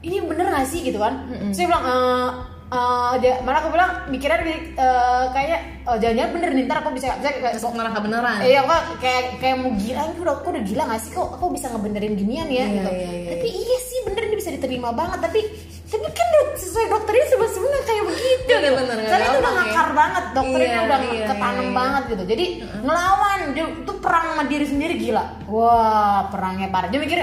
ini 0.03 0.17
bener 0.21 0.45
gak 0.47 0.67
sih? 0.67 0.83
gitu 0.83 0.99
kan. 0.99 1.25
Terus 1.25 1.55
saya 1.55 1.65
bilang 1.65 1.83
eh 1.83 2.29
eh, 2.67 3.13
dia 3.17 3.33
mana 3.41 3.63
aku 3.63 3.71
bilang 3.71 3.91
mikirnya 4.11 4.43
gini, 4.43 4.75
eh, 4.75 5.25
kayak 5.31 5.59
oh, 5.87 5.95
jangan-jangan 5.95 6.31
bener 6.35 6.49
nih 6.51 6.63
ntar 6.67 6.77
aku 6.83 6.89
bisa 6.91 7.07
bisa 7.15 7.29
kayak 7.33 7.53
Terus 7.55 7.71
ngerangka 7.71 8.01
beneran. 8.03 8.37
Iya 8.43 8.61
kok 8.61 8.81
kayak 8.99 9.23
kayak 9.39 9.55
mau 9.57 9.71
gila, 9.73 9.99
aku 10.03 10.19
udah, 10.21 10.35
aku 10.35 10.47
udah 10.51 10.63
gila 10.67 10.83
gak 10.85 10.99
sih? 11.01 11.11
Kok 11.15 11.27
aku 11.33 11.45
bisa 11.49 11.65
ngebenerin 11.71 12.13
ginian 12.13 12.47
ya? 12.47 12.51
Iya, 12.51 12.65
gitu. 12.69 12.89
iya, 12.91 13.07
iya, 13.09 13.29
tapi 13.31 13.47
iya 13.47 13.77
sih 13.79 13.99
bener 14.03 14.21
ini 14.21 14.35
bisa 14.35 14.49
diterima 14.51 14.89
banget. 14.91 15.19
Tapi 15.23 15.39
tapi 15.87 16.07
kan 16.09 16.27
dok- 16.29 16.55
sesuai 16.57 16.85
dokternya 16.89 17.25
sebenarnya 17.27 17.81
kayak 17.81 18.03
begitu 18.05 18.43
Bener, 18.45 18.59
gitu. 18.61 18.75
bener, 18.75 18.95
nggak 18.97 19.07
Soalnya 19.07 19.23
itu 19.23 19.31
udah 19.31 19.39
gampang 19.41 19.55
ya. 19.57 19.63
ngakar 19.65 19.89
banget 19.93 20.23
dokternya 20.29 20.67
Iya, 20.69 20.81
udah 20.83 20.99
iya, 21.01 21.25
ketanam 21.25 21.55
iya, 21.57 21.63
iya. 21.63 21.75
banget 21.75 22.03
gitu. 22.07 22.23
Jadi 22.25 22.45
ngelawan 22.81 23.39
dia 23.49 23.65
itu 23.69 23.93
perang 23.97 24.25
sama 24.27 24.43
diri 24.45 24.65
sendiri 24.65 24.93
gila. 24.97 25.23
Wah 25.47 26.19
perangnya 26.27 26.67
parah. 26.67 26.87
Dia 26.87 26.99
mikir 26.99 27.19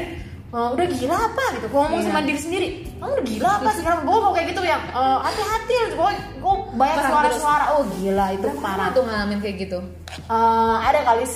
"Eh, 0.55 0.69
udah 0.71 0.87
gila 0.89 1.17
apa 1.19 1.45
gitu. 1.53 1.67
Gua 1.67 1.81
ngomong 1.83 2.01
Iya. 2.01 2.09
sama 2.09 2.21
diri 2.23 2.41
sendiri. 2.41 2.69
Kamu 2.95 3.11
udah 3.13 3.27
gila 3.27 3.51
apa 3.55 3.69
sih? 3.71 3.83
Gue 3.85 4.17
mau 4.17 4.33
kayak 4.33 4.47
gitu 4.49 4.61
ya. 4.63 4.79
eh, 4.81 5.19
hati-hati. 5.21 5.75
Gue 5.93 6.11
gue 6.35 6.55
banyak 6.73 6.97
suara-suara. 7.05 7.65
Oh 7.75 7.83
gila 7.93 8.27
itu 8.33 8.47
Berapa 8.47 8.63
parah. 8.63 8.89
tuh 8.91 9.03
ngalamin 9.03 9.39
kayak 9.39 9.57
gitu 9.61 9.79
Eh, 10.25 10.77
ada 10.81 11.01
kali 11.05 11.27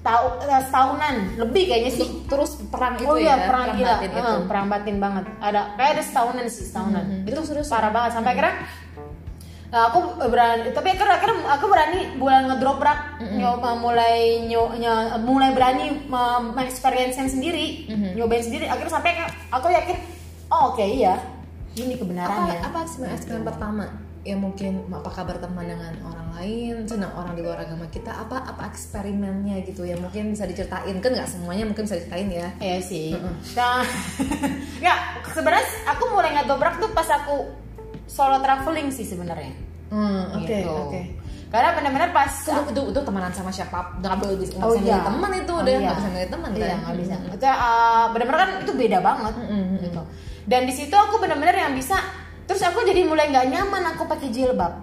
tahu 0.00 0.24
eh, 0.42 0.62
setahunan. 0.64 1.14
Lebih 1.36 1.62
kayaknya 1.66 1.92
sih. 1.92 2.08
Terus 2.24 2.50
perang 2.66 2.96
itu 2.96 3.04
oh 3.04 3.16
iya 3.16 3.36
ya? 3.36 3.46
perang 3.46 3.66
gila. 3.74 3.94
batin 3.94 4.08
Eh, 4.08 4.16
itu 4.16 4.34
perang 4.44 4.66
batin 4.66 4.96
banget. 4.96 5.24
Ada 5.38 5.60
kayak 5.74 5.90
ada 5.92 6.02
setahunan 6.02 6.44
sih 6.46 6.64
setahunan. 6.64 7.04
Mhm. 7.04 7.20
itu 7.24 7.32
Itu 7.32 7.40
serius. 7.46 7.68
parah 7.68 7.90
banget. 7.90 8.10
Sampai 8.14 8.30
akhirnya 8.32 8.54
eh, 9.70 9.84
aku 9.86 9.98
berani 10.20 10.62
tapi 10.70 10.88
akhirnya, 10.90 11.14
akhirnya 11.14 11.36
aku 11.48 11.64
berani 11.66 11.98
bulan 12.16 12.42
ngedrop 12.48 12.78
rak 12.78 13.00
nyoba 13.22 13.70
mulai 13.76 14.16
nyo, 14.42 14.74
nyo- 14.74 15.20
mulai 15.20 15.50
berani 15.52 15.84
mengeksperiencen 16.08 17.28
sendiri. 17.28 17.86
Mhm. 17.86 18.08
nyobain 18.16 18.42
sendiri. 18.42 18.66
Akhirnya 18.66 18.92
sampai 18.92 19.14
aku 19.48 19.66
yakin 19.68 19.96
oh 20.48 20.74
oke 20.74 20.82
iya. 20.82 21.20
Ini 21.70 21.94
apa 21.94 22.02
kebenarannya 22.02 22.56
apa 22.60 22.78
eksperimen 22.82 23.46
pertama 23.46 24.09
ya 24.20 24.36
mungkin 24.36 24.84
apakah 24.86 25.24
berteman 25.24 25.64
dengan 25.64 25.96
orang 26.04 26.28
lain 26.34 26.84
senang 26.84 27.08
orang 27.10 27.32
di 27.32 27.40
luar 27.40 27.56
agama 27.58 27.88
kita 27.88 28.12
apa 28.12 28.44
apa 28.44 28.68
eksperimennya 28.68 29.64
gitu 29.64 29.80
ya 29.82 29.96
mungkin 29.96 30.28
bisa 30.30 30.44
diceritain 30.44 30.92
kan 30.94 31.10
nggak 31.10 31.24
semuanya 31.26 31.64
mungkin 31.64 31.84
bisa 31.84 31.96
diceritain 31.96 32.28
ya 32.28 32.48
Iya 32.58 32.78
sih. 32.80 33.16
Nah, 33.54 33.80
nggak 34.80 34.98
sebenarnya 35.26 35.64
aku 35.86 36.04
mulai 36.08 36.30
ngedobrak 36.34 36.76
tuh 36.76 36.90
pas 36.90 37.08
aku 37.08 37.48
solo 38.04 38.38
traveling 38.38 38.88
sih 38.88 39.04
sebenarnya. 39.04 39.56
Hmm, 39.88 40.36
oke 40.36 40.44
Gitu. 40.46 40.68
oke 40.68 41.00
Karena 41.50 41.74
benar-benar 41.74 42.10
pas 42.10 42.30
itu, 42.30 42.52
itu 42.70 42.82
itu 42.86 43.00
temenan 43.00 43.32
sama 43.32 43.50
siapa 43.50 43.98
nggak 43.98 44.14
boleh 44.16 44.36
bisa 44.36 44.54
nggak 44.54 44.68
Oh 44.68 44.76
iya. 44.76 45.02
teman 45.02 45.30
itu 45.34 45.50
Oh 45.50 45.58
udah 45.58 45.72
iya. 45.72 45.80
nggak 45.82 45.96
bisa 45.96 46.08
milih 46.08 46.30
teman 46.30 46.50
Iya 46.52 46.62
kan 46.62 46.78
nggak 46.78 46.96
bisa. 47.00 47.14
Itu 47.26 47.46
uh, 47.46 48.04
benar-benar 48.12 48.38
kan 48.38 48.50
itu 48.60 48.72
beda 48.76 48.98
banget. 49.00 49.32
Mm-mm. 49.40 49.80
Gitu. 49.80 50.02
Dan 50.44 50.60
di 50.62 50.72
situ 50.72 50.92
aku 50.92 51.16
benar-benar 51.18 51.56
yang 51.56 51.72
bisa. 51.72 51.96
Terus 52.50 52.62
aku 52.64 52.82
jadi 52.82 53.00
mulai 53.04 53.30
nggak 53.30 53.46
nyaman 53.48 53.82
aku 53.88 54.02
pakai 54.04 54.28
jilbab 54.28 54.74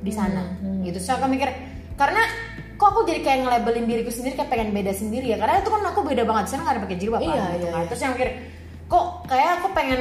di 0.00 0.10
sana. 0.10 0.42
Mm-hmm. 0.56 0.82
Gitu. 0.82 0.98
Terus 0.98 1.10
aku 1.12 1.26
mikir 1.26 1.46
karena 1.94 2.22
kok 2.74 2.90
aku 2.90 3.00
jadi 3.04 3.22
kayak 3.22 3.38
nge-labelin 3.40 3.86
diriku 3.86 4.10
sendiri 4.10 4.34
kayak 4.34 4.50
pengen 4.50 4.74
beda 4.74 4.90
sendiri 4.90 5.24
ya 5.24 5.38
karena 5.38 5.62
itu 5.62 5.70
kan 5.70 5.82
aku 5.84 6.02
beda 6.02 6.22
banget 6.22 6.44
sana 6.48 6.60
nggak 6.60 6.74
ada 6.74 6.82
pakai 6.82 6.98
jilbab 6.98 7.20
kan, 7.20 7.30
Iya, 7.30 7.44
gitu 7.54 7.54
iya, 7.56 7.70
kan. 7.70 7.78
iya. 7.78 7.86
terus 7.86 8.00
yang 8.02 8.12
mikir 8.12 8.28
kok 8.84 9.04
kayak 9.24 9.50
aku 9.54 9.66
pengen 9.70 10.00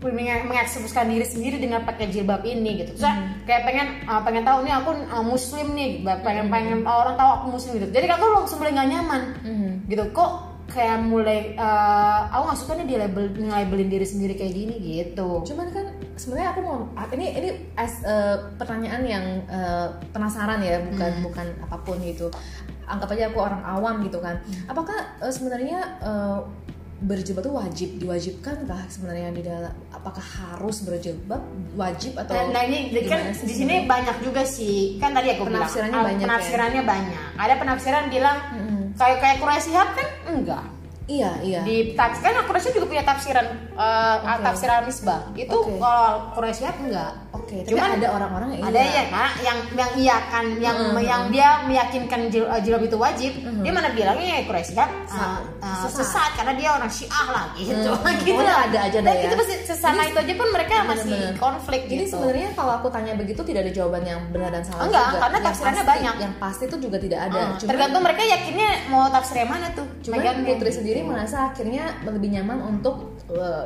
menge- 0.00 0.44
mengekspresikan 0.44 1.06
diri 1.06 1.22
sendiri 1.24 1.56
dengan 1.56 1.80
pakai 1.82 2.06
jilbab 2.08 2.42
ini 2.42 2.70
gitu 2.76 2.90
terus 2.92 3.06
Mm-hmm. 3.06 3.46
kayak 3.46 3.62
pengen 3.62 3.86
uh, 4.04 4.20
pengen 4.20 4.42
tahu 4.42 4.58
nih 4.60 4.74
aku 4.74 4.90
uh, 5.06 5.22
muslim 5.24 5.66
nih 5.72 5.88
pengen 6.02 6.18
Mm-hmm. 6.44 6.50
pengen 6.50 6.78
orang 6.84 7.14
tahu 7.14 7.30
aku 7.32 7.46
muslim 7.52 7.72
gitu 7.76 7.86
jadi 7.88 8.06
aku 8.10 8.24
langsung 8.28 8.58
mulai 8.58 8.72
nggak 8.74 8.88
nyaman 8.90 9.22
Mhm. 9.40 9.70
gitu 9.86 10.04
kok 10.10 10.30
kayak 10.68 10.98
mulai 11.00 11.38
uh, 11.54 12.20
aku 12.28 12.42
nggak 12.44 12.58
suka 12.58 12.72
nih 12.74 12.86
di 12.88 12.96
label 12.96 13.24
labelin 13.40 13.88
diri 13.88 14.04
sendiri 14.04 14.34
kayak 14.34 14.52
gini 14.52 14.74
gitu 14.76 15.46
Cuman 15.46 15.70
kan 15.70 15.86
sebenarnya 16.18 16.48
aku 16.50 16.60
mau 16.60 16.78
ini 17.14 17.26
ini 17.32 17.48
as 17.74 18.02
eh, 18.02 18.36
pertanyaan 18.58 19.02
yang 19.06 19.24
eh, 19.46 19.86
penasaran 20.10 20.60
ya 20.60 20.82
bukan 20.84 21.10
Hmm. 21.14 21.24
bukan 21.24 21.46
apa 21.62 21.76
pun 21.80 21.96
gitu. 22.02 22.28
Anggap 22.84 23.12
aja 23.12 23.28
aku 23.28 23.38
orang 23.38 23.62
awam 23.62 24.02
gitu 24.02 24.18
kan. 24.18 24.36
Hmm. 24.42 24.74
Apakah 24.74 24.98
eh, 25.18 25.30
sebenarnya 25.30 25.78
eh, 26.02 26.38
berjilbab 26.98 27.46
itu 27.46 27.52
wajib 27.54 27.88
diwajibkan 28.02 28.66
kah 28.66 28.82
sebenarnya 28.90 29.30
di 29.30 29.46
dalam 29.46 29.70
apakah 29.94 30.18
harus 30.18 30.82
berjilbab 30.82 31.38
wajib 31.78 32.18
atau 32.18 32.34
Nah, 32.34 32.58
nah 32.58 32.62
ini 32.66 32.90
kan 33.06 33.30
di 33.30 33.54
sini 33.54 33.86
banyak 33.86 34.18
juga 34.18 34.42
sih 34.42 34.98
kan 34.98 35.14
tadi 35.14 35.30
aku 35.30 35.46
Penafsirannya 35.46 35.94
bilang 35.94 36.02
ah, 36.02 36.08
banyak 36.10 36.18
ya? 36.18 36.26
penafsirannya 36.26 36.82
banyak 36.82 37.20
ada 37.38 37.54
penafsiran 37.54 38.04
bilang 38.10 38.38
Mm-mm. 38.50 38.82
kayak 38.98 39.22
kayak 39.22 39.36
Quraisy 39.38 39.70
Shihab 39.70 39.88
kan 39.94 40.08
enggak 40.26 40.64
Iya 41.08 41.40
iya. 41.40 41.60
di 41.64 41.96
tafsir 41.96 42.20
kan 42.20 42.44
Quraisy 42.44 42.76
juga 42.76 42.84
punya 42.84 43.00
tafsiran 43.00 43.72
uh, 43.72 44.16
Oke. 44.20 44.44
tafsiran 44.44 44.84
misbah 44.84 45.32
itu 45.32 45.56
Oke. 45.56 45.80
kalau 45.80 46.36
Quraisy 46.36 46.68
enggak 46.68 47.12
Oke. 47.48 47.64
Tapi 47.64 47.72
Cuman 47.72 47.96
ada 47.96 48.08
orang-orang 48.12 48.48
yang 48.52 48.62
ada 48.62 48.76
iya. 48.78 48.92
ya 48.92 49.04
kak 49.08 49.32
yang 49.40 49.58
yang 49.72 49.90
iya 49.96 50.16
kan 50.28 50.44
yang 50.58 50.76
Mhm. 50.78 51.00
yang 51.00 51.22
dia 51.28 51.48
meyakinkan 51.64 52.20
jil, 52.28 52.44
uh, 52.44 52.60
jilbab 52.60 52.84
itu 52.84 52.96
wajib 52.96 53.32
Mhm. 53.40 53.64
dia 53.64 53.72
mana 53.72 53.88
bilangnya 53.90 54.26
ya 54.28 54.42
Quraisy 54.44 54.68
Shihab 54.68 54.84
uh, 54.84 55.08
Sa- 55.08 55.40
uh, 55.58 55.76
sesat. 55.82 55.96
sesat 56.04 56.30
karena 56.36 56.52
dia 56.54 56.68
orang 56.70 56.90
Syiah 56.92 57.26
lah 57.26 57.44
gitu 57.54 57.72
Hmm. 57.90 58.20
gitu 58.20 58.36
Oh, 58.38 58.60
ada 58.60 58.78
aja 58.82 58.98
Dan 58.98 59.14
ya. 59.14 59.24
itu 59.24 59.34
pasti 59.34 59.54
sesama 59.64 60.04
itu 60.04 60.18
aja 60.18 60.34
pun 60.34 60.48
mereka 60.50 60.72
masih 60.84 61.08
Bener-bener. 61.08 61.40
konflik 61.40 61.80
Jadi 61.82 61.96
gitu 61.96 62.12
sebenarnya 62.12 62.48
kalau 62.52 62.72
aku 62.74 62.88
tanya 62.88 63.12
begitu 63.14 63.40
tidak 63.42 63.60
ada 63.64 63.72
jawaban 63.72 64.02
yang 64.02 64.20
benar 64.28 64.50
dan 64.50 64.62
salah 64.62 64.84
Enggak, 64.84 65.06
juga. 65.06 65.18
karena 65.18 65.38
tafsirannya 65.40 65.84
banyak. 65.86 66.14
Yang 66.20 66.34
pasti 66.36 66.62
itu 66.64 66.76
juga 66.78 66.96
tidak 66.98 67.20
ada. 67.24 67.40
Uh, 67.40 67.48
Cuman- 67.56 67.70
tergantung 67.70 68.02
mereka 68.02 68.22
yakinnya 68.22 68.70
mau 68.86 69.08
tafsir 69.08 69.36
yang 69.38 69.48
mana 69.48 69.66
tuh 69.72 69.88
Cuman. 70.02 70.20
Putri 70.44 70.68
sendiri 70.70 71.00
merasa 71.00 71.48
akhirnya 71.48 71.84
lebih 72.04 72.28
nyaman 72.30 72.58
untuk 72.60 73.16
uh, 73.28 73.64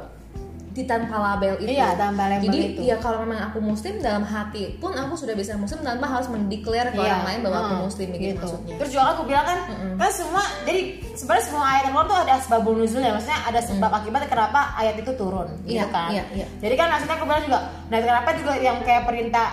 di 0.72 0.82
tanpa 0.88 1.16
label 1.20 1.60
itu. 1.60 1.76
Iya, 1.76 1.92
tanpa 2.00 2.32
label 2.32 2.48
Jadi 2.48 2.60
itu. 2.72 2.80
ya 2.88 2.96
kalau 2.96 3.22
memang 3.28 3.52
aku 3.52 3.60
muslim 3.60 4.00
dalam 4.00 4.24
hati 4.24 4.72
pun 4.80 4.96
aku 4.96 5.20
sudah 5.20 5.36
bisa 5.36 5.52
muslim 5.60 5.84
tanpa 5.84 6.08
harus 6.08 6.32
mendeklar 6.32 6.88
ke 6.90 6.96
Iya, 6.96 7.12
orang 7.12 7.24
lain 7.28 7.40
bahwa 7.44 7.58
aku 7.60 7.74
uh, 7.76 7.82
muslim 7.84 8.08
gitu, 8.16 8.40
maksudnya. 8.40 8.74
Terus 8.80 8.90
juga 8.96 9.04
aku 9.12 9.22
bilang 9.28 9.44
kan, 9.44 9.58
Mm-mm. 9.68 9.94
kan 10.00 10.10
semua 10.10 10.42
jadi 10.64 10.80
sebenarnya 11.12 11.44
semua 11.44 11.64
ayat 11.68 11.82
yang 11.84 11.92
keluar 11.92 12.06
tuh 12.08 12.18
ada 12.24 12.34
sebabul 12.40 12.74
nuzul 12.80 13.02
ya, 13.04 13.12
maksudnya 13.12 13.40
ada 13.44 13.60
sebab 13.60 13.90
akibat 13.92 14.22
kenapa 14.32 14.60
ayat 14.80 14.94
itu 14.96 15.12
turun, 15.12 15.48
gitu 15.68 15.76
Iya, 15.76 15.84
kan. 15.92 16.08
iya, 16.08 16.24
iya. 16.32 16.46
Jadi 16.64 16.74
kan 16.80 16.86
maksudnya 16.88 17.14
aku 17.20 17.24
bilang 17.28 17.44
juga, 17.44 17.58
nah 17.92 17.98
kenapa 18.00 18.28
juga 18.40 18.52
yang 18.56 18.78
kayak 18.80 19.02
perintah 19.04 19.46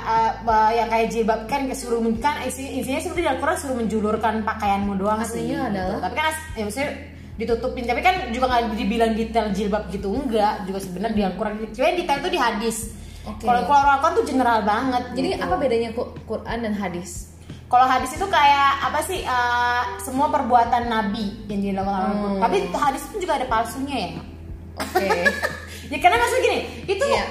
uh, 0.48 0.72
yang 0.72 0.88
kayak 0.88 1.08
jilbab 1.12 1.40
kan 1.52 1.68
suruh 1.76 2.00
kan 2.24 2.40
isi, 2.48 2.80
isinya 2.80 3.04
sebenarnya 3.04 3.26
di 3.28 3.32
Al-Quran 3.36 3.58
suruh 3.60 3.76
menjulurkan 3.76 4.34
pakaianmu 4.48 4.96
doang 4.96 5.20
sih. 5.28 5.52
Artinya 5.52 5.60
adalah? 5.68 5.98
Tapi 6.08 6.16
kan 6.16 6.26
ya 6.56 6.64
maksudnya 6.64 6.90
ditutupin 7.40 7.84
tapi 7.84 8.02
kan 8.02 8.30
juga 8.30 8.46
nggak 8.48 8.76
dibilang 8.76 9.12
detail 9.14 9.48
jilbab 9.50 9.88
gitu 9.88 10.12
enggak 10.12 10.68
juga 10.68 10.78
sebenarnya 10.78 11.16
di 11.16 11.24
Al-Quran 11.24 11.54
cuma 11.72 11.86
yang 11.86 11.98
detail 11.98 12.20
tuh 12.20 12.30
di 12.30 12.38
hadis 12.38 12.78
Oke. 13.22 13.44
kalau 13.44 13.64
kalau 13.64 13.88
Al-Quran 13.90 14.14
tuh 14.14 14.26
general 14.26 14.60
banget 14.62 15.04
Jadi 15.14 15.28
gitu. 15.30 15.42
apa 15.42 15.56
bedanya 15.56 15.90
Qu- 15.92 16.12
Quran 16.24 16.58
dan 16.62 16.74
hadis? 16.74 17.32
Kalau 17.68 17.86
hadis 17.86 18.12
itu 18.12 18.26
kayak 18.26 18.72
apa 18.82 19.00
sih? 19.00 19.22
eh, 19.22 19.82
semua 20.00 20.28
perbuatan 20.28 20.84
Nabi 20.86 21.46
yang 21.46 21.62
dilakukan 21.62 22.02
Hmm. 22.10 22.40
Tapi 22.40 22.58
hadis 22.72 23.06
itu 23.08 23.24
juga 23.24 23.38
ada 23.38 23.46
palsunya 23.46 23.96
ya. 23.96 24.12
Oke. 24.76 25.08
Ya 25.90 25.98
karena 25.98 26.18
maksudnya 26.18 26.44
gini, 26.44 26.60
itu 26.86 27.02
Iya. 27.04 27.26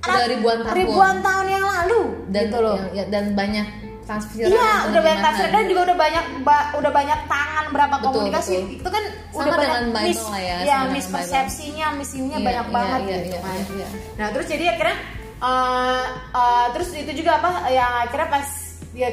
Udah 0.00 0.26
ribuan 0.26 0.58
tahun. 0.62 0.74
ribuan 0.74 1.16
tahun 1.20 1.46
yang 1.48 1.64
lalu 1.64 2.00
dan 2.28 2.42
gitu 2.44 2.58
loh. 2.58 2.76
yang- 2.76 2.92
ya, 2.94 3.04
dan 3.08 3.24
banyak 3.32 3.66
tafsiran 4.08 4.48
Iya, 4.48 4.70
udah 4.88 5.00
banyak 5.00 5.20
tafsir 5.20 5.46
dan 5.48 5.64
juga 5.68 5.80
udah 5.84 5.98
banyak 5.98 6.24
ba- 6.40 6.68
udah 6.74 6.90
banyak 6.90 7.20
tangan 7.28 7.64
berapa 7.68 7.94
Betul, 7.94 8.06
komunikasi 8.08 8.52
betul. 8.56 8.74
itu 8.74 8.88
kan 8.88 9.04
Sama 9.28 9.42
udah 9.44 9.54
banyak 9.54 9.80
Bible 9.86 10.02
mis, 10.08 10.20
ya, 10.40 10.56
ya 10.64 10.78
mispersepsinya, 10.88 11.86
misinya 11.94 12.36
Iya, 12.36 12.46
banyak 12.48 12.66
iya, 12.66 12.74
banget 12.74 13.00
iya, 13.00 13.16
gitu 13.20 13.28
iya, 13.28 13.38
kan. 13.38 13.54
iya, 13.54 13.64
iya. 13.76 13.88
Nah 14.16 14.26
terus 14.32 14.46
jadi 14.48 14.64
akhirnya 14.72 14.96
eh, 15.38 16.04
eh, 16.34 16.66
terus 16.72 16.88
itu 16.96 17.12
juga 17.14 17.30
apa 17.36 17.50
yang 17.68 17.92
akhirnya 18.02 18.28
pas 18.28 18.48
ya, 18.90 19.08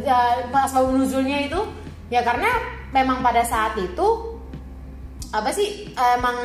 ya 0.00 0.18
pas 0.48 0.70
bau 0.70 0.88
nuzulnya 0.88 1.38
itu 1.42 1.60
ya 2.06 2.22
karena 2.22 2.48
memang 2.94 3.18
pada 3.20 3.42
saat 3.42 3.74
itu 3.76 4.06
apa 5.28 5.50
sih 5.50 5.84
emang 5.92 6.36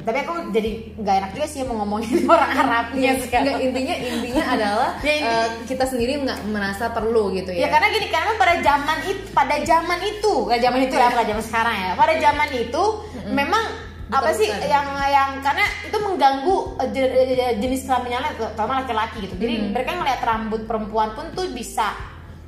tapi 0.00 0.18
aku 0.20 0.32
jadi 0.48 0.70
nggak 0.94 1.14
enak 1.16 1.30
juga 1.32 1.46
sih 1.46 1.60
mau 1.62 1.80
ngomongin 1.80 2.22
orang 2.30 2.50
Arabnya 2.50 3.10
Nggak, 3.12 3.24
sekarang. 3.24 3.58
intinya 3.60 3.94
intinya 3.94 4.44
adalah 4.54 4.90
Ya, 5.00 5.12
inti- 5.12 5.26
eh, 5.28 5.48
kita 5.66 5.84
sendiri 5.84 6.12
nggak 6.18 6.40
merasa 6.46 6.88
perlu 6.88 7.30
gitu 7.32 7.50
Ya. 7.50 7.66
Ya. 7.66 7.68
karena 7.68 7.90
gini 7.90 8.06
karena 8.06 8.32
pada 8.34 8.54
zaman 8.58 8.98
itu 9.04 9.22
pada 9.30 9.56
zaman 9.60 9.98
itu 10.00 10.32
nggak 10.44 10.60
zaman 10.60 10.78
itu 10.80 10.94
ya 10.94 11.08
bukan 11.08 11.26
zaman 11.28 11.44
sekarang 11.44 11.76
ya. 11.76 11.90
Pada 11.94 12.14
zaman 12.16 12.48
itu 12.52 12.82
memang 13.28 13.64
apa 14.06 14.30
sih 14.30 14.46
yang 14.46 14.86
yang 15.02 15.30
karena 15.40 15.66
itu 15.82 15.96
mengganggu 15.98 16.56
eh, 16.78 16.88
je- 16.88 17.10
je- 17.28 17.56
jenis 17.58 17.82
kelaminnya 17.84 18.22
terutama 18.32 18.80
laki-laki 18.80 19.18
gitu. 19.20 19.34
Jadi 19.34 19.54
mereka 19.68 19.90
ngeliat 19.92 20.22
rambut 20.22 20.62
perempuan 20.62 21.10
pun 21.12 21.26
tuh 21.32 21.50
bisa 21.50 21.90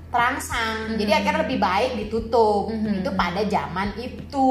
terangsang. 0.08 0.96
Jadi 0.96 1.12
akhirnya 1.12 1.44
lebih 1.44 1.58
baik 1.60 1.90
ditutup. 2.00 2.72
Itu 2.72 3.10
pada 3.12 3.44
zaman 3.44 3.92
itu 4.00 4.46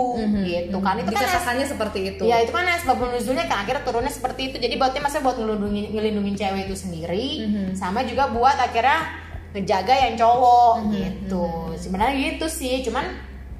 gitu 0.46 0.78
kan. 0.82 0.96
Itu 1.02 1.12
kan 1.12 1.58
seperti 1.66 2.00
itu. 2.14 2.24
Ya 2.30 2.42
itu 2.46 2.54
kan 2.54 2.66
sebab 2.82 2.98
nuzulnya 3.10 3.46
kan 3.50 3.66
akhirnya 3.66 3.84
turunnya 3.84 4.14
seperti 4.14 4.54
itu. 4.54 4.56
Jadi 4.62 4.74
buatnya 4.78 5.02
maksudnya 5.02 5.26
buat 5.26 5.38
ngelindungin, 5.42 5.86
ngelindungin 5.94 6.36
cewek 6.38 6.62
itu 6.70 6.76
sendiri, 6.78 7.26
sama 7.74 8.06
juga 8.06 8.30
buat 8.30 8.56
akhirnya 8.58 9.26
ngejaga 9.56 9.94
yang 9.96 10.14
cowok 10.20 10.74
gitu. 10.94 11.46
Sebenarnya 11.80 12.14
gitu 12.20 12.46
sih, 12.52 12.86
cuman 12.86 13.06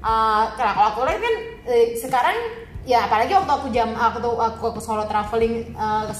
uh, 0.02 0.54
kalau 0.54 0.72
kalau 0.78 0.88
aku 0.94 1.00
lihat 1.08 1.20
kan 1.20 1.34
eh, 1.66 1.86
sekarang 1.98 2.36
ya 2.88 3.04
apalagi 3.04 3.36
waktu 3.36 3.52
aku 3.52 3.68
jam 3.68 3.92
aku 3.92 4.16
tuh 4.16 4.32
aku 4.40 4.72
ke 4.72 4.80
solo 4.80 5.04
traveling 5.04 5.76
uh, 5.76 6.08
ke 6.08 6.14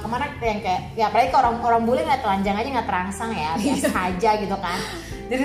ke 0.00 0.06
mana 0.08 0.24
yang 0.40 0.60
kayak 0.64 0.80
ya 0.96 1.12
apalagi 1.12 1.28
ke 1.28 1.36
orang 1.36 1.60
orang 1.60 1.82
bule 1.84 2.00
nggak 2.00 2.24
telanjang 2.24 2.56
aja 2.56 2.68
nggak 2.80 2.88
terangsang 2.88 3.30
ya 3.36 3.52
biasa 3.60 3.88
aja 3.92 4.30
gitu 4.40 4.56
kan. 4.56 4.78
Jadi 5.28 5.42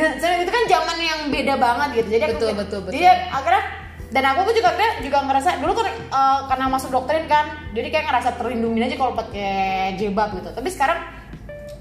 itu 0.48 0.52
kan 0.52 0.64
zaman 0.72 0.98
yang 1.04 1.20
beda 1.28 1.54
banget 1.60 1.90
gitu. 2.00 2.08
Jadi 2.16 2.24
aku 2.24 2.32
Betul, 2.40 2.48
kayak- 2.48 2.60
betul, 2.64 2.80
betul. 2.88 2.92
jadi 2.96 3.08
akhirnya 3.28 3.64
dan 4.10 4.24
aku 4.26 4.40
tuh 4.48 4.54
juga 4.56 4.68
akhirnya 4.74 4.92
juga 5.04 5.18
ngerasa 5.28 5.50
dulu 5.60 5.72
kan 5.76 5.86
uh, 6.10 6.40
karena 6.48 6.66
masuk 6.72 6.90
doktrin 6.96 7.26
kan 7.28 7.46
jadi 7.76 7.88
kayak 7.92 8.06
ngerasa 8.08 8.30
terlindungi 8.40 8.80
aja 8.88 8.96
kalau 8.96 9.14
pakai 9.20 9.52
jilbab 10.00 10.32
gitu. 10.40 10.48
Tapi 10.56 10.70
sekarang 10.72 11.00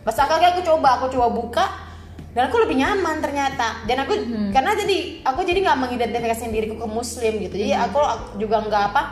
pas 0.03 0.17
kali 0.19 0.43
aku 0.43 0.61
coba 0.67 0.99
aku 0.99 1.07
coba 1.15 1.27
buka 1.31 1.65
dan 2.37 2.53
aku 2.53 2.57
lebih 2.61 2.77
nyaman 2.77 3.25
ternyata. 3.25 3.83
Dan 3.89 4.05
aku 4.05 4.13
karena 4.53 4.73
jadi 4.77 5.25
aku 5.25 5.41
jadi 5.43 5.65
nggak 5.65 5.79
mengidentifikasikan 5.81 6.53
diriku 6.53 6.77
ke 6.77 6.87
muslim 6.87 7.33
gitu. 7.41 7.57
Jadi 7.57 7.73
aku 7.73 8.01
juga 8.37 8.63
nggak 8.63 8.83
apa 8.93 9.03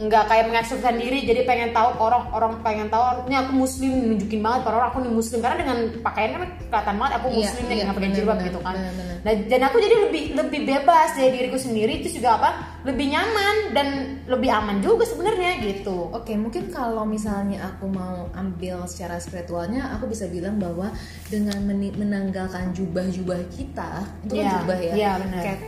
nggak 0.00 0.24
kayak 0.32 0.44
mengekspresikan 0.48 0.96
diri 0.96 1.28
jadi 1.28 1.44
pengen 1.44 1.76
tahu 1.76 1.92
orang 2.00 2.24
orang 2.32 2.52
pengen 2.64 2.88
tahu 2.88 3.28
ini 3.28 3.36
aku 3.36 3.52
muslim 3.52 3.92
nunjukin 4.08 4.40
banget 4.40 4.60
para 4.64 4.74
orang 4.80 4.88
aku 4.88 4.98
nih 5.04 5.12
muslim 5.12 5.38
karena 5.44 5.56
dengan 5.60 5.78
pakaian 6.00 6.30
kan 6.32 6.42
kelihatan 6.56 6.94
banget 6.96 7.12
aku 7.20 7.26
Iya, 7.28 7.36
muslim 7.36 7.62
iya, 7.62 7.70
dengan 7.70 7.86
pakai 7.86 8.00
benar, 8.00 8.16
jilbab 8.16 8.38
gitu 8.40 8.60
kan 8.64 8.74
benar, 8.80 8.92
benar. 8.96 9.16
dan, 9.20 9.36
dan 9.52 9.60
aku 9.68 9.76
jadi 9.76 9.96
lebih 10.08 10.24
lebih 10.32 10.60
bebas 10.64 11.08
dari 11.12 11.30
diriku 11.36 11.58
sendiri 11.60 11.92
itu 12.00 12.08
juga 12.16 12.30
apa 12.40 12.50
lebih 12.80 13.06
nyaman 13.12 13.56
dan 13.76 13.88
lebih 14.24 14.48
aman 14.48 14.80
juga 14.80 15.04
sebenarnya 15.04 15.60
gitu 15.60 16.08
Oke, 16.10 16.32
mungkin 16.32 16.72
kalau 16.72 17.04
misalnya 17.04 17.60
aku 17.68 17.84
mau 17.86 18.32
ambil 18.32 18.88
secara 18.88 19.20
spiritualnya, 19.20 19.92
aku 19.94 20.08
bisa 20.08 20.24
bilang 20.26 20.56
bahwa 20.56 20.88
dengan 21.28 21.60
menanggalkan 21.70 22.72
jubah-jubah 22.72 23.36
kita, 23.52 24.04
itu 24.24 24.32
kan 24.32 24.40
Iya, 24.40 24.52
jubah 24.64 24.78
ya, 24.80 24.92
iya, 24.96 25.10
benar. 25.20 25.42
kayak 25.44 25.60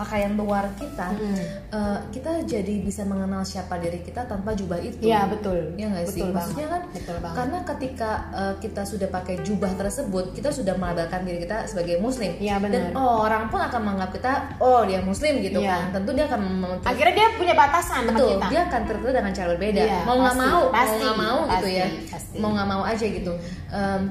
pakaian 0.00 0.32
luar 0.32 0.64
kita, 0.74 1.12
Hmm. 1.12 1.36
eh, 1.68 1.98
kita 2.08 2.40
jadi 2.42 2.74
bisa 2.80 3.04
mengenal 3.04 3.42
siapa 3.42 3.76
diri 3.76 4.00
kita 4.00 4.24
tanpa 4.24 4.52
jubah 4.52 4.80
itu. 4.80 4.96
Iya, 5.02 5.28
betul. 5.28 5.76
Ya 5.76 5.86
nggak 5.86 6.08
sih? 6.08 6.20
Betul 6.20 6.32
Maksudnya 6.32 6.66
banget. 6.66 6.72
kan, 6.72 6.96
Betul 6.96 7.16
banget. 7.18 7.36
karena 7.36 7.58
ketika 7.66 8.10
eh, 8.32 8.54
kita 8.58 8.82
sudah 8.82 9.08
pakai 9.08 9.34
jubah 9.40 9.70
tersebut, 9.74 10.24
kita 10.32 10.48
sudah 10.48 10.74
melabelkan 10.74 11.20
diri 11.22 11.44
kita 11.44 11.66
sebagai 11.66 12.00
muslim. 12.00 12.32
Iya, 12.40 12.56
benar. 12.56 12.72
Dan 12.72 12.84
orang 12.96 13.44
pun 13.46 13.60
akan 13.60 13.80
menganggap 13.82 14.10
kita, 14.12 14.32
oh 14.58 14.80
dia 14.82 15.00
muslim 15.00 15.38
gitu 15.38 15.60
Iya. 15.60 15.68
kan. 15.70 15.82
Tentu 15.92 16.10
dia 16.12 16.24
akan 16.24 16.40
akhirnya 16.80 17.14
dia 17.14 17.28
punya 17.36 17.52
batasan 17.52 18.02
sama 18.02 18.16
Betul, 18.16 18.28
kita 18.32 18.46
dia 18.48 18.60
akan 18.64 18.80
tertulis 18.88 19.12
dengan 19.12 19.32
cara 19.32 19.48
berbeda. 19.50 19.82
Iya, 19.82 19.98
mau 20.02 20.16
nggak 20.16 20.36
mau, 20.38 20.60
pasti, 20.70 20.96
mau 20.96 21.04
nggak 21.04 21.18
mau 21.18 21.38
gitu 21.40 21.52
pasti, 21.52 21.72
ya. 21.74 21.86
pasti. 22.08 22.36
Mau 22.38 22.50
nggak 22.54 22.68
mau 22.68 22.82
aja 22.82 23.04
gitu. 23.04 23.32
Em, 23.68 24.02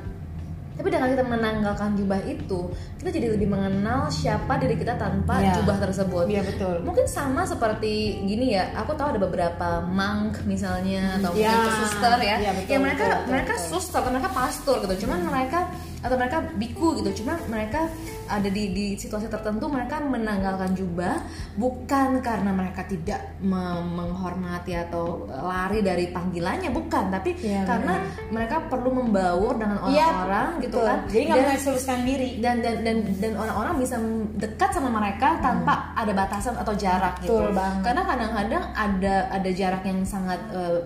tapi 0.79 0.95
dengan 0.95 1.11
kita 1.11 1.27
menanggalkan 1.27 1.99
jubah 1.99 2.23
itu, 2.23 2.71
kita 3.03 3.11
jadi 3.11 3.35
lebih 3.35 3.51
mengenal 3.51 4.07
siapa 4.07 4.55
diri 4.55 4.79
kita 4.79 4.95
tanpa 4.95 5.43
Iya. 5.43 5.59
jubah 5.59 5.75
tersebut. 5.75 6.25
Iya, 6.31 6.39
betul. 6.47 6.75
Mungkin 6.87 7.03
sama 7.03 7.43
seperti 7.43 8.23
gini 8.23 8.55
ya. 8.55 8.71
Aku 8.79 8.95
tahu 8.95 9.11
ada 9.11 9.19
beberapa 9.19 9.83
monk 9.83 10.39
misalnya 10.47 11.19
atau 11.19 11.35
Iya, 11.35 11.51
mungkin 11.51 11.73
suster 11.83 12.17
ya. 12.23 12.35
iya, 12.39 12.51
betul, 12.55 12.71
ya 12.71 12.77
mereka 12.79 13.03
betul, 13.03 13.11
betul, 13.11 13.27
mereka 13.27 13.53
betul. 13.59 13.67
suster 13.75 14.01
mereka 14.07 14.29
pastor 14.31 14.75
gitu. 14.79 14.95
Cuman 15.03 15.19
mereka 15.27 15.59
atau 15.99 16.15
mereka 16.15 16.39
biku 16.55 16.95
gitu. 16.95 17.23
Cuman 17.23 17.37
mereka 17.47 17.91
ada 18.29 18.45
di 18.45 18.71
di 18.71 18.85
situasi 18.93 19.25
tertentu 19.25 19.65
mereka 19.65 19.97
menanggalkan 19.99 20.77
jubah 20.77 21.17
bukan 21.57 22.21
karena 22.21 22.53
mereka 22.53 22.85
tidak 22.85 23.35
me- 23.41 23.83
menghormati 23.83 24.77
atau 24.77 25.25
lari 25.27 25.81
dari 25.81 26.07
panggilannya 26.07 26.69
bukan, 26.69 27.09
tapi 27.09 27.33
Iya, 27.41 27.65
karena 27.65 27.99
mereka 28.29 28.69
perlu 28.69 28.93
membaur 28.93 29.57
dengan 29.57 29.81
Iya, 29.89 30.05
orang-orang 30.07 30.49
gitu 30.61 30.77
betul. 30.77 30.87
kan. 30.87 30.99
jadi 31.09 31.23
nggak 31.25 31.39
mengekspresikan 31.41 31.99
diri 32.05 32.29
dan 32.39 32.55
dan 32.61 32.75
dan 32.85 32.97
dan 33.17 33.31
orang-orang 33.33 33.75
bisa 33.81 33.95
dekat 34.37 34.69
sama 34.71 34.89
mereka 34.93 35.41
tanpa 35.41 35.91
ada 35.97 36.11
batasan 36.13 36.55
atau 36.55 36.73
jarak 36.75 37.17
gitu. 37.19 37.33
Hmm. 37.33 37.49
Betul 37.49 37.57
banget. 37.57 37.81
Karena 37.83 38.01
kadang-kadang 38.05 38.63
ada 38.71 39.13
ada 39.29 39.49
jarak 39.49 39.83
yang 39.83 39.99
sangat 40.05 40.39
eh, 40.53 40.79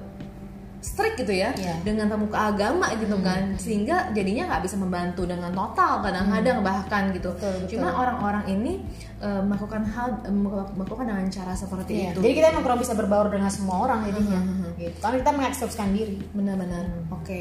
strict 0.84 1.16
gitu 1.18 1.32
ya. 1.34 1.56
Hmm. 1.56 1.80
dengan 1.82 2.12
pemuka 2.12 2.52
agama 2.52 2.92
gitu 2.94 3.16
kan 3.18 3.56
sehingga 3.56 4.12
jadinya 4.12 4.52
nggak 4.52 4.62
bisa 4.62 4.76
membantu 4.76 5.24
dengan 5.24 5.50
total 5.50 6.04
kadang-kadang 6.04 6.60
bahkan 6.60 7.10
gitu. 7.10 7.32
Betul, 7.32 7.56
betul. 7.58 7.80
Cuma 7.80 7.88
orang-orang 7.96 8.44
ini 8.52 8.84
eh, 9.18 9.42
melakukan 9.42 9.82
hal 9.88 10.10
eh, 10.22 10.36
melakukan 10.76 11.08
dengan 11.08 11.26
cara 11.30 11.56
seperti 11.56 11.92
Iya, 11.96 12.12
itu. 12.12 12.20
jadi 12.20 12.34
kita 12.36 12.48
emang 12.52 12.64
kurang 12.64 12.80
bisa 12.80 12.94
berbaur 12.94 13.28
dengan 13.28 13.48
semua 13.48 13.80
orang 13.82 14.04
jadinya 14.04 14.40
Hmm, 14.44 14.76
gitu 14.76 14.98
karena 15.00 15.16
kita 15.18 15.32
mengekspresikan 15.32 15.90
diri 15.90 16.20
benar-benar 16.30 16.84
oke 17.10 17.40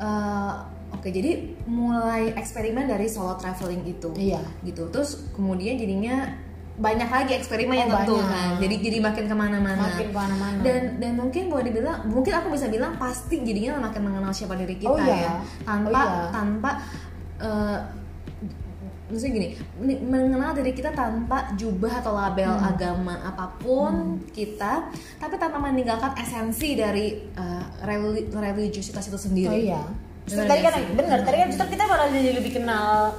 Eh, 0.00 0.52
oke 0.90 1.06
jadi 1.06 1.30
mulai 1.64 2.32
eksperimen 2.32 2.88
dari 2.88 3.06
solo 3.06 3.36
traveling 3.36 3.86
itu 3.86 4.10
Iya. 4.12 4.40
gitu 4.62 4.88
terus 4.88 5.30
kemudian 5.30 5.76
jadinya 5.76 6.34
banyak 6.80 7.06
lagi 7.06 7.32
eksperimen 7.34 7.76
yang 7.76 7.88
Oh, 7.88 7.96
tentu 7.98 8.14
banyak. 8.16 8.26
kan 8.26 8.52
jadi 8.58 8.74
jadi 8.80 8.98
makin 8.98 9.24
ke 9.24 9.36
mana-mana 9.36 9.82
makin 9.84 10.06
ke 10.06 10.16
mana-mana 10.16 10.58
dan 10.60 10.82
dan 10.96 11.12
mungkin 11.14 11.42
boleh 11.46 11.64
dibilang 11.66 11.98
mungkin 12.06 12.32
aku 12.34 12.48
bisa 12.50 12.66
bilang 12.66 12.96
pasti 12.96 13.36
jadinya 13.38 13.76
makin 13.82 14.00
mengenal 14.02 14.32
siapa 14.32 14.54
diri 14.54 14.74
kita 14.74 14.88
Oh, 14.88 14.96
iya. 14.98 15.16
ya 15.20 15.34
tanpa 15.62 16.00
Oh, 16.00 16.08
iya. 16.08 16.24
tanpa 16.30 16.70
eh, 17.38 17.78
maksudnya 19.06 19.32
gini 19.34 19.48
ni- 19.80 20.00
mengenal 20.00 20.54
diri 20.54 20.70
kita 20.70 20.90
tanpa 20.92 21.52
jubah 21.52 21.98
atau 21.98 22.14
label 22.14 22.46
Hmm. 22.48 22.70
agama 22.70 23.14
apa 23.20 23.44
pun 23.56 23.94
kita 24.30 24.86
tapi 25.16 25.34
tanpa 25.34 25.58
meninggalkan 25.58 26.14
esensi 26.16 26.74
dari 26.74 27.06
eh, 27.28 27.64
reli- 27.82 28.30
religiusitas 28.30 29.04
itu 29.04 29.18
sendiri 29.18 29.50
oh 29.50 29.60
iya 29.68 29.82
Benar 30.22 30.46
tadi 30.46 30.60
kan 30.62 30.72
sih? 30.72 30.84
benar 30.94 31.18
tadi 31.20 31.36
kan 31.36 31.46
justru 31.48 31.66
kita 31.70 31.84
malah 31.84 32.06
jadi 32.08 32.30
lebih 32.32 32.52
kenal 32.54 33.10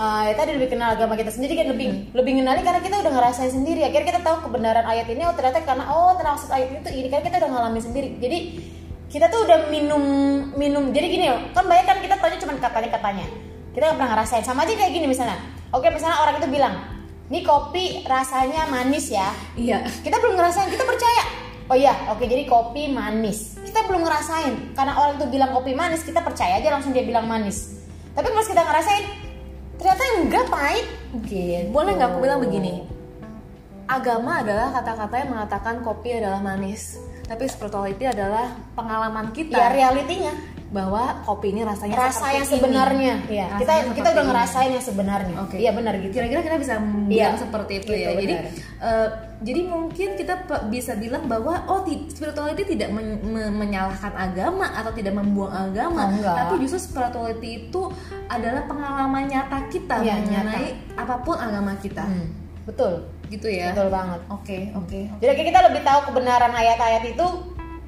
uh, 0.00 0.22
ya 0.24 0.34
tadi 0.34 0.56
lebih 0.56 0.72
kenal 0.72 0.96
agama 0.96 1.12
kita 1.12 1.28
sendiri 1.28 1.52
kan 1.60 1.68
lebih 1.68 2.08
lebih 2.16 2.32
ngenali 2.40 2.64
karena 2.64 2.80
kita 2.80 2.96
udah 3.04 3.12
ngerasain 3.12 3.52
sendiri. 3.52 3.84
Akhirnya 3.84 4.16
kita 4.16 4.20
tahu 4.24 4.48
kebenaran 4.48 4.84
ayat 4.88 5.06
ini 5.12 5.22
oh 5.28 5.36
ternyata 5.36 5.60
karena 5.60 5.84
oh 5.92 6.16
ternyata 6.16 6.40
maksud 6.40 6.50
ayat 6.50 6.68
itu 6.80 6.88
ini. 6.96 7.08
Karena 7.12 7.24
kita 7.28 7.36
udah 7.44 7.50
ngalamin 7.52 7.82
sendiri. 7.84 8.08
Jadi 8.16 8.38
kita 9.12 9.26
tuh 9.28 9.44
udah 9.44 9.58
minum 9.68 10.04
minum. 10.56 10.88
Jadi 10.90 11.06
gini 11.12 11.24
loh 11.28 11.40
kan 11.52 11.68
banyak 11.68 11.84
kan 11.84 11.98
kita 12.00 12.16
tanya 12.16 12.36
cuma 12.40 12.52
katanya 12.56 12.90
katanya 12.96 13.26
kita 13.76 13.82
nggak 13.84 13.96
pernah 14.00 14.10
ngerasain. 14.16 14.44
Sama 14.48 14.64
aja 14.64 14.72
kayak 14.72 14.92
gini 14.96 15.06
misalnya. 15.06 15.38
Oke 15.70 15.86
misalnya 15.92 16.18
orang 16.24 16.40
itu 16.40 16.48
bilang 16.48 16.74
ini 17.30 17.40
kopi 17.44 17.84
rasanya 18.08 18.66
manis 18.72 19.12
ya. 19.12 19.28
Iya. 19.54 19.84
Kita 20.00 20.16
belum 20.18 20.34
ngerasain 20.40 20.72
kita 20.72 20.82
percaya. 20.88 21.24
Oh 21.70 21.78
iya 21.78 21.94
oke 22.10 22.24
jadi 22.26 22.48
kopi 22.50 22.90
manis. 22.90 23.54
Kita 23.62 23.86
belum 23.86 24.02
ngerasain. 24.02 24.74
Karena 24.74 24.98
orang 24.98 25.22
itu 25.22 25.26
bilang 25.30 25.54
kopi 25.54 25.76
manis 25.76 26.02
kita 26.02 26.18
percaya 26.24 26.58
aja 26.58 26.74
langsung 26.74 26.90
dia 26.90 27.06
bilang 27.06 27.30
manis. 27.30 27.78
Tapi 28.10 28.26
pas 28.34 28.42
kita 28.42 28.66
ngerasain 28.66 29.29
ternyata 29.80 30.04
enggak 30.20 30.46
pahit. 30.52 30.86
Gitu 31.24 31.72
boleh 31.72 31.96
nggak 31.96 32.08
aku 32.12 32.18
bilang 32.20 32.40
begini? 32.44 32.84
Agama 33.90 34.44
adalah 34.44 34.70
kata-kata 34.70 35.14
yang 35.18 35.30
mengatakan 35.34 35.74
kopi 35.82 36.20
adalah 36.20 36.38
manis. 36.38 37.00
Tapi 37.26 37.46
spirituality 37.48 38.06
adalah 38.06 38.54
pengalaman 38.76 39.34
kita. 39.34 39.56
Ya 39.56 39.70
realitinya 39.72 40.30
bahwa 40.70 41.02
kopi 41.22 41.50
ini 41.50 41.62
rasanya 41.62 41.98
rasa 42.00 42.30
yang 42.30 42.42
ini. 42.42 42.52
sebenarnya. 42.52 43.14
Ya 43.26 43.46
Rasanya 43.52 43.82
kita 43.84 43.90
kita 43.92 44.08
udah 44.08 44.16
ini. 44.16 44.30
ngerasain 44.30 44.70
yang 44.70 44.84
sebenarnya. 44.84 45.36
Oke. 45.42 45.56
iya 45.56 45.70
benar 45.70 45.98
gitu. 45.98 46.14
Kira-kira 46.14 46.40
kita 46.40 46.56
bisa 46.56 46.74
bilang 46.78 47.10
Iya, 47.10 47.28
seperti 47.36 47.72
itu 47.76 47.90
gitu, 47.90 47.92
ya 47.96 48.10
jadi 48.14 48.34
benar. 48.38 48.54
eh, 48.80 49.08
jadi 49.40 49.60
mungkin 49.66 50.08
kita 50.14 50.34
bisa 50.68 50.92
bilang 50.94 51.26
bahwa 51.26 51.54
oh 51.66 51.82
ti- 51.82 52.06
spirituality 52.06 52.62
tidak 52.68 52.88
men- 52.88 53.18
me- 53.20 53.50
menyalahkan 53.52 54.14
agama 54.14 54.70
atau 54.70 54.92
tidak 54.92 55.10
membuang 55.12 55.50
agama. 55.50 56.06
Oh, 56.06 56.12
enggak. 56.12 56.36
tapi 56.38 56.54
justru 56.62 56.78
spirituality 56.80 57.48
itu 57.66 57.82
adalah 58.26 58.62
pengalaman 58.64 59.26
nyata 59.26 59.66
kita 59.66 60.00
Iya, 60.00 60.22
mengenai 60.22 60.70
apa 60.94 61.18
pun 61.18 61.34
agama 61.34 61.74
kita. 61.76 62.06
Hmm, 62.06 62.30
betul. 62.62 63.10
Gitu 63.26 63.46
ya. 63.46 63.70
Betul 63.70 63.90
banget. 63.90 64.20
Oke 64.28 64.58
oke 64.72 65.00
jadi 65.18 65.32
kayak 65.32 65.48
kita 65.48 65.60
lebih 65.66 65.82
tahu 65.82 66.00
kebenaran 66.04 66.50
ayat-ayat 66.52 67.02
itu 67.08 67.26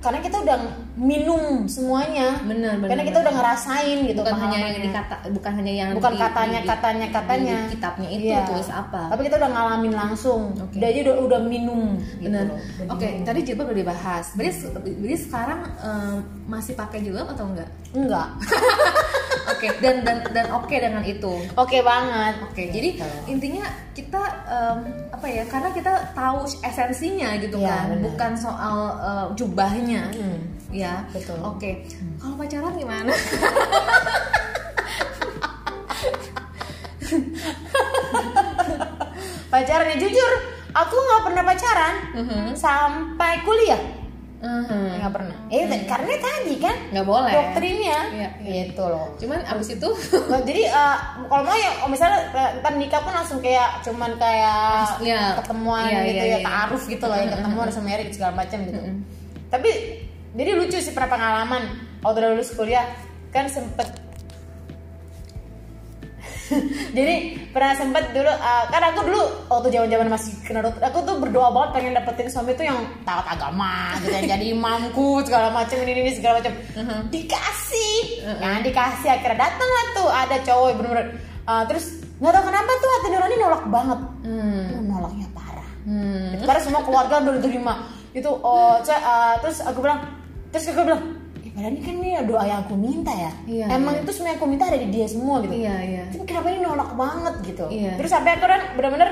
karena 0.02 0.18
kita 0.18 0.36
udah 0.38 0.56
minum 0.92 1.64
semuanya. 1.64 2.42
Benar, 2.42 2.76
benar, 2.76 2.88
karena 2.90 3.04
kita 3.06 3.18
udah 3.20 3.32
ngerasain 3.32 3.98
gitu 4.02 4.20
bukan 4.20 4.34
hanya 4.36 4.58
yang 4.60 4.82
dikata 4.82 5.14
bukan 5.30 5.52
hanya 5.54 5.72
yang 5.72 5.88
bukan 5.94 6.12
di- 6.12 6.20
katanya 6.20 6.58
di- 6.58 6.68
katanya 6.68 7.06
katanya. 7.08 7.54
di 7.56 7.70
kitabnya 7.70 8.08
itu 8.10 8.26
Iya. 8.28 8.42
tulis 8.44 8.68
apa. 8.68 9.02
Tapi 9.08 9.22
kita 9.22 9.36
udah 9.38 9.50
ngalamin 9.50 9.92
langsung. 9.92 10.42
Oke. 10.54 10.76
udah 10.76 10.88
aja 10.88 11.00
udah, 11.02 11.16
udah 11.22 11.40
minum. 11.40 11.96
Gitu. 12.18 12.28
Udah 12.28 12.44
oke 12.88 13.06
minum. 13.06 13.24
tadi 13.24 13.40
jilbab 13.42 13.66
udah 13.68 13.78
dibahas. 13.78 14.24
Berarti 14.34 14.56
berarti 14.74 15.18
sekarang 15.20 15.60
em, 15.78 16.14
masih 16.44 16.74
pakai 16.74 16.98
jilbab 17.00 17.30
atau 17.30 17.46
enggak? 17.46 17.70
Enggak 17.92 18.28
oke 19.44 19.66
dan 19.78 19.96
dan 20.00 20.18
dan 20.28 20.46
oke 20.50 20.70
dengan 20.70 21.00
itu 21.00 21.32
oke 21.52 21.78
banget 21.80 22.34
oke 22.40 22.62
jadi 22.68 22.88
Gitu. 22.92 23.06
intinya 23.28 23.64
kita 23.92 24.22
em, 24.44 24.78
apa 25.08 25.26
ya 25.26 25.44
karena 25.44 25.70
kita 25.70 25.92
tahu 26.12 26.38
esensinya 26.60 27.34
gitu 27.36 27.58
Iya, 27.58 27.68
kan 27.68 27.86
benar. 27.90 28.02
bukan 28.02 28.32
soal 28.34 28.76
eh, 28.98 29.26
jubahnya 29.34 30.02
Hmm, 30.10 30.38
ya 30.68 31.04
Betul. 31.10 31.38
oke 31.38 31.70
kalau 32.16 32.34
pacaran 32.36 32.74
gimana 32.74 33.12
pacaran 39.50 39.86
ya 39.86 39.96
jujur 39.98 40.32
aku 40.72 40.94
nggak 40.96 41.22
pernah 41.22 41.42
pacaran 41.44 41.94
Mhm. 42.14 42.44
sampai 42.54 43.44
kuliah 43.44 43.80
Mhm. 44.42 44.98
nggak 44.98 45.12
pernah. 45.14 45.36
Eh 45.54 45.62
karena 45.86 46.14
tadi 46.18 46.54
kan 46.58 46.76
nggak 46.90 47.06
boleh. 47.06 47.30
doktrinnya. 47.30 48.00
Iya, 48.10 48.28
iya. 48.42 48.62
gitu 48.66 48.82
loh. 48.82 49.14
Cuman 49.14 49.38
abis 49.46 49.78
itu 49.78 49.88
Nah, 50.26 50.42
jadi 50.42 50.62
eh, 50.82 50.96
kalau 51.30 51.42
mau 51.46 51.54
ya 51.54 51.70
misalnya 51.86 52.18
ntar 52.58 52.74
nikah 52.74 53.00
pun 53.06 53.14
langsung 53.14 53.38
kayak 53.38 53.78
cuman 53.86 54.18
kayak 54.18 54.98
Iya. 54.98 55.38
ketemuan 55.38 55.86
Iya, 55.86 56.00
gitu 56.10 56.24
iya, 56.26 56.32
ya 56.34 56.38
iya. 56.42 56.46
taaruf 56.46 56.82
gitu 56.90 57.04
loh 57.06 57.14
ya 57.14 57.26
ketemuan 57.30 57.68
sama 57.70 57.86
married 57.88 58.10
segala 58.10 58.34
macam 58.34 58.58
gitu. 58.66 58.80
Tapi 59.46 59.70
jadi 60.34 60.50
lucu 60.58 60.76
sih 60.76 60.90
pernah 60.90 61.10
pengalaman. 61.14 61.62
Waktu 62.02 62.18
udah 62.18 62.30
lulus 62.34 62.50
kuliah 62.52 62.82
kan 63.30 63.46
sempet 63.46 64.01
jadi 66.96 67.14
pernah 67.52 67.72
sempet 67.76 68.12
dulu 68.12 68.28
eh, 68.28 68.64
kan 68.68 68.82
aku 68.92 69.00
dulu 69.06 69.22
waktu 69.48 69.68
zaman 69.72 69.88
zaman 69.88 70.08
masih 70.10 70.32
kena 70.42 70.60
dokter 70.64 70.82
aku 70.88 70.98
tuh 71.04 71.16
berdoa 71.22 71.48
banget 71.52 71.70
pengen 71.76 71.92
dapetin 71.96 72.28
suami 72.28 72.52
tuh 72.54 72.66
yang 72.66 72.78
taat 73.06 73.26
agama 73.28 73.96
gitu 74.02 74.14
yang 74.14 74.28
jadi 74.38 74.44
imamku 74.56 75.22
segala 75.24 75.48
macam 75.54 75.76
ini 75.82 75.92
ini 76.02 76.12
segala 76.16 76.42
macam 76.42 76.54
dikasih. 77.08 78.24
Nah 78.42 78.60
dikasih 78.60 79.08
akhirnya 79.08 79.48
datang 79.48 79.70
lah 79.70 79.84
tuh 79.94 80.08
ada 80.10 80.36
cowok 80.42 80.68
bener-bener 80.80 81.06
eh, 81.46 81.62
terus 81.70 81.86
nggak 82.22 82.32
tahu 82.38 82.44
kenapa 82.50 82.70
tuh 82.78 82.88
hati 82.90 83.08
nurani 83.10 83.36
nolak 83.38 83.64
banget. 83.66 84.00
Hmm. 84.22 84.64
Tuh, 84.68 84.82
nolaknya 84.86 85.26
parah. 85.34 85.70
Hmm. 85.82 86.38
karena 86.46 86.60
semua 86.62 86.82
keluarga 86.86 87.14
udah 87.22 87.34
diterima. 87.38 87.74
Itu 88.12 88.28
oh 88.28 88.76
uh, 88.78 89.34
terus 89.40 89.64
aku 89.64 89.80
bilang 89.80 90.04
terus 90.52 90.68
aku 90.68 90.84
bilang 90.84 91.21
padahal 91.52 91.72
ini 91.76 91.80
kan 91.84 91.94
ini 92.00 92.10
doa 92.24 92.44
yang 92.48 92.60
aku 92.64 92.74
minta 92.74 93.12
ya. 93.12 93.32
Iya, 93.44 93.64
emang 93.76 93.94
iya. 93.96 94.02
itu 94.04 94.10
semua 94.16 94.28
yang 94.32 94.38
aku 94.40 94.48
minta 94.48 94.64
ada 94.68 94.78
di 94.80 94.88
dia 94.88 95.06
semua 95.06 95.36
gitu. 95.44 95.52
Iya 95.52 95.74
iya. 95.84 96.04
Tapi 96.08 96.24
kenapa 96.24 96.46
ini 96.48 96.60
nolak 96.64 96.90
banget 96.96 97.34
gitu? 97.44 97.64
Iya. 97.68 97.92
terus 98.00 98.10
sampai 98.10 98.30
aku 98.36 98.44
kan 98.48 98.62
bener-bener 98.74 99.10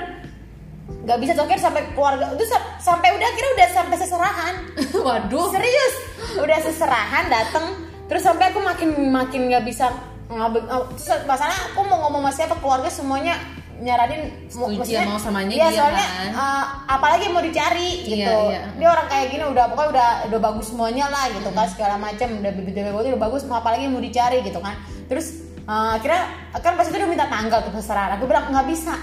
nggak 0.91 1.19
bisa 1.23 1.33
terakhir 1.39 1.61
sampai 1.63 1.83
keluarga 1.95 2.35
itu 2.35 2.45
sa- 2.51 2.67
sampai 2.83 3.09
udah 3.15 3.27
akhirnya 3.29 3.53
udah 3.57 3.69
sampai 3.71 3.97
seserahan. 4.01 4.55
Waduh. 5.07 5.49
Serius. 5.53 5.95
Udah 6.41 6.59
seserahan 6.61 7.25
dateng. 7.29 7.67
Terus 8.11 8.23
sampai 8.27 8.51
aku 8.51 8.59
makin 8.59 8.89
makin 9.13 9.41
nggak 9.47 9.65
bisa 9.69 9.87
uh, 10.31 10.49
terus 10.95 11.11
masalahnya 11.27 11.61
aku 11.75 11.81
mau 11.87 12.07
ngomong 12.07 12.31
sama 12.31 12.33
siapa 12.35 12.55
keluarga 12.63 12.91
semuanya 12.91 13.35
nyaranin 13.81 14.23
Setuju 14.47 14.77
maksudnya- 14.77 15.09
mau 15.09 15.17
samanya 15.17 15.51
iya, 15.51 15.67
dia 15.67 15.79
soalnya 15.81 16.07
kan. 16.07 16.29
uh, 16.33 16.65
apalagi 16.87 17.25
mau 17.29 17.41
dicari 17.41 17.89
Iya, 18.03 18.13
gitu. 18.13 18.35
iya. 18.47 18.61
dia 18.71 18.89
orang 18.89 19.07
kayak 19.09 19.27
gini 19.29 19.45
udah 19.47 19.65
pokoknya 19.67 19.91
udah 19.91 20.09
udah 20.29 20.41
bagus 20.43 20.67
semuanya 20.69 21.07
lah 21.09 21.25
gitu 21.29 21.49
kan 21.49 21.67
segala 21.67 21.95
macam 21.97 22.27
udah 22.31 22.53
bibit 22.53 22.75
bibit 22.75 22.93
udah 22.93 23.23
bagus 23.23 23.43
mau 23.45 23.59
apalagi 23.59 23.85
mau 23.87 23.99
dicari 23.99 24.39
gitu 24.41 24.59
kan. 24.59 24.77
Terus 25.07 25.27
uh, 25.65 25.97
akhirnya 25.97 26.23
kan 26.55 26.73
pas 26.75 26.85
itu 26.85 26.95
dia 26.95 27.09
minta 27.09 27.27
tanggal 27.27 27.59
tuh 27.61 27.73
peserahan 27.73 28.15
aku 28.15 28.25
bilang 28.25 28.49
nggak 28.49 28.69
bisa. 28.69 28.95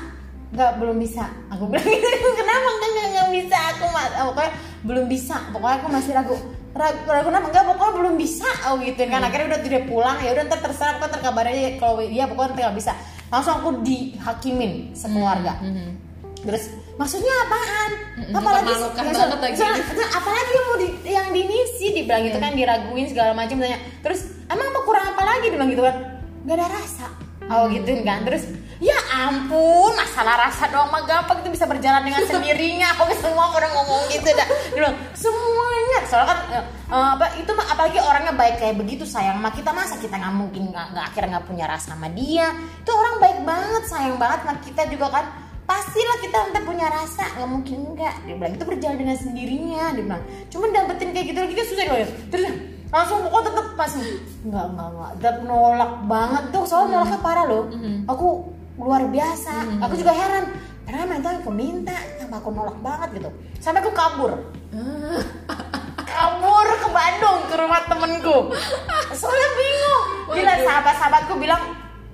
Nggak 0.47 0.71
belum 0.77 0.95
bisa. 0.95 1.25
Aku 1.51 1.63
bilang 1.65 1.83
gitu 1.83 2.07
kenapa 2.39 2.67
enggak 2.69 2.89
enggak 2.89 3.07
nggak 3.11 3.29
bisa? 3.33 3.57
Aku 3.73 3.83
mas 3.89 4.09
pokoknya 4.15 4.51
belum 4.81 5.05
bisa. 5.07 5.35
Pokoknya 5.51 5.75
aku 5.75 5.87
masih 5.89 6.11
ragu. 6.13 6.35
Ragu, 6.71 6.99
ragu 7.03 7.25
kenapa 7.25 7.45
enggak 7.49 7.65
pokoknya 7.65 7.93
belum 7.97 8.13
bisa. 8.15 8.49
Oh 8.65 8.77
gitu 8.77 9.01
kan. 9.03 9.19
Akhirnya 9.19 9.47
udah 9.51 9.61
tidak 9.61 9.83
pulang. 9.85 10.17
Ya 10.21 10.29
udah 10.31 10.43
ntar 10.45 10.59
terserah. 10.61 10.95
Aku 10.95 11.09
terkabar 11.09 11.43
aja. 11.43 11.75
Kalau 11.75 11.99
dia 11.99 12.23
pokoknya 12.25 12.53
nggak 12.53 12.77
bisa 12.77 12.93
langsung 13.27 13.53
aku 13.55 13.69
dihakimin 13.81 14.91
sekeluarga 14.91 15.59
Mhm. 15.59 15.87
terus 16.39 16.63
maksudnya 16.95 17.33
apaan? 17.41 17.91
Mm-mm, 18.17 18.33
apalagi 18.33 18.65
mempermalukan 18.65 19.03
ya, 19.03 19.13
banget 19.13 19.39
lagi. 19.39 19.55
soalnya- 19.55 19.85
soalnya 19.85 20.07
apalagi 20.11 20.49
yang 20.49 20.65
mau 20.65 20.77
di, 20.77 20.87
yang 21.05 21.27
dimisi 21.29 21.85
dibilang 21.91 22.21
gitu 22.23 22.37
kan 22.37 22.51
diraguin 22.51 23.05
segala 23.05 23.31
macam 23.31 23.55
tanya 23.55 23.77
terus 24.01 24.19
emang 24.47 24.67
mau 24.69 24.81
kurang 24.81 25.05
apa 25.07 25.23
lagi? 25.23 25.45
Dibilang 25.45 25.69
gitu 25.69 25.83
kan. 25.83 25.95
Nggak 26.41 26.55
ada 26.55 26.67
rasa. 26.71 27.07
Oh 27.45 27.67
gituin 27.67 28.01
kan. 28.01 28.23
Terus 28.23 28.43
ya 28.77 28.97
ampun 29.25 29.91
masalah 29.97 30.49
rasa 30.49 30.69
doang 30.69 30.89
mah 30.93 31.01
gampang 31.05 31.41
itu 31.41 31.49
bisa 31.53 31.65
berjalan 31.65 32.01
dengan 32.05 32.23
sendirinya. 32.29 32.93
Aku 32.97 33.09
semua 33.17 33.53
orang 33.53 33.71
ngomong 33.73 34.09
gitu 34.13 34.29
dah. 34.33 34.47
Dia 34.47 34.77
bilang 34.77 34.95
semuanya. 35.17 35.99
Soalnya 36.05 36.27
kan 36.29 36.39
eh, 36.55 36.63
apa 37.17 37.25
itu 37.41 37.51
mah 37.53 37.67
apalagi 37.73 37.99
orangnya 38.01 38.33
baik 38.33 38.55
kayak 38.61 38.75
begitu 38.77 39.03
sayang 39.05 39.41
sama 39.41 39.49
kita. 39.53 39.69
Masa 39.73 39.95
kita 39.97 40.15
nggak 40.17 40.35
mungkin 40.35 40.63
nggak 40.73 41.05
akhirnya 41.13 41.37
nggak 41.37 41.45
punya 41.49 41.65
rasa 41.65 41.93
sama 41.97 42.07
dia? 42.13 42.53
Itu 42.81 42.91
orang 42.93 43.15
baik 43.21 43.39
banget 43.45 43.83
sayang 43.89 44.17
banget 44.21 44.39
sama 44.45 44.55
kita 44.61 44.81
juga 44.89 45.07
kan. 45.09 45.25
Pastilah 45.67 46.17
kita 46.23 46.35
nanti 46.47 46.59
punya 46.63 46.87
rasa 46.87 47.27
nggak 47.35 47.49
mungkin 47.51 47.75
enggak 47.91 48.15
dia 48.23 48.39
bilang 48.39 48.55
itu 48.55 48.63
berjalan 48.63 48.97
dengan 49.03 49.17
sendirinya. 49.19 49.83
Dia 49.91 50.03
bilang 50.05 50.23
cuman 50.47 50.69
dapetin 50.71 51.09
kayak 51.11 51.25
gitu 51.33 51.39
lagi 51.43 51.53
kan 51.57 51.65
susah 51.67 51.85
dia 51.85 52.07
terus 52.31 52.45
langsung 52.87 53.19
pokoknya 53.27 53.51
tetep 53.51 53.67
masih 53.75 54.05
nggak 54.47 54.65
nggak 54.73 54.87
nggak. 54.95 55.33
Nolak 55.43 55.91
banget 56.07 56.43
tuh. 56.55 56.63
Soalnya 56.63 57.03
nolaknya 57.03 57.19
parah 57.19 57.45
loh. 57.51 57.63
Aku 58.07 58.27
luar 58.77 59.03
biasa. 59.09 59.81
Aku 59.83 59.93
juga 59.97 60.13
heran. 60.13 60.45
Padahal 60.87 61.07
mental 61.11 61.43
aku 61.43 61.51
minta 61.51 61.91
kenapa 62.15 62.39
aku 62.39 62.49
nolak 62.55 62.77
banget 62.79 63.19
gitu. 63.19 63.29
Sampai 63.59 63.83
aku 63.83 63.91
kabur. 63.91 64.31
Kabur 66.07 66.67
ke 66.81 66.89
Bandung 66.89 67.39
ke 67.45 67.55
rumah 67.59 67.83
temenku. 67.85 68.37
Soalnya 69.13 69.49
bingung. 69.53 70.05
Gila 70.33 70.53
sahabat-sahabatku 70.65 71.33
bilang 71.37 71.61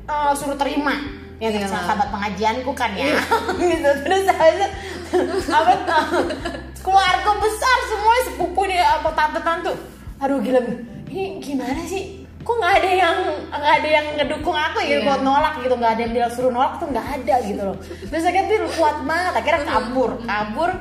"Eh, 0.04 0.32
suruh 0.36 0.58
terima. 0.58 0.92
Ya 1.40 1.52
Iyalah. 1.52 1.70
sahabat 1.70 2.08
pengajianku 2.12 2.72
kan 2.72 2.92
ya. 2.96 3.14
Gitu. 3.60 3.90
Terus 4.04 4.22
saya 4.28 4.68
apa 5.54 5.74
keluarga 6.84 7.32
besar 7.40 7.78
semua 7.88 8.16
sepupu 8.28 8.62
nih 8.66 8.80
apa 8.82 9.10
tante-tante. 9.16 9.72
Aduh 10.20 10.40
gila. 10.40 10.60
Ini 11.08 11.40
gimana 11.40 11.84
sih 11.86 12.23
kok 12.44 12.56
nggak 12.56 12.74
ada 12.76 12.92
yang 12.94 13.18
nggak 13.50 13.74
ada 13.74 13.90
yang 13.90 14.06
ngedukung 14.14 14.52
aku 14.54 14.78
gitu 14.82 15.00
Iya. 15.00 15.08
buat 15.08 15.22
nolak 15.22 15.54
gitu 15.58 15.74
nggak 15.74 15.92
ada 15.92 16.02
yang 16.02 16.14
bilang 16.14 16.32
suruh 16.32 16.52
nolak 16.52 16.74
tuh 16.76 16.88
nggak 16.88 17.08
ada 17.16 17.36
gitu 17.42 17.62
loh. 17.64 17.78
Terus 17.82 18.22
akhirnya 18.22 18.46
dia 18.46 18.60
kuat 18.70 18.98
banget 19.02 19.34
akhirnya 19.34 19.62
kabur 19.66 20.10
kabur. 20.22 20.72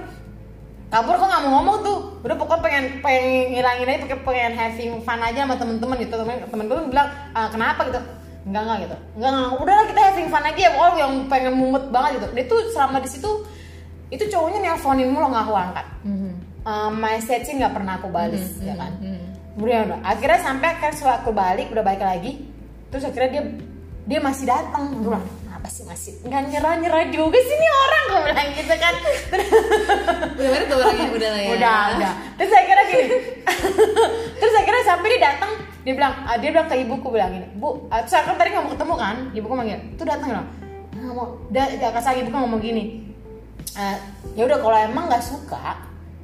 Kabur 0.89 1.15
kok 1.15 1.25
nggak 1.25 1.43
mau 1.43 1.53
ngomong 1.55 1.77
tuh. 1.81 1.99
Udah 2.21 2.37
pokoknya 2.37 2.61
pengen 2.61 2.85
pengen 3.01 3.25
ngilangin 3.51 3.89
aja 3.89 3.99
pakai 4.03 4.19
pengen 4.21 4.53
having 4.53 4.93
fun 5.01 5.21
aja 5.21 5.41
sama 5.41 5.55
temen-temen 5.55 5.97
gitu. 5.99 6.15
Temen 6.15 6.37
temen 6.45 6.65
gue 6.67 6.79
bilang 6.87 7.09
"Ah, 7.33 7.49
kenapa 7.49 7.81
gitu? 7.87 8.01
Enggak 8.43 8.63
enggak 8.63 8.79
gitu. 8.83 8.97
Enggak 9.17 9.31
enggak 9.33 9.49
udahlah 9.57 9.85
kita 9.87 10.01
having 10.03 10.29
fun 10.29 10.45
aja 10.45 10.61
ya 10.61 10.71
pokoknya 10.71 10.99
yang 10.99 11.13
pengen 11.27 11.53
mumet 11.55 11.85
banget 11.89 12.11
gitu. 12.17 12.27
Dia 12.33 12.45
tuh 12.47 12.61
selama 12.71 12.97
di 12.99 13.09
situ 13.09 13.31
itu 14.09 14.25
cowoknya 14.29 14.59
nelponin 14.63 15.09
mulu 15.09 15.27
nggak 15.29 15.45
aku 15.45 15.55
angkat. 15.57 15.87
Mhm. 16.03 16.31
uh, 16.63 16.91
message 16.91 17.49
nggak 17.49 17.73
pernah 17.73 17.97
aku 17.97 18.07
balas 18.07 18.39
Mhm, 18.53 18.63
ya 18.63 18.75
kan? 18.77 18.93
mhm. 19.01 19.22
Kemudian 19.53 19.81
udah. 19.89 19.99
Akhirnya 20.01 20.41
sampai 20.41 20.69
akhirnya 20.73 20.95
setelah 20.97 21.17
aku 21.21 21.31
balik 21.33 21.67
udah 21.73 21.85
balik 21.85 22.03
lagi 22.03 22.33
terus 22.93 23.09
akhirnya 23.09 23.31
dia 23.33 23.43
dia 24.03 24.21
masih 24.21 24.45
datang 24.45 24.93
gue 24.93 25.09
bilang 25.09 25.25
apa 25.49 25.69
sih 25.71 25.87
masih 25.89 26.13
nggak 26.27 26.43
nyerah 26.53 26.75
nyerah 26.77 27.05
juga 27.09 27.39
sih 27.41 27.57
nih 27.57 27.71
orang 27.73 28.05
gue 28.05 28.21
bilang 28.27 28.49
gitu 28.53 28.75
kan. 28.77 28.95
Udah 30.37 30.49
mana 30.51 30.65
tuh 30.67 30.77
orangnya 30.81 31.07
udah 31.13 31.29
lah 31.31 31.41
ya. 31.41 31.51
Udah 31.57 31.81
udah. 31.97 32.13
Terus 32.37 32.51
saya 32.51 32.65
kira 32.67 32.83
gini. 32.89 33.07
Terus 34.41 34.53
saya 34.53 34.65
kira 34.67 34.79
sampai 34.85 35.09
dia 35.13 35.21
datang 35.23 35.53
dia 35.83 35.95
bilang 35.99 36.15
ah, 36.27 36.39
dia 36.39 36.51
bilang 36.55 36.69
ke 36.71 36.77
ibuku 36.79 37.07
bilang 37.11 37.31
gini 37.35 37.47
bu 37.59 37.91
ah, 37.91 38.07
terus 38.07 38.15
aku 38.23 38.39
tadi 38.39 38.55
nggak 38.55 38.63
mau 38.63 38.73
ketemu 38.75 38.95
kan 38.95 39.17
ibuku 39.35 39.55
manggil 39.59 39.79
tuh 39.99 40.07
datang 40.07 40.29
bilang 40.31 40.47
nggak 40.95 41.15
mau 41.15 41.27
dia 41.51 41.65
dia 41.75 41.91
kasih 41.91 42.23
ibuku 42.23 42.37
ngomong 42.39 42.63
gini 42.63 42.85
"Eh, 43.75 43.97
ya 44.39 44.43
udah 44.47 44.59
kalau 44.63 44.79
emang 44.79 45.11
nggak 45.11 45.25
suka 45.27 45.75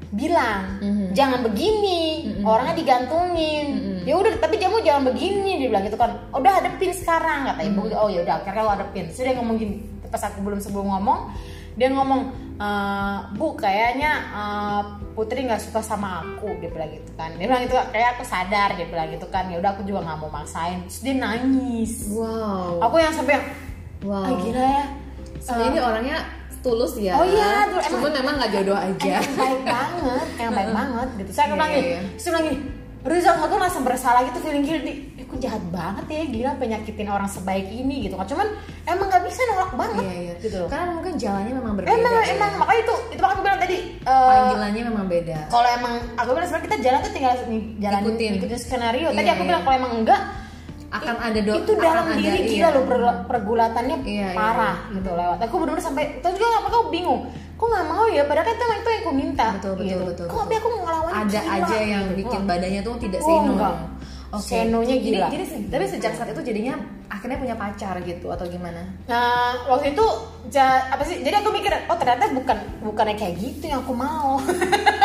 bilang 0.08 0.80
Mhm. 0.80 1.12
jangan 1.12 1.40
begini 1.44 2.00
orangnya 2.40 2.74
digantungin. 2.74 3.66
Mhm. 3.68 3.96
ya 4.08 4.14
udah 4.16 4.32
tapi 4.40 4.56
kamu 4.56 4.80
jangan 4.80 5.04
begini 5.04 5.60
dia 5.60 5.68
bilang 5.68 5.84
gitu 5.84 5.96
kan. 5.96 6.16
Udah 6.32 6.52
hadepin 6.56 6.92
sekarang 6.92 7.44
kata 7.46 7.60
ibu 7.62 7.92
oh 7.92 8.08
ya 8.08 8.24
udah 8.24 8.40
akhirnya 8.40 8.62
lo 8.62 8.72
hadepin 8.72 9.12
sudah 9.12 9.36
ngomong 9.36 9.56
gini 9.56 9.74
pas 10.08 10.24
aku 10.24 10.40
belum 10.40 10.56
sebelum 10.56 10.88
ngomong 10.88 11.28
dia 11.76 11.92
ngomong 11.92 12.20
"Eh, 12.58 13.18
bu 13.36 13.54
kayaknya 13.54 14.10
eh, 14.32 14.82
putri 15.12 15.44
nggak 15.44 15.60
suka 15.60 15.78
sama 15.78 16.24
aku 16.24 16.56
dia 16.58 16.72
bilang 16.72 16.88
gitu 16.90 17.12
kan. 17.14 17.30
Dia 17.36 17.46
bilang 17.46 17.62
gitu 17.62 17.76
kayak 17.92 18.16
aku 18.16 18.24
sadar 18.24 18.74
dia 18.74 18.88
bilang 18.88 19.12
gitu 19.12 19.28
kan. 19.28 19.46
Ya 19.46 19.60
udah 19.60 19.76
aku 19.76 19.84
juga 19.84 20.02
nggak 20.02 20.18
mau 20.18 20.32
maksain. 20.32 20.82
Terus 20.88 21.00
dia 21.00 21.14
nangis. 21.14 22.08
Wow. 22.08 22.80
Aku 22.82 22.96
yang 22.96 23.12
sampai 23.12 23.36
wow. 24.02 24.24
Ah 24.24 24.32
gila 24.40 24.64
ya. 24.64 24.84
Sebenarnya 25.38 25.68
ini 25.68 25.78
orangnya 25.78 26.18
tulus 26.68 26.92
ya 26.98 27.12
Oh 27.14 27.24
iya, 27.24 27.64
tuh, 27.66 27.80
emang- 27.80 27.92
cuma 27.98 28.08
memang 28.12 28.34
nggak 28.36 28.50
jodoh 28.52 28.76
aja 28.78 29.16
Emang 29.18 29.34
baik 29.34 29.62
banget, 29.64 30.26
emang 30.38 30.52
baik 30.54 30.70
banget 30.78 31.08
gitu. 31.16 31.30
Saya 31.32 31.46
bilang 31.50 31.70
gini, 31.70 31.88
dia 31.96 32.28
bilang 32.28 32.44
gini, 32.44 32.58
Rizal 33.00 33.34
aku 33.34 33.46
tuh 33.48 33.58
langsung 33.58 33.82
bersalah 33.82 34.20
gitu, 34.22 34.38
feeling 34.38 34.60
guilty. 34.62 34.92
Eh, 35.14 35.24
aku 35.24 35.38
jahat 35.38 35.62
banget 35.68 36.04
ya, 36.08 36.22
gila 36.26 36.50
penyakitin 36.56 37.08
orang 37.08 37.24
sebaik 37.26 37.64
ini 37.66 38.04
gitu 38.04 38.14
kan. 38.14 38.26
Cuman 38.26 38.46
emang 38.84 39.06
gak 39.06 39.22
bisa 39.22 39.40
nolak 39.46 39.72
banget 39.72 40.02
iya 40.02 40.14
iya 40.18 40.34
gitu 40.36 40.60
karena 40.66 40.92
mungkin 40.92 41.12
jalannya 41.14 41.52
memang 41.54 41.72
berbeda 41.74 41.94
Emang, 41.94 42.12
ya. 42.12 42.24
emang, 42.32 42.50
makanya 42.58 42.80
itu, 42.82 42.94
itu 43.08 43.18
makanya 43.18 43.32
aku 43.32 43.42
bilang 43.42 43.60
tadi. 43.60 43.76
eh, 43.98 44.28
panggilannya 44.28 44.82
memang 44.84 45.06
beda 45.06 45.38
kalau 45.48 45.68
emang 45.70 45.94
aku 46.14 46.28
bilang 46.30 46.46
sebenarnya 46.46 46.66
kita 46.66 46.76
jalan 46.80 46.98
tuh 46.98 47.12
tinggal 47.12 47.32
nih, 47.46 47.62
jalan 47.78 48.00
Ikutin. 48.02 48.32
ikutin, 48.36 48.58
skenario. 48.58 49.08
Tadi 49.08 49.22
Iya, 49.22 49.32
aku 49.32 49.42
iya. 49.42 49.48
bilang 49.48 49.62
kalau 49.62 49.76
emang 49.78 49.92
enggak 49.96 50.20
akan 50.88 51.14
i- 51.14 51.24
ada 51.28 51.40
do 51.42 51.52
itu 51.54 51.72
dalam 51.74 52.00
akan 52.00 52.12
ada, 52.12 52.18
diri 52.18 52.38
iya. 52.38 52.48
gila 52.48 52.68
loh 52.70 52.84
per- 52.84 53.20
pergulatannya 53.26 53.96
Iya, 54.00 54.12
iya, 54.24 54.28
parah 54.32 54.76
gitu 54.88 55.10
lewat 55.10 55.38
aku 55.38 55.54
benar-benar 55.56 55.84
sampai 55.84 56.04
itu 56.16 56.28
juga 56.32 56.46
apa 56.56 56.68
kau 56.68 56.84
bingung 56.88 57.20
kok 57.54 57.66
nggak 57.66 57.86
mau 57.86 58.04
ya 58.06 58.22
padahal 58.22 58.46
kan 58.46 58.54
itu, 58.54 58.64
itu 58.72 58.88
yang 58.88 59.02
aku 59.02 59.12
minta 59.12 59.46
betul 59.52 59.72
betul 59.74 59.84
gitu. 59.84 60.02
betul 60.06 60.24
kok 60.24 60.30
betul. 60.30 60.42
tapi 60.42 60.54
aku 60.56 60.68
ngelawan 60.78 61.12
ada 61.12 61.40
gila, 61.40 61.54
aja 61.58 61.76
yang 61.78 62.04
gitu. 62.06 62.18
bikin 62.18 62.40
Wah. 62.40 62.48
badannya 62.48 62.80
tuh 62.80 62.94
tidak 62.98 63.20
Oh, 63.20 63.26
say 63.26 63.36
no 63.38 63.52
enggak. 63.52 63.76
Oke. 64.28 64.44
Senonya 64.44 64.92
Jadi, 64.94 65.06
gila. 65.08 65.28
jadi 65.30 65.44
se- 65.46 65.66
tapi 65.66 65.84
sejak 65.88 66.12
saat 66.12 66.28
itu 66.28 66.42
jadinya 66.44 66.76
akhirnya 67.08 67.40
punya 67.40 67.56
pacar 67.56 67.96
gitu 68.02 68.28
atau 68.28 68.44
gimana? 68.44 68.84
Nah, 69.08 69.56
waktu 69.66 69.96
itu 69.96 70.04
ja- 70.48 70.84
apa 70.86 71.00
sih? 71.00 71.24
Jadi 71.24 71.32
aku 71.34 71.48
mikir, 71.48 71.72
oh 71.88 71.96
ternyata 71.96 72.28
bukan 72.30 72.52
bukannya 72.82 73.16
kayak 73.16 73.34
gitu 73.34 73.64
yang 73.66 73.80
aku 73.80 73.96
mau. 73.96 74.36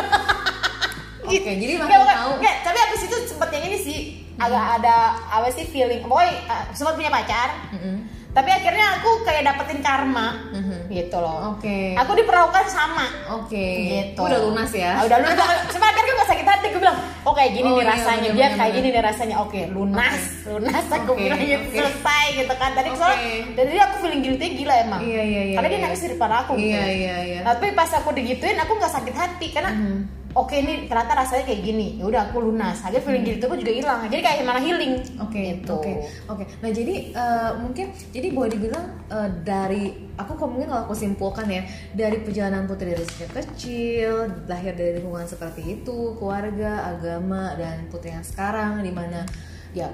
Oke, 1.36 1.51
jadi 1.55 1.73
makin 1.75 1.88
Nggak, 1.88 2.01
bukan. 2.01 2.15
tahu. 2.15 2.31
Nggak, 2.38 2.55
tapi 2.61 2.77
abis 2.79 3.01
itu 3.03 3.15
sempet 3.25 3.49
yang 3.51 3.63
ini 3.65 3.77
sih 3.79 3.97
agak 4.36 4.65
ada 4.77 4.95
apa 5.29 5.47
sih 5.49 5.63
feeling. 5.63 6.01
Pokoknya 6.01 6.34
uh, 6.45 6.63
sempat 6.71 6.93
punya 6.93 7.09
pacar. 7.09 7.49
Mm-mm. 7.71 7.97
Tapi 8.34 8.49
akhirnya 8.49 8.97
aku 8.97 9.21
kayak 9.21 9.45
dapetin 9.45 9.77
karma 9.79 10.49
Mhm. 10.49 10.89
gitu 10.89 11.13
loh. 11.15 11.53
Oke. 11.53 11.93
Aku 11.93 12.11
diperlakukan 12.11 12.65
sama. 12.65 13.05
Oke. 13.31 13.61
Gitu. 13.86 14.17
Udah 14.17 14.41
lunas 14.41 14.73
ya? 14.73 14.97
Ah, 14.97 15.05
udah 15.05 15.21
lunas. 15.21 15.38
Cuma 15.69 15.86
akhirnya 15.86 16.17
gak 16.17 16.29
sakit 16.34 16.41
hati. 16.43 16.65
Gue 16.67 16.81
bilang, 16.81 16.97
oh 17.21 17.29
kayak 17.31 17.53
gini 17.53 17.61
Oh, 17.63 17.77
nih 17.77 17.86
iya, 17.86 17.93
rasanya. 17.93 18.21
bener, 18.25 18.34
Dia 18.34 18.41
bener, 18.43 18.57
kayak 18.57 18.71
bener. 18.73 18.81
gini 18.81 18.88
nih 18.89 19.03
rasanya. 19.05 19.36
Oke, 19.38 19.61
lunas. 19.69 20.17
Lunas 20.49 20.86
aku 20.88 21.11
Oke, 21.13 21.21
bilang 21.21 21.39
gitu. 21.39 21.61
oke. 21.61 21.77
Selesai 21.77 22.25
gitu 22.34 22.53
kan. 22.57 22.69
Tadi 22.73 22.89
Oke. 22.89 22.97
soalnya, 22.97 23.21
jadi 23.53 23.79
aku 23.86 23.95
feeling 24.01 24.21
guilty 24.25 24.47
gila 24.57 24.75
emang. 24.81 25.01
Iya, 25.03 25.21
iya, 25.23 25.41
iya, 25.43 25.53
Karena 25.53 25.67
dia 25.67 25.77
iya. 25.77 25.86
nangis 25.86 26.01
di 26.01 26.09
depan 26.09 26.31
aku 26.34 26.51
gitu. 26.55 26.73
Iya, 26.73 26.86
iya, 26.89 27.15
iya. 27.23 27.39
Nah, 27.39 27.53
tapi 27.53 27.67
pas 27.71 27.91
aku 27.93 28.09
digituin, 28.11 28.57
aku 28.57 28.71
gak 28.75 28.93
sakit 28.93 29.13
hati. 29.13 29.47
Karena, 29.51 29.69
Mhm. 29.69 30.22
Oke 30.34 30.53
ini 30.53 30.89
ternyata 30.89 31.13
rasanya 31.13 31.45
kayak 31.45 31.61
gini. 31.61 31.88
Ya 32.01 32.05
udah 32.09 32.21
aku 32.29 32.41
lunas. 32.49 32.81
Akhirnya 32.81 33.01
feeling 33.05 33.23
guilty 33.25 33.43
aku 33.45 33.57
juga 33.61 33.73
hilang. 33.73 33.99
Jadi 34.09 34.21
kayak 34.21 34.38
malah 34.45 34.63
healing. 34.63 34.93
Oke, 35.21 35.41
Gitu. 35.61 35.73
oke, 35.73 35.91
oke. 36.29 36.43
Nah 36.61 36.69
jadi 36.73 36.95
eh, 37.13 37.51
mungkin 37.61 37.86
jadi 38.09 38.27
boleh 38.34 38.49
dibilang 38.51 38.86
eh, 39.09 39.29
dari 39.45 39.84
aku 40.13 40.31
kok 40.38 40.49
mungkin 40.49 40.69
kalau 40.69 40.84
aku 40.89 40.95
simpulkan 40.97 41.45
ya 41.49 41.61
dari 41.93 42.21
perjalanan 42.21 42.69
putri 42.69 42.93
dari 42.93 43.05
sejak 43.05 43.34
kecil 43.34 44.29
lahir 44.45 44.77
dari 44.77 45.01
lingkungan 45.01 45.25
seperti 45.25 45.81
itu 45.81 46.13
keluarga 46.17 46.93
agama 46.93 47.57
dan 47.57 47.89
putri 47.89 48.13
yang 48.13 48.25
sekarang 48.25 48.86
di 48.86 48.93
mana 48.93 49.25
ya 49.73 49.89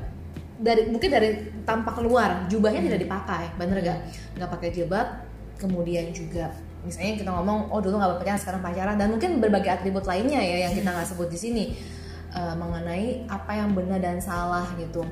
dari 0.59 0.91
mungkin 0.91 1.07
dari 1.07 1.29
tampak 1.63 2.03
keluar 2.03 2.43
jubahnya 2.51 2.83
tidak 2.83 2.99
dipakai 3.07 3.47
bener 3.55 3.79
gak 3.79 3.99
nggak 4.35 4.49
pakai 4.51 4.69
jilbab 4.75 5.07
kemudian 5.55 6.11
juga 6.11 6.51
misalnya 6.85 7.19
kita 7.19 7.31
ngomong 7.31 7.71
oh 7.71 7.79
dulu 7.83 7.99
nggak 7.99 8.21
pacaran 8.23 8.39
sekarang 8.39 8.61
pacaran. 8.63 8.95
Dan 8.95 9.07
mungkin 9.11 9.39
berbagai 9.43 9.79
atribut 9.79 10.05
lainnya 10.07 10.39
ya 10.39 10.69
yang 10.69 10.73
kita 10.75 10.89
nggak 10.91 11.07
sebut 11.07 11.27
di 11.31 11.39
sini 11.39 11.63
eh, 12.35 12.55
mengenai 12.55 13.27
apa 13.27 13.51
yang 13.55 13.75
benar 13.75 13.99
dan 13.99 14.19
salah 14.19 14.67
gitu. 14.75 15.03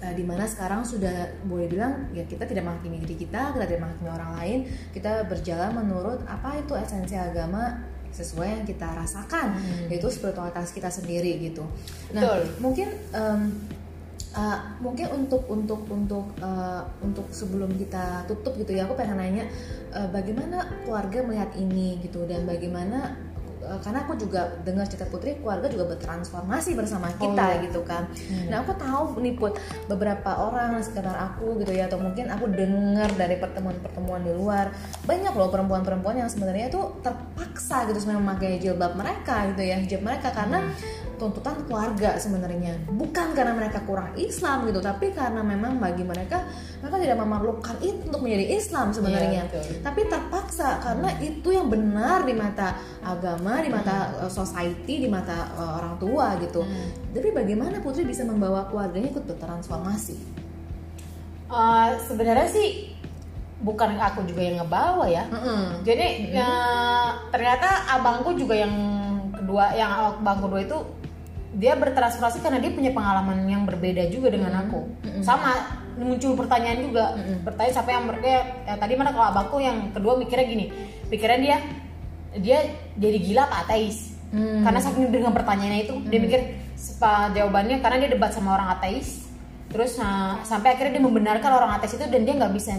Uh, 0.00 0.16
di 0.16 0.24
mana 0.24 0.48
sekarang 0.48 0.80
sudah 0.80 1.28
boleh 1.44 1.68
bilang 1.68 2.08
ya 2.16 2.24
kita 2.24 2.48
tidak 2.48 2.64
menghakimi 2.64 3.04
diri 3.04 3.20
kita 3.20 3.52
kita 3.52 3.68
tidak 3.68 3.84
menghakimi 3.84 4.08
orang 4.08 4.32
lain 4.32 4.58
kita 4.96 5.28
berjalan 5.28 5.76
menurut 5.76 6.24
apa 6.24 6.56
itu 6.56 6.72
esensi 6.72 7.20
agama 7.20 7.84
sesuai 8.08 8.48
yang 8.48 8.64
kita 8.64 8.88
rasakan 8.96 9.60
yaitu 9.92 10.08
spiritualitas 10.08 10.72
kita 10.72 10.88
sendiri 10.88 11.36
gitu. 11.44 11.68
Nah 12.16 12.22
Betul. 12.24 12.40
mungkin 12.64 12.88
em, 13.12 13.40
uh, 14.36 14.58
mungkin 14.78 15.06
untuk 15.14 15.46
untuk 15.50 15.82
untuk 15.90 16.26
uh, 16.42 16.82
untuk 17.02 17.26
sebelum 17.30 17.74
kita 17.74 18.26
tutup 18.30 18.54
gitu 18.58 18.76
ya 18.76 18.86
aku 18.86 18.94
pengen 18.94 19.18
nanya 19.18 19.44
uh, 19.94 20.08
bagaimana 20.10 20.66
keluarga 20.86 21.24
melihat 21.26 21.50
ini 21.58 21.98
gitu 22.02 22.26
dan 22.26 22.46
bagaimana 22.46 23.18
uh, 23.64 23.78
karena 23.82 24.06
aku 24.06 24.14
juga 24.18 24.50
dengar 24.62 24.86
cerita 24.86 25.06
putri 25.08 25.38
keluarga 25.38 25.66
juga 25.70 25.94
bertransformasi 25.96 26.74
bersama 26.74 27.12
kita 27.16 27.46
iya. 27.58 27.62
gitu 27.68 27.80
kan. 27.84 28.08
Nah 28.48 28.62
aku 28.64 28.74
tahu 28.76 29.20
nih 29.20 29.34
put 29.36 29.56
beberapa 29.86 30.30
orang 30.50 30.80
sekitar 30.80 31.14
aku 31.14 31.60
gitu 31.62 31.72
ya 31.74 31.86
atau 31.86 32.00
mungkin 32.00 32.30
aku 32.30 32.50
dengar 32.50 33.10
dari 33.14 33.36
pertemuan-pertemuan 33.38 34.22
di 34.24 34.32
luar 34.34 34.72
banyak 35.04 35.32
loh 35.34 35.48
perempuan-perempuan 35.52 36.26
yang 36.26 36.30
sebenarnya 36.30 36.72
tuh 36.72 36.98
terpaksa 37.04 37.86
gitu 37.90 37.98
sebenarnya 38.02 38.22
memakai 38.24 38.52
jilbab 38.58 38.92
mereka 38.96 39.48
gitu 39.54 39.62
ya 39.62 39.76
hijab 39.78 40.02
mereka 40.02 40.28
karena 40.32 40.58
tuntutan 41.20 41.60
keluarga 41.68 42.16
sebenarnya. 42.16 42.80
Bukan 42.88 43.36
karena 43.36 43.52
mereka 43.52 43.84
kurang 43.84 44.16
Islam 44.16 44.64
gitu 44.64 44.80
tapi 44.80 45.12
karena 45.12 45.44
memang 45.44 45.76
bagi 45.76 46.00
mereka 46.00 46.48
mereka 46.80 46.96
tidak 46.96 47.18
memerlukan 47.20 47.76
itu 47.84 48.00
untuk 48.08 48.24
menjadi 48.24 48.56
Islam 48.56 48.96
sebenarnya. 48.96 49.44
Iya, 49.44 49.52
betul. 49.52 49.84
tapi 49.84 50.00
terpaksa 50.08 50.80
karena 50.80 51.10
itu 51.20 51.48
yang 51.52 51.68
benar 51.68 52.24
di 52.24 52.32
mata 52.32 52.80
agama 53.04 53.60
di 53.60 53.68
mata 53.68 54.16
uh, 54.24 54.32
society 54.32 55.04
di 55.04 55.08
mata 55.12 55.52
uh, 55.60 55.76
orang 55.76 56.00
tua 56.00 56.40
gitu. 56.40 56.64
Tapi 57.12 57.28
bagaimana 57.36 57.84
Putri 57.84 58.08
bisa 58.08 58.24
membawa 58.24 58.64
keluarganya 58.72 59.12
ikut 59.12 59.28
bertransformasi? 59.28 60.16
Uh, 61.50 61.98
sebenarnya 62.06 62.48
sih 62.48 62.94
bukan 63.60 64.00
aku 64.00 64.24
juga 64.24 64.40
yang 64.40 64.56
ngebawa 64.64 65.04
ya. 65.06 65.24
Mm-mm. 65.28 65.84
Jadi 65.84 66.32
ya, 66.32 66.48
ternyata 67.28 67.90
abangku 67.92 68.32
juga 68.32 68.56
yang 68.56 68.74
kedua, 69.36 69.74
yang 69.76 69.90
abang 70.16 70.40
kedua 70.40 70.60
itu 70.64 70.78
dia 71.50 71.74
bertransformasi 71.74 72.38
karena 72.46 72.62
dia 72.62 72.70
punya 72.70 72.94
pengalaman 72.94 73.42
yang 73.50 73.66
berbeda 73.66 74.06
juga 74.10 74.30
dengan 74.30 74.54
aku. 74.66 74.86
Sama 75.26 75.82
muncul 75.98 76.38
pertanyaan 76.38 76.78
juga, 76.86 77.18
pertanyaan 77.42 77.74
siapa 77.74 77.90
yang 77.90 78.04
mereka 78.06 78.28
ya, 78.64 78.74
tadi 78.78 78.94
mana 78.94 79.10
kalau 79.10 79.26
abangku 79.34 79.56
yang 79.58 79.90
kedua 79.90 80.14
mikirnya 80.14 80.46
gini, 80.46 80.66
pikiran 81.10 81.38
dia 81.42 81.56
dia 82.38 82.58
jadi 82.94 83.18
gila 83.18 83.42
apa 83.50 83.66
ateis? 83.66 84.14
Hmm. 84.30 84.62
Karena 84.62 84.78
saking 84.78 85.10
dengan 85.10 85.34
pertanyaannya 85.34 85.80
itu 85.90 85.94
dia 86.06 86.20
mikir 86.22 86.40
sepa 86.78 87.34
jawabannya 87.34 87.82
karena 87.82 87.96
dia 88.06 88.10
debat 88.14 88.30
sama 88.30 88.54
orang 88.54 88.78
ateis. 88.78 89.26
Terus 89.70 89.98
nah, 89.98 90.42
sampai 90.46 90.78
akhirnya 90.78 90.98
dia 90.98 91.04
membenarkan 91.04 91.50
orang 91.50 91.78
ateis 91.78 91.98
itu 91.98 92.06
dan 92.06 92.22
dia 92.22 92.34
nggak 92.38 92.54
bisa 92.54 92.78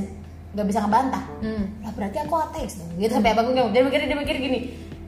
nggak 0.51 0.67
bisa 0.67 0.79
ngebantah 0.83 1.23
Hmm. 1.41 1.63
lah 1.81 1.91
berarti 1.95 2.17
aku 2.21 2.35
ateis 2.37 2.75
dong 2.77 2.91
gitu 2.99 3.17
sampai 3.17 3.33
abang 3.33 3.55
gue 3.55 3.71
dia 3.71 3.81
mikir 3.81 4.03
dia 4.03 4.17
mikir 4.19 4.35
gini 4.37 4.59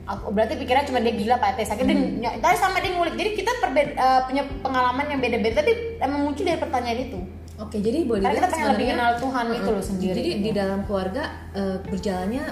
aku 0.04 0.30
berarti 0.30 0.54
pikirannya 0.54 0.86
cuma 0.86 1.00
dia 1.00 1.12
gila 1.12 1.34
pak 1.36 1.48
ateis 1.52 1.70
akhirnya 1.70 1.94
dia 1.94 2.08
ny- 2.20 2.38
tadi 2.38 2.56
sama 2.56 2.76
dia 2.78 2.92
ngulik 2.92 3.14
jadi 3.14 3.30
kita 3.32 3.50
perbe- 3.58 3.94
eh, 3.94 4.20
punya 4.22 4.42
pengalaman 4.60 5.06
yang 5.06 5.18
beda-beda 5.18 5.60
tapi 5.60 5.72
emang 5.98 6.20
muncul 6.22 6.44
dari 6.44 6.56
pertanyaan 6.56 7.00
itu 7.02 7.20
Oke, 7.54 7.78
jadi 7.78 8.02
boleh 8.02 8.18
karena 8.20 8.34
kita 8.36 8.48
pengen 8.50 8.68
lebih 8.68 8.86
kenal 8.90 9.10
Tuhan 9.14 9.46
itu 9.52 9.70
loh 9.70 9.84
sendiri 9.84 10.10
Jadi 10.12 10.26
gitu. 10.28 10.42
di 10.42 10.50
dalam 10.52 10.80
keluarga 10.82 11.22
eh, 11.54 11.76
berjalannya 11.80 12.44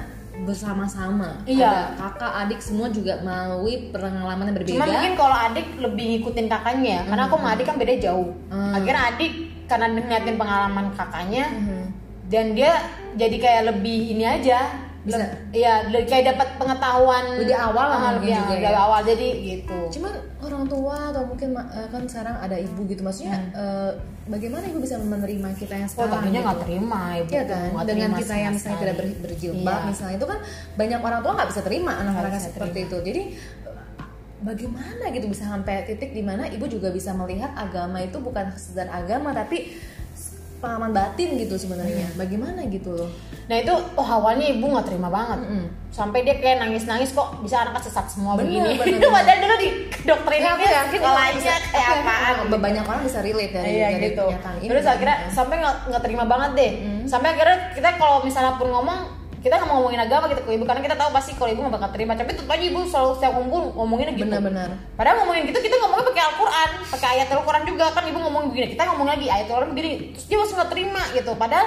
bersama-sama. 0.42 1.42
Iya. 1.44 1.68
Ada 1.68 1.82
kakak, 1.98 2.32
adik 2.40 2.61
semua 2.61 2.88
juga 2.88 3.20
melalui 3.20 3.90
pengalaman 3.90 4.46
yang 4.46 4.57
berbeda. 4.57 4.72
Cuma 4.72 4.86
mungkin 4.88 5.12
kalau 5.14 5.36
adik 5.36 5.66
lebih 5.76 6.05
ngikutin 6.09 6.46
kakaknya 6.46 6.88
ya, 6.88 7.00
karena 7.05 7.22
aku 7.26 7.36
sama 7.36 7.48
adik 7.50 7.64
kan 7.64 7.76
beda 7.76 7.94
jauh. 8.00 8.30
Hmm. 8.46 8.72
Akhirnya 8.72 9.03
adik 9.11 9.32
karena 9.66 9.86
ngeliatin 9.88 10.36
pengalaman 10.36 10.86
kakaknya 10.92 11.44
Mhm. 11.48 11.82
dan 12.28 12.44
dia 12.53 12.72
jadi 13.12 13.36
kayak 13.38 13.62
lebih 13.68 13.98
ini 14.12 14.24
aja. 14.24 14.61
Bisa. 15.03 15.18
Iya, 15.50 15.72
kayak 16.05 16.24
dapat 16.30 16.48
pengetahuan 16.57 17.24
Lebih 17.36 17.59
awal 17.59 17.86
lah 17.86 17.98
Ah, 17.98 18.03
mungkin 18.12 18.22
lebih 18.22 18.38
juga 18.38 18.55
dari 18.57 18.70
ya. 18.70 18.80
awal 18.80 19.00
jadi 19.03 19.28
gitu. 19.34 19.78
Cuman 19.92 20.12
orang 20.40 20.64
tua 20.64 20.96
atau 21.11 21.22
mungkin 21.24 21.48
eh, 21.53 21.88
kan 21.88 22.03
sekarang 22.07 22.36
ada 22.38 22.57
ibu 22.57 22.80
gitu, 22.86 23.03
maksudnya 23.03 23.34
eh, 23.53 23.90
bagaimana 24.24 24.62
ibu 24.64 24.78
bisa 24.78 24.96
menerima 24.96 25.48
kita 25.55 25.74
yang 25.76 25.88
Oh, 25.88 25.94
sekarang? 25.98 26.12
tadinya 26.16 26.30
gitu? 26.32 26.46
nggak 26.46 26.61
terima 26.62 27.03
ibu. 27.16 27.28
Iya 27.28 27.44
kan, 27.44 27.66
nggak 27.68 27.86
dengan 27.88 27.98
terima 28.07 28.20
kita 28.20 28.30
sama 28.30 28.38
yang 28.40 28.53
misalnya 28.53 28.62
sekali. 28.70 28.78
tidak 28.80 28.94
ber- 28.96 29.20
berjilbab 29.20 29.66
Iya. 29.74 29.88
misalnya 29.88 30.14
itu 30.14 30.26
kan 30.28 30.38
banyak 30.72 31.00
orang 31.00 31.20
tua 31.20 31.32
nggak 31.32 31.48
bisa 31.50 31.61
terima 31.61 31.92
anak-anak 31.96 32.32
seperti 32.40 32.78
itu. 32.84 32.96
Jadi 33.00 33.22
bagaimana 34.40 35.05
gitu 35.09 35.26
bisa 35.28 35.44
sampai 35.46 35.74
titik 35.84 36.11
di 36.11 36.18
mana 36.20 36.46
ibu 36.46 36.66
juga 36.66 36.90
bisa 36.90 37.11
melihat 37.12 37.55
agama 37.55 37.98
itu 37.98 38.18
bukan 38.18 38.50
sekedar 38.53 38.86
agama 38.88 39.30
tapi 39.32 39.70
pengalaman 40.63 40.95
batin 40.95 41.35
gitu 41.35 41.59
sebenarnya. 41.59 42.07
Hmm. 42.07 42.17
Bagaimana 42.17 42.63
gitu 42.65 42.95
loh? 42.95 43.11
Nah 43.43 43.59
itu, 43.59 43.75
oh 43.75 44.07
awalnya 44.07 44.47
ibu 44.47 44.63
nggak 44.65 44.87
terima 44.87 45.11
banget. 45.11 45.43
Mm-mm. 45.43 45.65
Sampai 45.91 46.23
dia 46.23 46.39
kayak 46.39 46.63
nangis-nangis 46.63 47.11
kok 47.11 47.43
bisa 47.43 47.61
anak 47.61 47.83
sesat 47.83 48.07
semua 48.07 48.33
Bener, 48.33 48.49
begini. 48.63 48.71
bener, 48.79 48.97
Itu 48.97 49.09
padahal 49.19 49.39
dulu 49.43 49.55
di 49.59 49.69
doktrin 50.01 50.41
Ya, 50.41 50.51
aku 50.55 50.63
yakin 50.65 50.89
sekolahnya 50.97 51.35
bisa- 51.37 51.69
kayak 51.69 51.89
apaan. 52.01 52.35
banyak 52.49 52.85
orang 52.87 53.03
bisa 53.03 53.19
relate 53.21 53.53
dari, 53.53 53.69
Iya 53.75 53.89
dari 53.91 54.05
gitu. 54.07 54.25
Terus 54.63 54.85
akhirnya 54.87 55.17
gitu. 55.21 55.35
sampai 55.35 55.55
nggak 55.59 55.77
nggak 55.91 56.03
terima 56.03 56.25
banget 56.25 56.51
deh. 56.55 56.73
Hmm. 56.79 57.05
Sampai 57.05 57.29
akhirnya 57.35 57.59
kita 57.75 57.89
kalau 57.99 58.23
misalnya 58.23 58.55
pun 58.55 58.71
ngomong 58.71 59.01
kita 59.43 59.59
nggak 59.59 59.68
mau 59.68 59.82
ngomongin 59.82 60.01
agama 60.07 60.30
kita 60.30 60.40
ke 60.47 60.51
ibu 60.55 60.64
karena 60.64 60.80
kita 60.86 60.95
tahu 60.95 61.11
pasti 61.11 61.30
kalau 61.34 61.51
ibu 61.51 61.61
nggak 61.66 61.74
bakal 61.74 61.90
terima. 61.90 62.12
Tapi 62.14 62.30
tetap 62.32 62.47
aja 62.47 62.64
ibu 62.64 62.80
selalu 62.86 63.11
setiap 63.18 63.32
kumpul 63.34 63.62
ngomonginnya 63.74 64.14
gitu. 64.14 64.24
benar-benar 64.30 64.70
Padahal 64.95 65.16
ngomongin 65.26 65.43
gitu 65.51 65.59
kita 65.59 65.76
ngomongnya 65.82 66.07
pakai 66.14 66.22
Al-Quran, 66.22 66.68
pakai 66.95 67.09
ayat 67.18 67.28
Al-Quran 67.34 67.62
juga 67.66 67.84
kan 67.90 68.05
ibu 68.07 68.18
ngomong 68.22 68.43
begini, 68.55 68.66
kita 68.78 68.82
ngomong 68.86 69.07
lagi 69.11 69.26
ayat 69.26 69.47
Al-Quran 69.51 69.70
begini, 69.74 69.90
terus 70.14 70.26
dia 70.30 70.38
masih 70.38 70.55
nggak 70.55 70.70
terima 70.70 71.03
gitu. 71.11 71.32
Padahal 71.34 71.66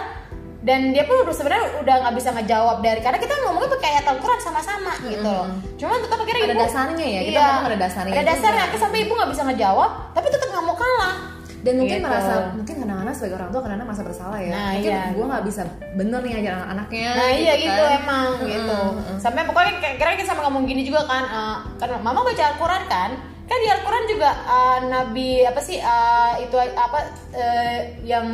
dan 0.65 0.79
dia 0.97 1.05
pun 1.05 1.21
udah 1.21 1.35
sebenarnya 1.35 1.65
udah 1.85 1.95
nggak 2.01 2.15
bisa 2.17 2.29
ngejawab 2.33 2.77
dari 2.81 2.99
karena 3.03 3.21
kita 3.21 3.33
ngomongnya 3.45 3.69
pakai 3.77 3.87
ayat 3.93 4.05
Al-Quran 4.09 4.39
sama-sama 4.41 4.93
gitu. 5.05 5.21
loh. 5.21 5.45
Cuma 5.77 5.99
tetap 6.01 6.17
akhirnya 6.17 6.41
Ada 6.41 6.49
ibu 6.49 6.61
dasarnya 6.63 7.05
ya, 7.05 7.21
kita 7.21 7.37
iya, 7.37 7.45
ngomong 7.45 7.67
ada 7.69 7.77
dasarnya 7.77 8.13
Ada 8.15 8.23
dasarnya, 8.25 8.63
akhirnya 8.65 8.81
sampai 8.81 8.99
ibu 9.03 9.11
nggak 9.13 9.31
bisa 9.35 9.41
ngejawab, 9.45 9.91
tapi 10.17 10.27
tetap 10.33 10.47
nggak 10.49 10.65
mau 10.65 10.73
kalah. 10.79 11.34
Dan 11.65 11.73
mungkin 11.75 11.97
Gitu. 11.97 12.05
merasa 12.05 12.33
mungkin 12.53 12.75
kadang-kadang 12.77 13.15
sebagai 13.15 13.35
orang 13.35 13.49
tua 13.49 13.59
kadang-kadang 13.59 13.89
merasa 13.89 14.03
bersalah 14.03 14.37
ya 14.37 14.51
Nah, 14.51 14.69
mungkin 14.71 14.91
iya. 14.91 15.03
gue 15.09 15.25
nggak 15.25 15.43
bisa 15.43 15.61
bener 15.91 16.19
nih 16.21 16.33
ajar 16.37 16.53
anak-anaknya 16.55 17.09
Nah 17.11 17.29
iya 17.33 17.53
gitu 17.57 17.81
kan. 17.83 17.91
emang 17.97 18.27
Mm-mm, 18.35 18.47
gitu. 18.47 18.79
Sampai 19.17 19.41
pokoknya 19.43 19.71
kira 19.95 20.09
kita 20.13 20.27
sama 20.27 20.41
ngomong 20.43 20.63
gini 20.63 20.81
juga 20.81 21.01
kan, 21.03 21.23
eh, 21.25 21.57
kan 21.75 21.89
mama 21.99 22.21
baca 22.21 22.43
Al-Quran 22.45 22.83
kan, 22.85 23.09
kan 23.43 23.57
di 23.57 23.67
Al-Quran 23.67 24.03
juga 24.07 24.29
eh, 24.29 24.77
Nabi 24.85 25.27
apa 25.41 25.59
sih 25.59 25.77
eh, 25.77 26.33
itu 26.39 26.55
apa 26.55 26.99
eh, 27.33 27.77
yang 28.03 28.27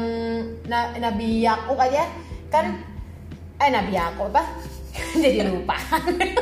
Na- 0.65 0.91
Nabi 0.93 1.39
Yakub 1.39 1.75
aja 1.77 2.03
kan, 2.47 2.84
eh 3.57 3.69
Nabi 3.69 3.91
Yakub 3.93 4.27
apa? 4.27 4.43
Jadi 5.23 5.39
lupa. 5.45 5.75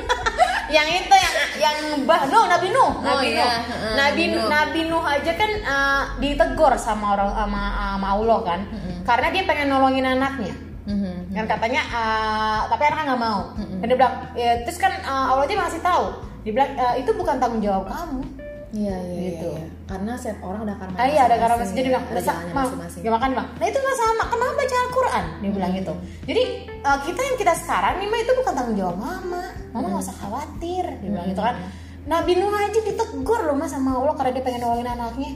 yang 0.76 0.86
itu 0.86 1.16
yang 1.18 1.36
yang 1.58 1.78
bah 2.06 2.30
Nuh 2.30 2.46
Nabi 2.46 2.68
Nuh. 2.70 2.92
Oh, 2.92 2.94
Nabi 3.02 3.28
iya. 3.34 3.66
Nuh. 3.66 3.96
Nabi 3.98 4.24
Nuh. 4.30 4.48
Nabi 4.48 4.80
Nuh 4.86 5.04
aja 5.04 5.32
kan 5.34 5.52
uh, 5.66 6.04
ditegur 6.22 6.74
sama 6.78 7.18
orang 7.18 7.32
sama, 7.34 7.62
sama 7.98 8.08
Allah 8.16 8.40
kan. 8.46 8.60
Karena 9.04 9.28
dia 9.34 9.44
pengen 9.48 9.68
nolongin 9.74 10.08
anaknya. 10.08 10.56
Mhm. 10.90 11.38
kan 11.38 11.46
katanya 11.46 11.86
uh, 11.94 12.60
tapi 12.66 12.82
anaknya 12.90 13.14
nggak 13.14 13.22
mau. 13.22 13.42
Dan 13.54 13.86
dia 13.86 13.98
bilang 13.98 14.16
ya, 14.34 14.52
terus 14.66 14.82
kan 14.82 14.90
uh, 15.06 15.38
Allah 15.38 15.46
aja 15.46 15.54
masih 15.54 15.82
tahu. 15.86 16.06
Dia 16.42 16.52
bilang 16.56 16.72
"Uh, 16.74 16.96
itu 16.98 17.12
bukan 17.14 17.38
tanggung 17.38 17.62
jawab 17.62 17.86
kamu 17.86 18.26
Iya, 18.70 18.96
iya, 19.02 19.20
Gitu. 19.28 19.50
iya, 19.50 19.60
iya. 19.60 19.70
Karena 19.84 20.12
setiap 20.14 20.40
orang 20.44 20.62
ada 20.64 20.76
karma 20.78 20.96
ah 20.96 21.08
iya 21.08 21.22
ada 21.24 21.36
karena 21.36 21.56
masing-masing. 21.58 21.74
jadi 21.76 21.88
bilang 21.90 22.04
ada 22.04 22.12
"Nah, 22.12 22.22
sa- 22.22 22.30
jalannya 22.30 22.54
Ma, 22.54 22.62
masing-masing. 22.62 23.02
ya 23.02 23.10
makan 23.10 23.30
bang? 23.34 23.48
Nah 23.52 23.66
itu 23.66 23.78
nggak 23.80 23.98
sama. 23.98 24.24
Kenapa 24.26 24.54
baca 24.56 24.76
Al-Quran? 24.80 25.24
Dia 25.36 25.52
bilang 25.52 25.72
gitu. 25.74 25.94
Jadi 26.24 26.42
uh, 26.80 27.00
kita 27.02 27.22
yang 27.24 27.38
kita 27.38 27.54
sekarang 27.56 27.94
nih 27.98 28.08
mah 28.08 28.20
itu 28.20 28.32
bukan 28.36 28.54
tanggung 28.54 28.78
jawab 28.78 28.96
mama. 28.96 29.44
Mama 29.70 29.86
nggak 29.88 30.04
usah 30.04 30.18
khawatir 30.20 30.84
dia 30.96 31.10
bilang 31.10 31.28
gitu 31.28 31.42
kan. 31.42 31.58
Nabi 32.02 32.32
Nuh 32.34 32.50
aja 32.50 32.80
ditegur 32.80 33.42
loh 33.44 33.54
mas 33.54 33.70
sama 33.70 33.94
Allah 33.94 34.16
karena 34.16 34.32
dia 34.32 34.44
pengen 34.44 34.62
nolongin 34.64 34.88
anaknya. 34.88 35.30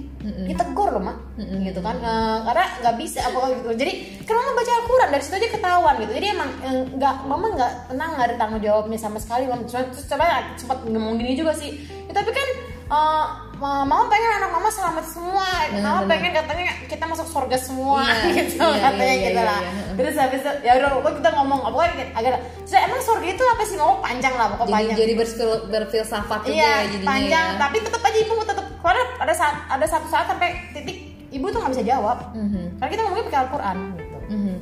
Ditegur 0.48 0.90
loh 0.90 1.04
mak. 1.04 1.18
Gitu 1.36 1.80
kan. 1.80 1.96
Eh, 1.96 2.38
karena 2.44 2.66
nggak 2.80 2.96
bisa 2.98 3.20
apa 3.24 3.38
gitu. 3.52 3.70
Jadi 3.76 3.94
kan 4.24 4.34
mama 4.36 4.52
baca 4.54 4.72
Al-Quran 4.74 5.10
dari 5.10 5.22
situ 5.22 5.36
aja 5.36 5.50
ketahuan 5.50 5.96
gitu. 6.00 6.14
Jadi 6.14 6.28
emang 6.30 6.50
eh, 6.62 6.82
nggak 6.88 7.16
mama 7.24 7.46
nggak 7.52 7.72
tenang 7.90 8.10
nggak 8.12 8.26
ada 8.26 8.36
tanggung 8.38 8.62
jawabnya 8.62 8.96
sama 8.96 9.18
sekali 9.18 9.46
mama 9.46 9.66
terus 9.66 10.06
coba 10.06 10.26
sempat 10.54 10.78
ngomong 10.84 11.18
gini 11.18 11.34
juga 11.34 11.52
sih. 11.52 11.78
Ya, 12.06 12.14
tapi 12.16 12.30
kan 12.30 12.48
eh, 12.86 13.26
ma- 13.56 13.82
mama 13.82 14.06
pengen 14.06 14.32
anak 14.36 14.50
mama 14.52 14.68
selamat 14.68 15.06
semua 15.06 15.48
mama 15.72 15.80
benar. 16.00 16.10
pengen 16.10 16.32
katanya 16.34 16.64
kita 16.84 17.04
masuk 17.04 17.26
surga 17.26 17.58
semua 17.58 18.04
Iya, 18.04 18.16
gitu 18.40 18.60
iya, 18.62 18.82
katanya 18.84 19.06
iya, 19.14 19.24
gitu 19.24 19.38
iya, 19.38 19.44
lah 19.46 19.60
iya, 19.60 19.72
iya. 19.72 19.94
terus 19.94 20.14
habis 20.16 20.40
itu 20.40 20.52
ya 20.62 20.72
udah 20.76 20.90
pokoknya 20.94 21.16
kita 21.16 21.30
ngomong 21.34 21.60
pokoknya 21.66 21.94
agak 22.12 22.32
terus 22.60 22.74
emang 22.78 23.02
surga 23.02 23.28
itu 23.30 23.44
apa 23.46 23.64
sih 23.64 23.76
ngomong 23.76 24.00
panjang 24.00 24.34
lah 24.34 24.48
pokoknya 24.50 24.68
Jadi 24.68 24.78
panjang 24.84 24.98
jadi 25.00 25.14
berfil- 25.16 25.64
berfilsafat 25.68 26.40
juga 26.42 26.54
iya 26.54 26.66
ya 26.66 26.86
jadinya 26.90 27.10
panjang 27.10 27.48
ya. 27.48 27.60
tapi 27.60 27.78
tetap 27.80 28.02
aja 28.02 28.18
ibu 28.20 28.34
tetap 28.44 28.66
karena 28.78 29.04
ada 29.18 29.34
saat 29.34 29.56
ada 29.70 29.86
satu 29.86 30.08
saat 30.08 30.26
sampai 30.28 30.50
titik 30.72 30.98
ibu 31.30 31.46
tuh 31.48 31.58
nggak 31.58 31.74
bisa 31.74 31.86
jawab 31.88 32.18
Mhm. 32.32 32.78
karena 32.78 32.90
kita 32.90 33.02
ngomongnya 33.02 33.26
pakai 33.26 33.40
Al-Quran 33.42 33.78
gitu 33.94 34.18
Mhm. 34.26 34.56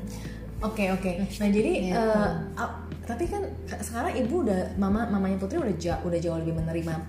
Oke 0.62 0.84
oke. 0.90 1.10
Nah 1.18 1.50
jadi 1.50 1.72
Gitu. 1.82 1.98
eh, 1.98 2.30
ap- 2.54 2.86
tapi 3.04 3.26
kan 3.26 3.42
sekarang 3.76 4.14
ibu 4.16 4.46
udah 4.46 4.78
mama 4.78 5.06
mamanya 5.06 5.36
putri 5.36 5.58
udah 5.58 5.74
jauh 5.76 6.02
udah 6.04 6.20
jauh 6.20 6.38
lebih 6.38 6.54
menerima 6.54 7.02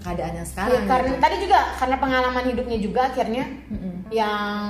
keadaan 0.00 0.32
yang 0.32 0.42
Ya, 0.42 0.50
sekarang. 0.50 0.84
karena 0.84 1.10
gitu. 1.10 1.20
tadi 1.20 1.36
juga 1.40 1.58
karena 1.76 1.96
pengalaman 1.96 2.44
hidupnya 2.46 2.78
juga 2.80 3.00
akhirnya 3.06 3.44
Mm-mm. 3.68 3.94
yang 4.08 4.66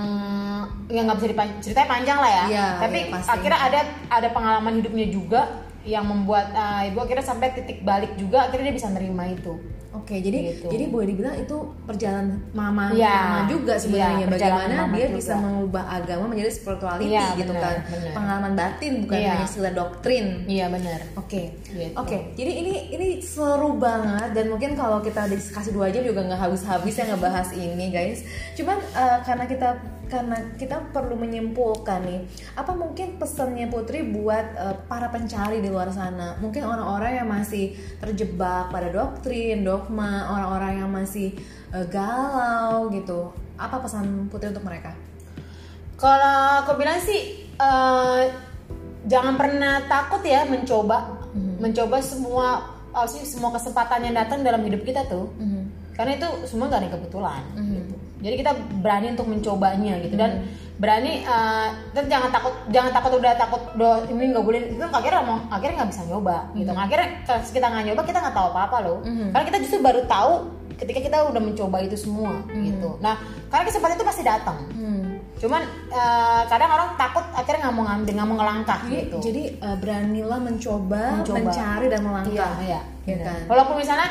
yang 0.91 1.05
nggak 1.07 1.19
bisa 1.19 1.27
ceritanya 1.63 1.89
panjang 1.89 2.19
lah 2.19 2.31
ya. 2.31 2.45
Iya, 2.47 2.67
Tapi 2.83 2.99
iya, 3.01 3.13
pasti. 3.15 3.31
akhirnya 3.31 3.61
ada 3.63 3.81
ada 4.11 4.29
pengalaman 4.31 4.73
hidupnya 4.79 5.07
juga 5.07 5.41
yang 5.81 6.05
membuat 6.05 6.53
uh, 6.53 6.83
ibu 6.85 6.99
akhirnya 6.99 7.25
sampai 7.25 7.57
titik 7.57 7.81
balik 7.81 8.13
juga 8.15 8.47
akhirnya 8.47 8.69
dia 8.69 8.77
bisa 8.77 8.89
nerima 8.91 9.25
itu. 9.27 9.55
Oke, 9.91 10.17
jadi 10.17 10.39
Gitu. 10.55 10.71
jadi 10.71 10.85
boleh 10.87 11.07
dibilang 11.09 11.35
itu 11.35 11.57
perjalanan 11.83 12.39
mama 12.51 12.91
Iya, 12.91 13.11
mama 13.11 13.39
juga 13.47 13.75
sebenarnya 13.75 14.07
iya, 14.17 14.27
perjalanan 14.29 14.55
bagaimana 14.63 14.75
mama 14.81 14.95
dia 14.95 15.03
juga. 15.05 15.19
bisa 15.19 15.33
mengubah 15.35 15.85
agama 15.85 16.25
menjadi 16.27 16.51
spirituality 16.53 17.11
Iya, 17.11 17.27
gitu 17.35 17.51
benar, 17.51 17.63
kan. 17.65 17.77
benar. 17.91 18.13
Pengalaman 18.15 18.53
batin 18.55 18.93
bukan 19.03 19.19
Iya. 19.19 19.31
hanya 19.33 19.47
sekedar 19.47 19.75
doktrin. 19.75 20.27
Iya 20.47 20.67
benar. 20.69 21.01
Oke, 21.15 21.43
Gitu. 21.65 21.91
oke. 21.93 22.19
Jadi 22.33 22.53
ini 22.57 22.73
ini 22.89 23.07
seru 23.21 23.75
banget 23.77 24.31
dan 24.31 24.47
mungkin 24.47 24.71
kalau 24.73 24.99
kita 25.01 25.27
dikasih 25.27 25.73
dua 25.73 25.91
jam 25.91 26.03
juga 26.03 26.23
nggak 26.23 26.39
habis-habis 26.41 26.95
ya 26.95 27.05
ngebahas 27.07 27.49
ini 27.53 27.87
guys. 27.89 28.23
Cuman 28.55 28.79
eh, 28.79 29.19
karena 29.21 29.45
kita 29.45 29.69
karena 30.11 30.37
kita 30.59 30.91
perlu 30.91 31.15
menyimpulkan 31.15 32.03
nih, 32.03 32.21
apa 32.59 32.75
mungkin 32.75 33.17
pesannya 33.17 33.71
Putri 33.71 34.03
buat 34.03 34.47
eh, 34.59 34.77
para 34.91 35.07
pencari 35.09 35.63
di 35.63 35.71
luar 35.71 35.95
sana? 35.95 36.35
Mungkin 36.43 36.67
orang-orang 36.67 37.23
yang 37.23 37.29
masih 37.31 37.79
terjebak 38.03 38.75
pada 38.75 38.91
doktrin, 38.91 39.63
dogma, 39.63 40.35
orang-orang 40.35 40.83
yang 40.83 40.91
masih 40.91 41.39
eh, 41.71 41.87
galau 41.87 42.91
gitu. 42.91 43.31
Apa 43.55 43.79
pesan 43.79 44.27
Putri 44.27 44.51
untuk 44.51 44.67
mereka? 44.67 44.91
Kalau 45.95 46.67
aku 46.67 46.75
bilang 46.75 46.99
sih 46.99 47.47
eh, 47.47 48.23
jangan 49.07 49.39
pernah 49.39 49.87
takut 49.87 50.21
ya 50.27 50.43
mencoba, 50.45 51.23
mencoba 51.63 52.03
semua 52.03 52.47
apa 52.91 53.07
sih 53.07 53.23
semua 53.23 53.55
kesempatan 53.55 54.03
yang 54.11 54.19
datang 54.19 54.43
dalam 54.43 54.67
hidup 54.67 54.83
kita 54.83 55.07
tuh. 55.07 55.31
Karena 55.95 56.17
itu 56.19 56.29
semua 56.49 56.67
gak 56.67 56.83
ada 56.83 56.91
kebetulan. 56.99 57.43
gitu. 57.79 57.90
Jadi 58.21 58.35
kita 58.37 58.53
berani 58.81 59.07
untuk 59.13 59.27
mencobanya 59.27 59.97
gitu 60.01 60.15
dan 60.15 60.45
berani 60.77 61.21
eh, 61.21 61.69
dan 61.93 62.05
jangan 62.09 62.33
takut 62.33 62.55
jangan 62.73 62.93
takut 62.93 63.13
udah 63.21 63.33
takut 63.37 63.63
udah 63.77 64.05
ini 64.09 64.33
nggak 64.33 64.45
boleh 64.45 64.61
itu 64.73 64.81
akhirnya 64.81 65.21
mau 65.25 65.37
akhirnya 65.53 65.77
nggak 65.85 65.91
bisa 65.93 66.03
nyoba 66.09 66.37
gitu. 66.53 66.71
Akhirnya 66.73 67.09
kalau 67.25 67.41
kita 67.45 67.67
nggak 67.69 67.85
nyoba 67.93 68.03
kita 68.05 68.19
nggak 68.21 68.37
tahu 68.37 68.47
apa 68.53 68.61
apa 68.69 68.77
loh. 68.85 68.99
Karena 69.05 69.45
kita 69.45 69.59
justru 69.61 69.79
baru 69.81 70.01
tahu 70.05 70.33
ketika 70.81 71.01
kita 71.05 71.17
udah 71.29 71.43
mencoba 71.45 71.77
itu 71.85 71.97
semua 71.97 72.33
gitu. 72.49 72.97
Nah 73.05 73.21
karena 73.53 73.65
kesempatan 73.69 73.97
itu 74.01 74.07
pasti 74.09 74.23
datang. 74.25 74.59
Hmm. 74.73 75.21
Cuman 75.37 75.61
eh, 75.93 76.43
kadang 76.49 76.71
orang 76.73 76.91
takut 76.97 77.25
akhirnya 77.33 77.69
nggak 77.69 77.77
mau 77.77 77.85
ngambil, 77.85 78.13
nggak 78.17 78.29
mau 78.29 78.37
ngelangkah 78.41 78.79
Jadi, 78.85 78.97
gitu. 78.97 79.17
jadi 79.25 79.43
uh, 79.65 79.77
beranilah 79.81 80.41
mencoba, 80.41 81.03
Mencoba. 81.21 81.37
mencari 81.41 81.87
dan 81.89 82.01
melangkah. 82.05 82.33
iya, 82.33 82.49
iya. 82.65 82.81
Ya 83.09 83.17
kan? 83.25 83.39
Walaupun 83.49 83.77
misalnya 83.81 84.09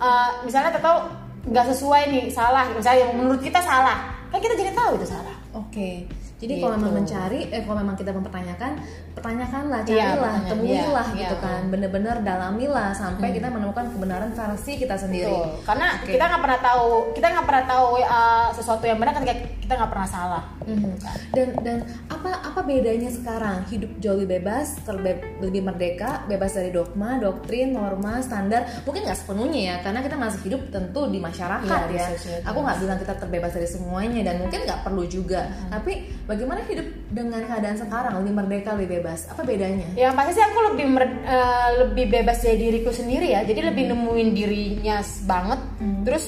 eh, 0.00 0.30
misalnya 0.44 0.76
tahu 0.76 0.98
nggak 1.46 1.64
sesuai 1.72 2.02
nih, 2.12 2.24
salah, 2.28 2.68
misalnya 2.72 3.08
yang 3.08 3.12
menurut 3.16 3.40
kita 3.40 3.60
salah, 3.62 4.12
kan 4.28 4.38
kita 4.38 4.54
jadi 4.58 4.72
tahu 4.76 5.00
itu 5.00 5.06
salah. 5.08 5.36
Oke. 5.56 6.04
Jadi 6.40 6.56
Gitu. 6.56 6.64
kalau 6.64 6.76
memang 6.80 7.04
mencari, 7.04 7.52
eh 7.52 7.60
kalau 7.68 7.84
memang 7.84 7.96
kita 8.00 8.16
mempertanyakan, 8.16 8.80
pertanyakanlah, 9.20 9.80
Iya, 9.84 9.86
carilah, 9.86 10.16
pertanyaan. 10.16 10.50
temuilah 10.50 11.06
Iya, 11.06 11.20
gitu 11.20 11.36
iya. 11.36 11.44
kan, 11.44 11.60
bener-bener 11.68 12.16
dalamilah 12.20 12.88
sampai 12.90 13.28
kita 13.30 13.46
menemukan 13.46 13.86
kebenaran 13.92 14.30
versi 14.32 14.72
kita 14.74 14.96
sendiri. 14.96 15.28
Betul. 15.28 15.62
Karena 15.62 15.88
Oke. 16.00 16.10
kita 16.10 16.24
nggak 16.24 16.42
pernah 16.42 16.60
tahu, 16.60 16.86
kita 17.12 17.26
nggak 17.28 17.46
pernah 17.46 17.64
tahu 17.66 17.86
eh, 18.00 18.48
sesuatu 18.54 18.84
yang 18.84 18.98
benar 18.98 19.12
ketika 19.14 19.34
kita 19.60 19.72
nggak 19.76 19.90
pernah 19.90 20.08
salah. 20.08 20.42
Mhm. 20.64 20.92
Dan 21.30 21.48
dan 21.60 21.78
apa 22.08 22.30
apa 22.42 22.60
bedanya 22.62 23.08
sekarang 23.08 23.62
hidup 23.66 23.90
jauh 23.98 24.16
lebih 24.16 24.40
bebas, 24.40 24.80
terlebih 24.82 25.20
lebih 25.40 25.62
merdeka, 25.62 26.24
bebas 26.26 26.50
dari 26.52 26.70
dogma, 26.70 27.18
doktrin, 27.18 27.70
norma, 27.70 28.18
standar. 28.20 28.64
Mungkin 28.82 29.04
nggak 29.04 29.18
sepenuhnya 29.18 29.60
ya, 29.60 29.76
karena 29.80 30.00
kita 30.00 30.16
masih 30.16 30.40
hidup 30.42 30.62
tentu 30.70 31.02
di 31.06 31.18
masyarakat 31.18 31.80
Iya, 31.90 31.98
ya. 31.98 32.06
sosial. 32.14 32.38
Aku 32.46 32.58
nggak 32.60 32.78
bilang 32.78 32.98
kita 32.98 33.14
terbebas 33.16 33.52
dari 33.52 33.68
semuanya 33.68 34.20
dan 34.22 34.34
mungkin 34.38 34.60
nggak 34.62 34.80
perlu 34.80 35.04
juga. 35.04 35.40
Tapi 35.68 35.92
bagaimana 36.24 36.62
hidup 36.64 36.86
dengan 37.10 37.42
keadaan 37.42 37.76
sekarang 37.76 38.12
lebih 38.22 38.32
merdeka, 38.32 38.70
lebih 38.74 39.02
bebas? 39.02 39.09
Apa 39.14 39.42
bedanya? 39.42 39.86
Yang 39.94 40.12
pasti 40.14 40.32
sih 40.38 40.44
aku 40.44 40.58
lebih 40.72 40.86
mer- 40.90 41.22
eh, 41.24 41.68
lebih 41.84 42.04
bebas 42.10 42.38
dari 42.42 42.58
diriku 42.58 42.90
sendiri 42.90 43.32
ya. 43.32 43.40
Jadi 43.42 43.60
lebih 43.60 43.84
nemuin 43.90 44.28
dirinya 44.30 44.96
banget. 45.24 45.60
Terus 46.06 46.24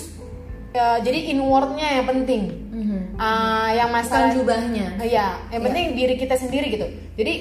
eh, 0.72 0.98
jadi 1.04 1.18
inwardnya 1.36 1.88
yang 2.00 2.06
penting. 2.08 2.42
Mhm. 2.72 2.98
Ah, 3.20 3.70
yang 3.76 3.92
Bukan 3.92 4.02
masalah 4.02 4.30
jubahnya. 4.32 4.86
Iya, 4.98 5.26
yang 5.52 5.62
penting 5.68 5.84
diri 5.94 6.14
kita 6.16 6.34
sendiri 6.40 6.66
gitu. 6.72 6.86
Jadi 7.14 7.34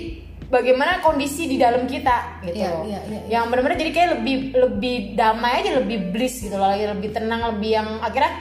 bagaimana 0.52 1.00
kondisi 1.00 1.48
di 1.48 1.56
dalam 1.56 1.88
kita 1.88 2.44
gitu. 2.44 2.60
Iya, 2.60 2.70
loh. 2.76 2.84
iya, 2.84 3.00
iya, 3.08 3.20
iya. 3.24 3.40
Yang 3.40 3.44
benar-benar 3.48 3.78
jadi 3.80 3.92
kayak 3.96 4.10
lebih 4.20 4.36
lebih 4.52 4.96
damai 5.16 5.64
aja, 5.64 5.72
lebih 5.80 6.12
bliss 6.12 6.44
gitu 6.44 6.60
loh, 6.60 6.76
lebih 6.76 7.10
tenang, 7.16 7.56
lebih 7.56 7.72
yang 7.72 7.88
akhirnya 8.04 8.32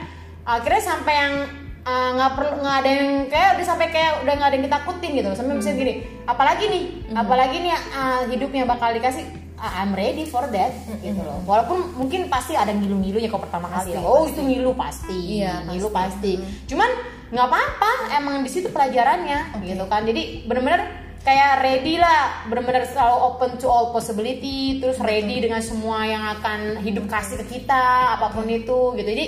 akhirnya 0.43 0.83
sampai 0.83 1.13
yang 1.15 1.35
ah, 1.83 2.09
nggak 2.11 2.31
perlu 2.33 2.53
nggak 2.57 2.77
ada 2.77 2.89
yang 2.89 3.07
kayak 3.25 3.49
udah 3.53 3.65
sampai 3.65 3.87
kayak 3.87 4.11
udah 4.21 4.33
nggak 4.33 4.47
ada 4.47 4.55
yang 4.55 4.65
ditakutin 4.65 5.11
gitu 5.13 5.29
sampai 5.31 5.53
misalnya 5.53 5.73
Hmm. 5.73 5.83
gini 5.83 5.93
apalagi 6.23 6.65
nih 6.67 6.83
apalagi 7.13 7.57
nih 7.59 7.71
ah, 7.91 8.21
hidupnya 8.25 8.63
bakal 8.65 8.89
dikasih 8.89 9.25
ah, 9.55 9.71
I'm 9.79 9.91
ready 9.91 10.23
for 10.23 10.45
that 10.47 10.71
gitu 10.97 11.19
loh 11.19 11.41
walaupun 11.43 11.77
mungkin 11.95 12.25
pasti 12.27 12.53
ada 12.53 12.69
ngilu-ngilunya 12.69 13.27
kok 13.27 13.41
pertama 13.41 13.67
kali 13.67 13.91
Hmm. 13.91 13.93
Pasti, 13.93 13.97
ya. 13.97 14.01
oh 14.03 14.15
pasti. 14.19 14.31
itu 14.31 14.41
ngilu 14.43 14.71
pasti 14.73 15.17
Iya, 15.35 15.53
ngilu 15.65 15.89
pasti. 15.89 16.31
pasti 16.37 16.67
cuman 16.67 16.89
nggak 17.31 17.47
apa-apa 17.47 17.91
emang 18.13 18.35
di 18.39 18.49
situ 18.49 18.67
pelajarannya 18.69 19.39
gitu 19.63 19.87
kan 19.87 20.03
jadi 20.03 20.21
bener-bener 20.43 20.81
kayak 21.21 21.61
ready 21.61 21.95
lah 21.95 22.43
bener-bener 22.43 22.83
selalu 22.83 23.15
open 23.23 23.51
to 23.55 23.65
all 23.65 23.89
possibility 23.89 24.57
terus 24.77 24.97
ready 24.99 25.39
dengan 25.39 25.61
semua 25.61 26.01
yang 26.03 26.25
akan 26.27 26.81
hidup 26.81 27.05
kasih 27.05 27.39
ke 27.39 27.55
kita 27.55 27.85
apa 28.17 28.29
pun 28.29 28.43
itu 28.45 28.97
gitu 28.97 29.05
jadi 29.07 29.25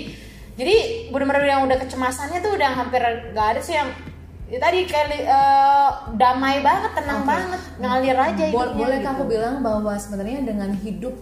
jadi 0.54 1.10
bener-bener 1.10 1.50
yang 1.50 1.66
udah 1.66 1.78
kecemasannya 1.82 2.40
tuh 2.46 2.54
udah 2.54 2.70
hampir 2.78 3.02
gak 3.34 3.48
ada 3.58 3.62
sih 3.62 3.76
yang 3.78 3.90
ya 4.44 4.60
tadi 4.60 4.86
kayak 4.86 5.08
eh, 5.24 5.90
damai 6.14 6.60
banget 6.60 6.92
tenang 6.94 7.24
Oke. 7.24 7.30
banget 7.32 7.62
ngalir 7.80 8.14
aja 8.14 8.44
Bo- 8.52 8.70
hidupnya 8.70 8.80
boleh 8.80 9.00
gitu. 9.02 9.12
aku 9.12 9.24
bilang 9.26 9.56
bahwa 9.60 9.94
sebenarnya 9.98 10.40
dengan 10.46 10.70
hidup 10.72 11.16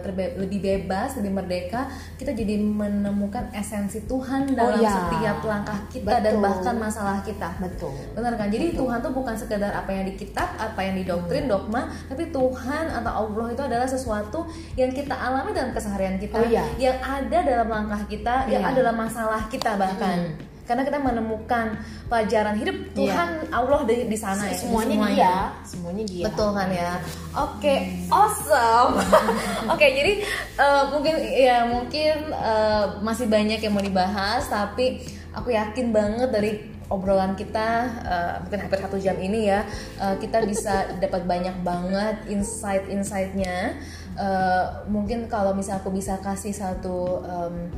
terbe- 0.00 0.36
lebih 0.38 0.60
bebas, 0.62 1.18
lebih 1.18 1.32
merdeka, 1.34 1.90
kita 2.14 2.30
jadi 2.30 2.56
menemukan 2.56 3.50
esensi 3.52 4.06
Tuhan 4.06 4.54
dalam 4.54 4.78
iya. 4.78 4.92
setiap 4.92 5.38
langkah 5.42 5.78
kita 5.90 6.22
dan 6.22 6.38
Betul. 6.38 6.44
bahkan 6.46 6.74
masalah 6.78 7.18
kita. 7.20 7.48
betul 7.58 7.92
Benar 8.14 8.38
kan? 8.38 8.48
Jadi 8.48 8.78
Tuhan 8.78 8.98
tuh 9.02 9.12
bukan 9.12 9.34
sekedar 9.34 9.72
apa 9.72 9.90
yang 9.90 10.04
di 10.06 10.14
kitab, 10.14 10.48
apa 10.56 10.80
yang 10.80 10.94
di 10.94 11.04
doktrin, 11.04 11.50
dogma, 11.50 11.90
tapi 12.06 12.30
Tuhan 12.30 12.84
atau 12.92 13.12
Allah 13.26 13.46
itu 13.50 13.62
adalah 13.62 13.88
sesuatu 13.88 14.46
yang 14.74 14.92
kita 14.92 15.12
alami 15.12 15.50
dalam 15.50 15.74
keseharian 15.74 16.16
kita, 16.16 16.38
Oh, 16.38 16.46
iya. 16.46 16.62
yang 16.78 16.96
ada 16.98 17.38
dalam 17.42 17.66
langkah 17.66 18.00
kita, 18.06 18.46
yang 18.46 18.62
Iya. 18.62 18.70
ada 18.70 18.78
dalam 18.80 18.96
masalah 18.96 19.42
kita 19.50 19.74
bahkan. 19.74 20.38
Karena 20.66 20.82
kita 20.82 20.98
menemukan 20.98 21.78
pelajaran 22.10 22.58
hidup 22.58 22.76
Iya. 22.76 22.94
Tuhan 22.98 23.30
Allah 23.54 23.80
di, 23.86 23.96
di 24.10 24.18
sana 24.18 24.50
ya 24.50 24.56
semuanya, 24.58 24.96
dia 25.14 25.36
semuanya 25.62 26.04
dia 26.04 26.24
Betul 26.26 26.50
kan 26.52 26.68
ya. 26.74 26.92
Oke, 27.32 27.74
awesome. 28.10 28.98
Oke, 29.72 29.86
jadi 29.86 30.12
eh, 30.58 30.84
mungkin 30.90 31.14
ya 31.22 31.58
mungkin 31.70 32.14
eh, 32.34 32.84
masih 33.00 33.26
banyak 33.30 33.62
yang 33.62 33.72
mau 33.72 33.84
dibahas, 33.84 34.50
tapi 34.50 35.00
aku 35.30 35.54
yakin 35.54 35.94
banget 35.94 36.28
dari 36.34 36.50
obrolan 36.86 37.34
kita 37.34 37.68
eh, 38.06 38.34
mungkin 38.46 38.58
hampir 38.62 38.78
satu 38.78 38.96
jam 38.98 39.18
ini 39.18 39.50
ya 39.50 39.66
eh, 40.02 40.14
kita 40.18 40.42
bisa 40.46 40.86
dapat 41.02 41.26
banyak 41.26 41.56
banget 41.62 42.16
insight-insightnya. 42.26 43.78
Eh, 44.16 44.64
mungkin 44.88 45.28
kalau 45.28 45.52
misal 45.52 45.78
aku 45.78 45.92
bisa 45.92 46.16
kasih 46.24 46.56
satu 46.56 47.20
em, 47.20 47.68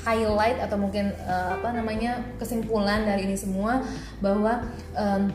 highlight 0.00 0.58
atau 0.58 0.80
mungkin 0.80 1.12
eh, 1.12 1.48
apa 1.52 1.68
namanya 1.76 2.24
kesimpulan 2.40 3.04
dari 3.04 3.28
ini 3.28 3.36
semua 3.36 3.84
bahwa 4.24 4.64
em, 4.96 5.28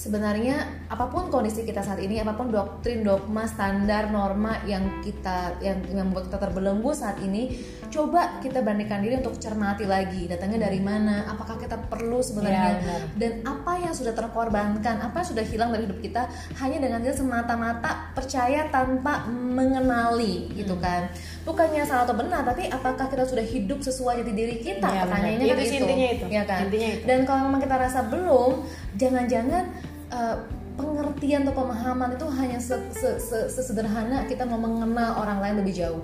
sebenarnya 0.00 0.88
apa 0.88 1.12
pun 1.12 1.28
kondisi 1.28 1.68
kita 1.68 1.84
saat 1.84 2.00
ini, 2.00 2.16
apa 2.24 2.32
pun 2.32 2.48
doktrin, 2.48 3.04
dogma, 3.04 3.44
standar, 3.44 4.08
norma 4.08 4.64
yang 4.64 5.04
kita 5.04 5.60
yang, 5.60 5.84
yang 5.92 6.08
membuat 6.08 6.32
kita 6.32 6.40
terbelenggu 6.40 6.88
saat 6.96 7.20
ini, 7.20 7.52
coba 7.90 8.38
kita 8.38 8.62
bandingkan 8.62 9.02
diri 9.02 9.18
untuk 9.18 9.34
cermati 9.36 9.84
lagi 9.84 10.24
datangnya 10.24 10.66
dari 10.66 10.78
mana, 10.78 11.26
apakah 11.26 11.58
kita 11.58 11.74
perlu 11.90 12.18
sebenarnya 12.18 12.80
Ya, 12.80 12.96
dan 13.18 13.32
apa 13.42 13.76
yang 13.76 13.90
sudah 13.90 14.14
terkorbankan, 14.14 15.02
apa 15.02 15.20
yang 15.20 15.28
sudah 15.28 15.42
hilang 15.42 15.70
dari 15.70 15.84
hidup 15.84 15.98
kita 15.98 16.22
hanya 16.56 16.78
dengan 16.78 17.02
kita 17.02 17.18
semata-mata 17.18 18.14
percaya 18.14 18.70
tanpa 18.70 19.26
mengenali 19.26 20.54
gitu 20.54 20.78
Hmm. 20.78 20.82
kan. 20.82 21.02
Bukannya 21.42 21.82
salah 21.82 22.04
atau 22.04 22.14
benar, 22.14 22.42
tapi 22.42 22.66
apakah 22.66 23.06
kita 23.06 23.26
sudah 23.26 23.42
hidup 23.42 23.80
sesuai 23.80 24.22
jati 24.22 24.32
diri 24.32 24.56
kita? 24.56 24.86
Ya. 24.86 25.02
Pertanyaannya 25.04 25.44
Itu 25.44 25.52
kan 25.52 25.64
itu. 25.66 25.76
intinya 25.76 26.08
itu. 26.08 26.24
Ya 26.30 26.42
kan? 26.44 26.58
Intinya 26.64 26.88
itu. 26.94 27.04
Dan 27.04 27.18
kalau 27.24 27.40
memang 27.48 27.60
kita 27.60 27.76
rasa 27.76 28.00
belum, 28.06 28.52
jangan-jangan 28.94 29.64
uh, 30.08 30.36
pengertian 30.76 31.44
atau 31.44 31.54
pemahaman 31.54 32.14
itu 32.14 32.26
hanya 32.30 32.56
se- 32.56 32.88
se- 32.90 33.18
se- 33.18 33.48
sesederhana 33.50 34.24
kita 34.24 34.44
mau 34.44 34.56
mengenal 34.56 35.18
orang 35.18 35.42
lain 35.42 35.56
lebih 35.60 35.74
jauh. 35.76 36.00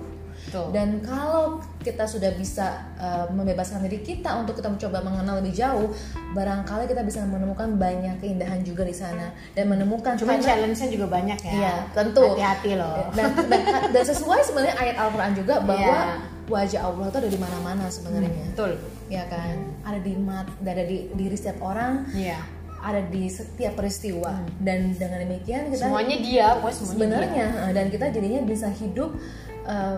Betul. 0.57 0.73
Dan 0.73 0.89
kalau 0.99 1.61
kita 1.79 2.03
sudah 2.03 2.33
bisa 2.33 2.67
uh, 2.97 3.29
membebaskan 3.29 3.85
diri 3.85 4.01
kita 4.01 4.33
untuk 4.35 4.57
kita 4.57 4.67
mencoba 4.67 4.99
mengenal 4.99 5.37
lebih 5.37 5.53
jauh, 5.53 5.93
barangkali 6.33 6.89
kita 6.89 7.05
bisa 7.05 7.21
menemukan 7.23 7.77
banyak 7.77 8.17
keindahan 8.17 8.59
juga 8.61 8.81
di 8.81 8.91
sana 8.91 9.29
dan 9.53 9.69
menemukan 9.69 10.17
karena- 10.17 10.41
challenge-nya 10.41 10.89
juga 10.89 11.07
banyak 11.07 11.39
ya. 11.39 11.53
Iya, 11.53 11.75
tentu. 11.93 12.25
Hati-hati 12.33 12.71
loh. 12.75 13.07
dan, 13.13 13.29
dan, 13.47 13.61
dan 13.93 14.03
sesuai 14.03 14.41
sebenarnya 14.41 14.75
ayat 14.75 14.95
Al-Qur'an 14.97 15.31
juga 15.31 15.61
bahwa 15.61 15.77
Iya. 15.77 16.17
wajah 16.47 16.81
Allah 16.83 17.05
itu 17.07 17.17
ada 17.21 17.29
di 17.29 17.39
mana-mana 17.39 17.85
sebenarnya. 17.87 18.45
Betul. 18.51 18.71
Ya 19.07 19.23
kan? 19.29 19.55
Ada 19.85 19.99
di 20.01 20.13
mat, 20.17 20.47
ada 20.59 20.83
di 20.83 21.07
diri 21.13 21.35
setiap 21.37 21.61
orang, 21.63 22.03
Iya. 22.11 22.39
ada 22.77 23.01
di 23.03 23.25
setiap 23.27 23.73
peristiwa 23.73 24.43
dan 24.59 24.91
dengan 24.91 25.23
demikian 25.23 25.71
kita 25.71 25.87
Semuanya 25.87 26.17
dia, 26.19 26.47
semuanya 26.59 26.75
sebenarnya 26.77 27.45
eh, 27.63 27.71
dan 27.73 27.85
kita 27.87 28.05
jadinya 28.11 28.41
bisa 28.43 28.67
hidup 28.69 29.15
eh, 29.65 29.97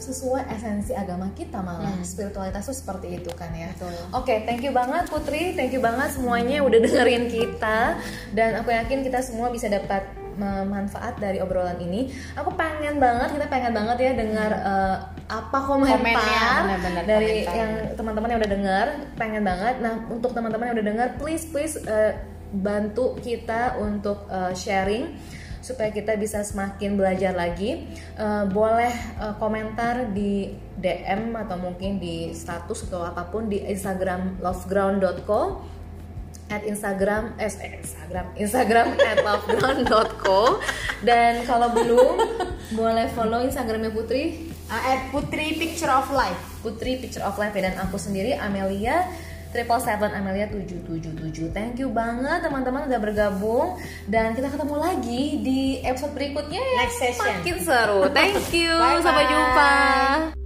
sesuai 0.00 0.48
esensi 0.50 0.96
agama 0.96 1.30
kita 1.36 1.60
malah 1.60 1.92
spiritualitas 2.02 2.66
itu 2.66 2.74
seperti 2.74 3.20
itu 3.20 3.30
kan 3.36 3.52
ya. 3.52 3.68
Oke, 4.16 4.42
thank 4.48 4.64
you 4.64 4.72
banget 4.72 5.06
Putri, 5.12 5.52
thank 5.54 5.70
you 5.70 5.84
banget 5.84 6.16
semuanya 6.16 6.64
udah 6.64 6.78
dengerin 6.80 7.28
kita 7.28 8.00
dan 8.32 8.58
aku 8.58 8.72
yakin 8.72 9.04
kita 9.04 9.20
semua 9.20 9.52
bisa 9.52 9.68
dapat 9.68 10.02
manfaat 10.40 11.20
dari 11.20 11.42
obrolan 11.42 11.76
ini. 11.84 12.08
Aku 12.38 12.56
pengen 12.56 12.96
banget, 12.96 13.36
kita 13.36 13.46
pengen 13.52 13.72
banget 13.76 13.96
ya 14.00 14.12
dengar 14.16 14.50
eh, 14.50 14.96
apa 15.28 15.58
komentar 15.62 16.00
Komennya, 16.00 16.48
benar-benar 16.64 17.04
dari 17.04 17.28
komentar. 17.44 17.54
yang 17.54 17.72
teman-teman 17.94 18.28
yang 18.30 18.40
udah 18.40 18.52
dengar, 18.52 18.86
pengen 19.20 19.42
banget. 19.44 19.74
Nah, 19.84 19.94
untuk 20.08 20.30
teman-teman 20.32 20.72
yang 20.72 20.76
udah 20.80 20.86
dengar, 20.86 21.08
please 21.20 21.44
please 21.44 21.76
eh, 21.84 22.16
bantu 22.50 23.20
kita 23.20 23.76
untuk 23.78 24.24
eh, 24.32 24.52
sharing 24.56 25.12
supaya 25.60 25.92
kita 25.92 26.16
bisa 26.16 26.40
semakin 26.44 26.96
belajar 26.96 27.36
lagi. 27.36 27.84
Eh, 28.16 28.44
boleh 28.50 28.92
eh, 29.20 29.34
komentar 29.36 30.12
di 30.12 30.52
DM 30.80 31.36
atau 31.36 31.56
mungkin 31.60 32.00
di 32.00 32.32
status 32.32 32.88
atau 32.88 33.04
apa 33.04 33.28
pun 33.28 33.48
di 33.48 33.60
Instagram 33.64 34.40
loveground.co 34.40 35.40
at 36.50 36.66
Instagram 36.66 37.38
eh 37.38 37.46
eh, 37.46 37.78
Instagram 37.78 38.26
Instagram 38.34 38.86
at 39.10 39.18
loveground.co 39.22 40.58
dan 41.06 41.46
kalau 41.46 41.70
belum 41.70 42.14
boleh 42.74 43.06
follow 43.14 43.38
Instagramnya 43.46 43.94
Putri 43.94 44.50
Uh, 44.70 44.78
at 44.86 45.10
Putri 45.10 45.58
Picture 45.58 45.90
of 45.90 46.06
Life. 46.14 46.62
Putri 46.62 46.94
Picture 47.02 47.26
of 47.26 47.34
Life 47.42 47.58
ya, 47.58 47.66
dan 47.66 47.74
aku 47.82 47.98
sendiri 47.98 48.38
Amelia 48.38 49.02
triple 49.50 49.80
seven 49.80 50.10
Amelia 50.10 50.46
777 50.46 51.50
Thank 51.50 51.78
you 51.78 51.90
banget 51.90 52.40
teman-teman 52.40 52.86
udah 52.86 53.00
bergabung 53.00 53.68
dan 54.06 54.32
kita 54.32 54.48
ketemu 54.48 54.76
lagi 54.76 55.22
di 55.38 55.60
episode 55.82 56.14
berikutnya 56.14 56.58
ya 56.58 56.76
Next 56.80 56.98
session. 56.98 57.34
makin 57.38 57.56
seru. 57.60 58.00
Thank 58.10 58.50
you. 58.50 58.72
Bye-bye. 58.72 59.02
Sampai 59.02 59.24
jumpa. 59.26 60.39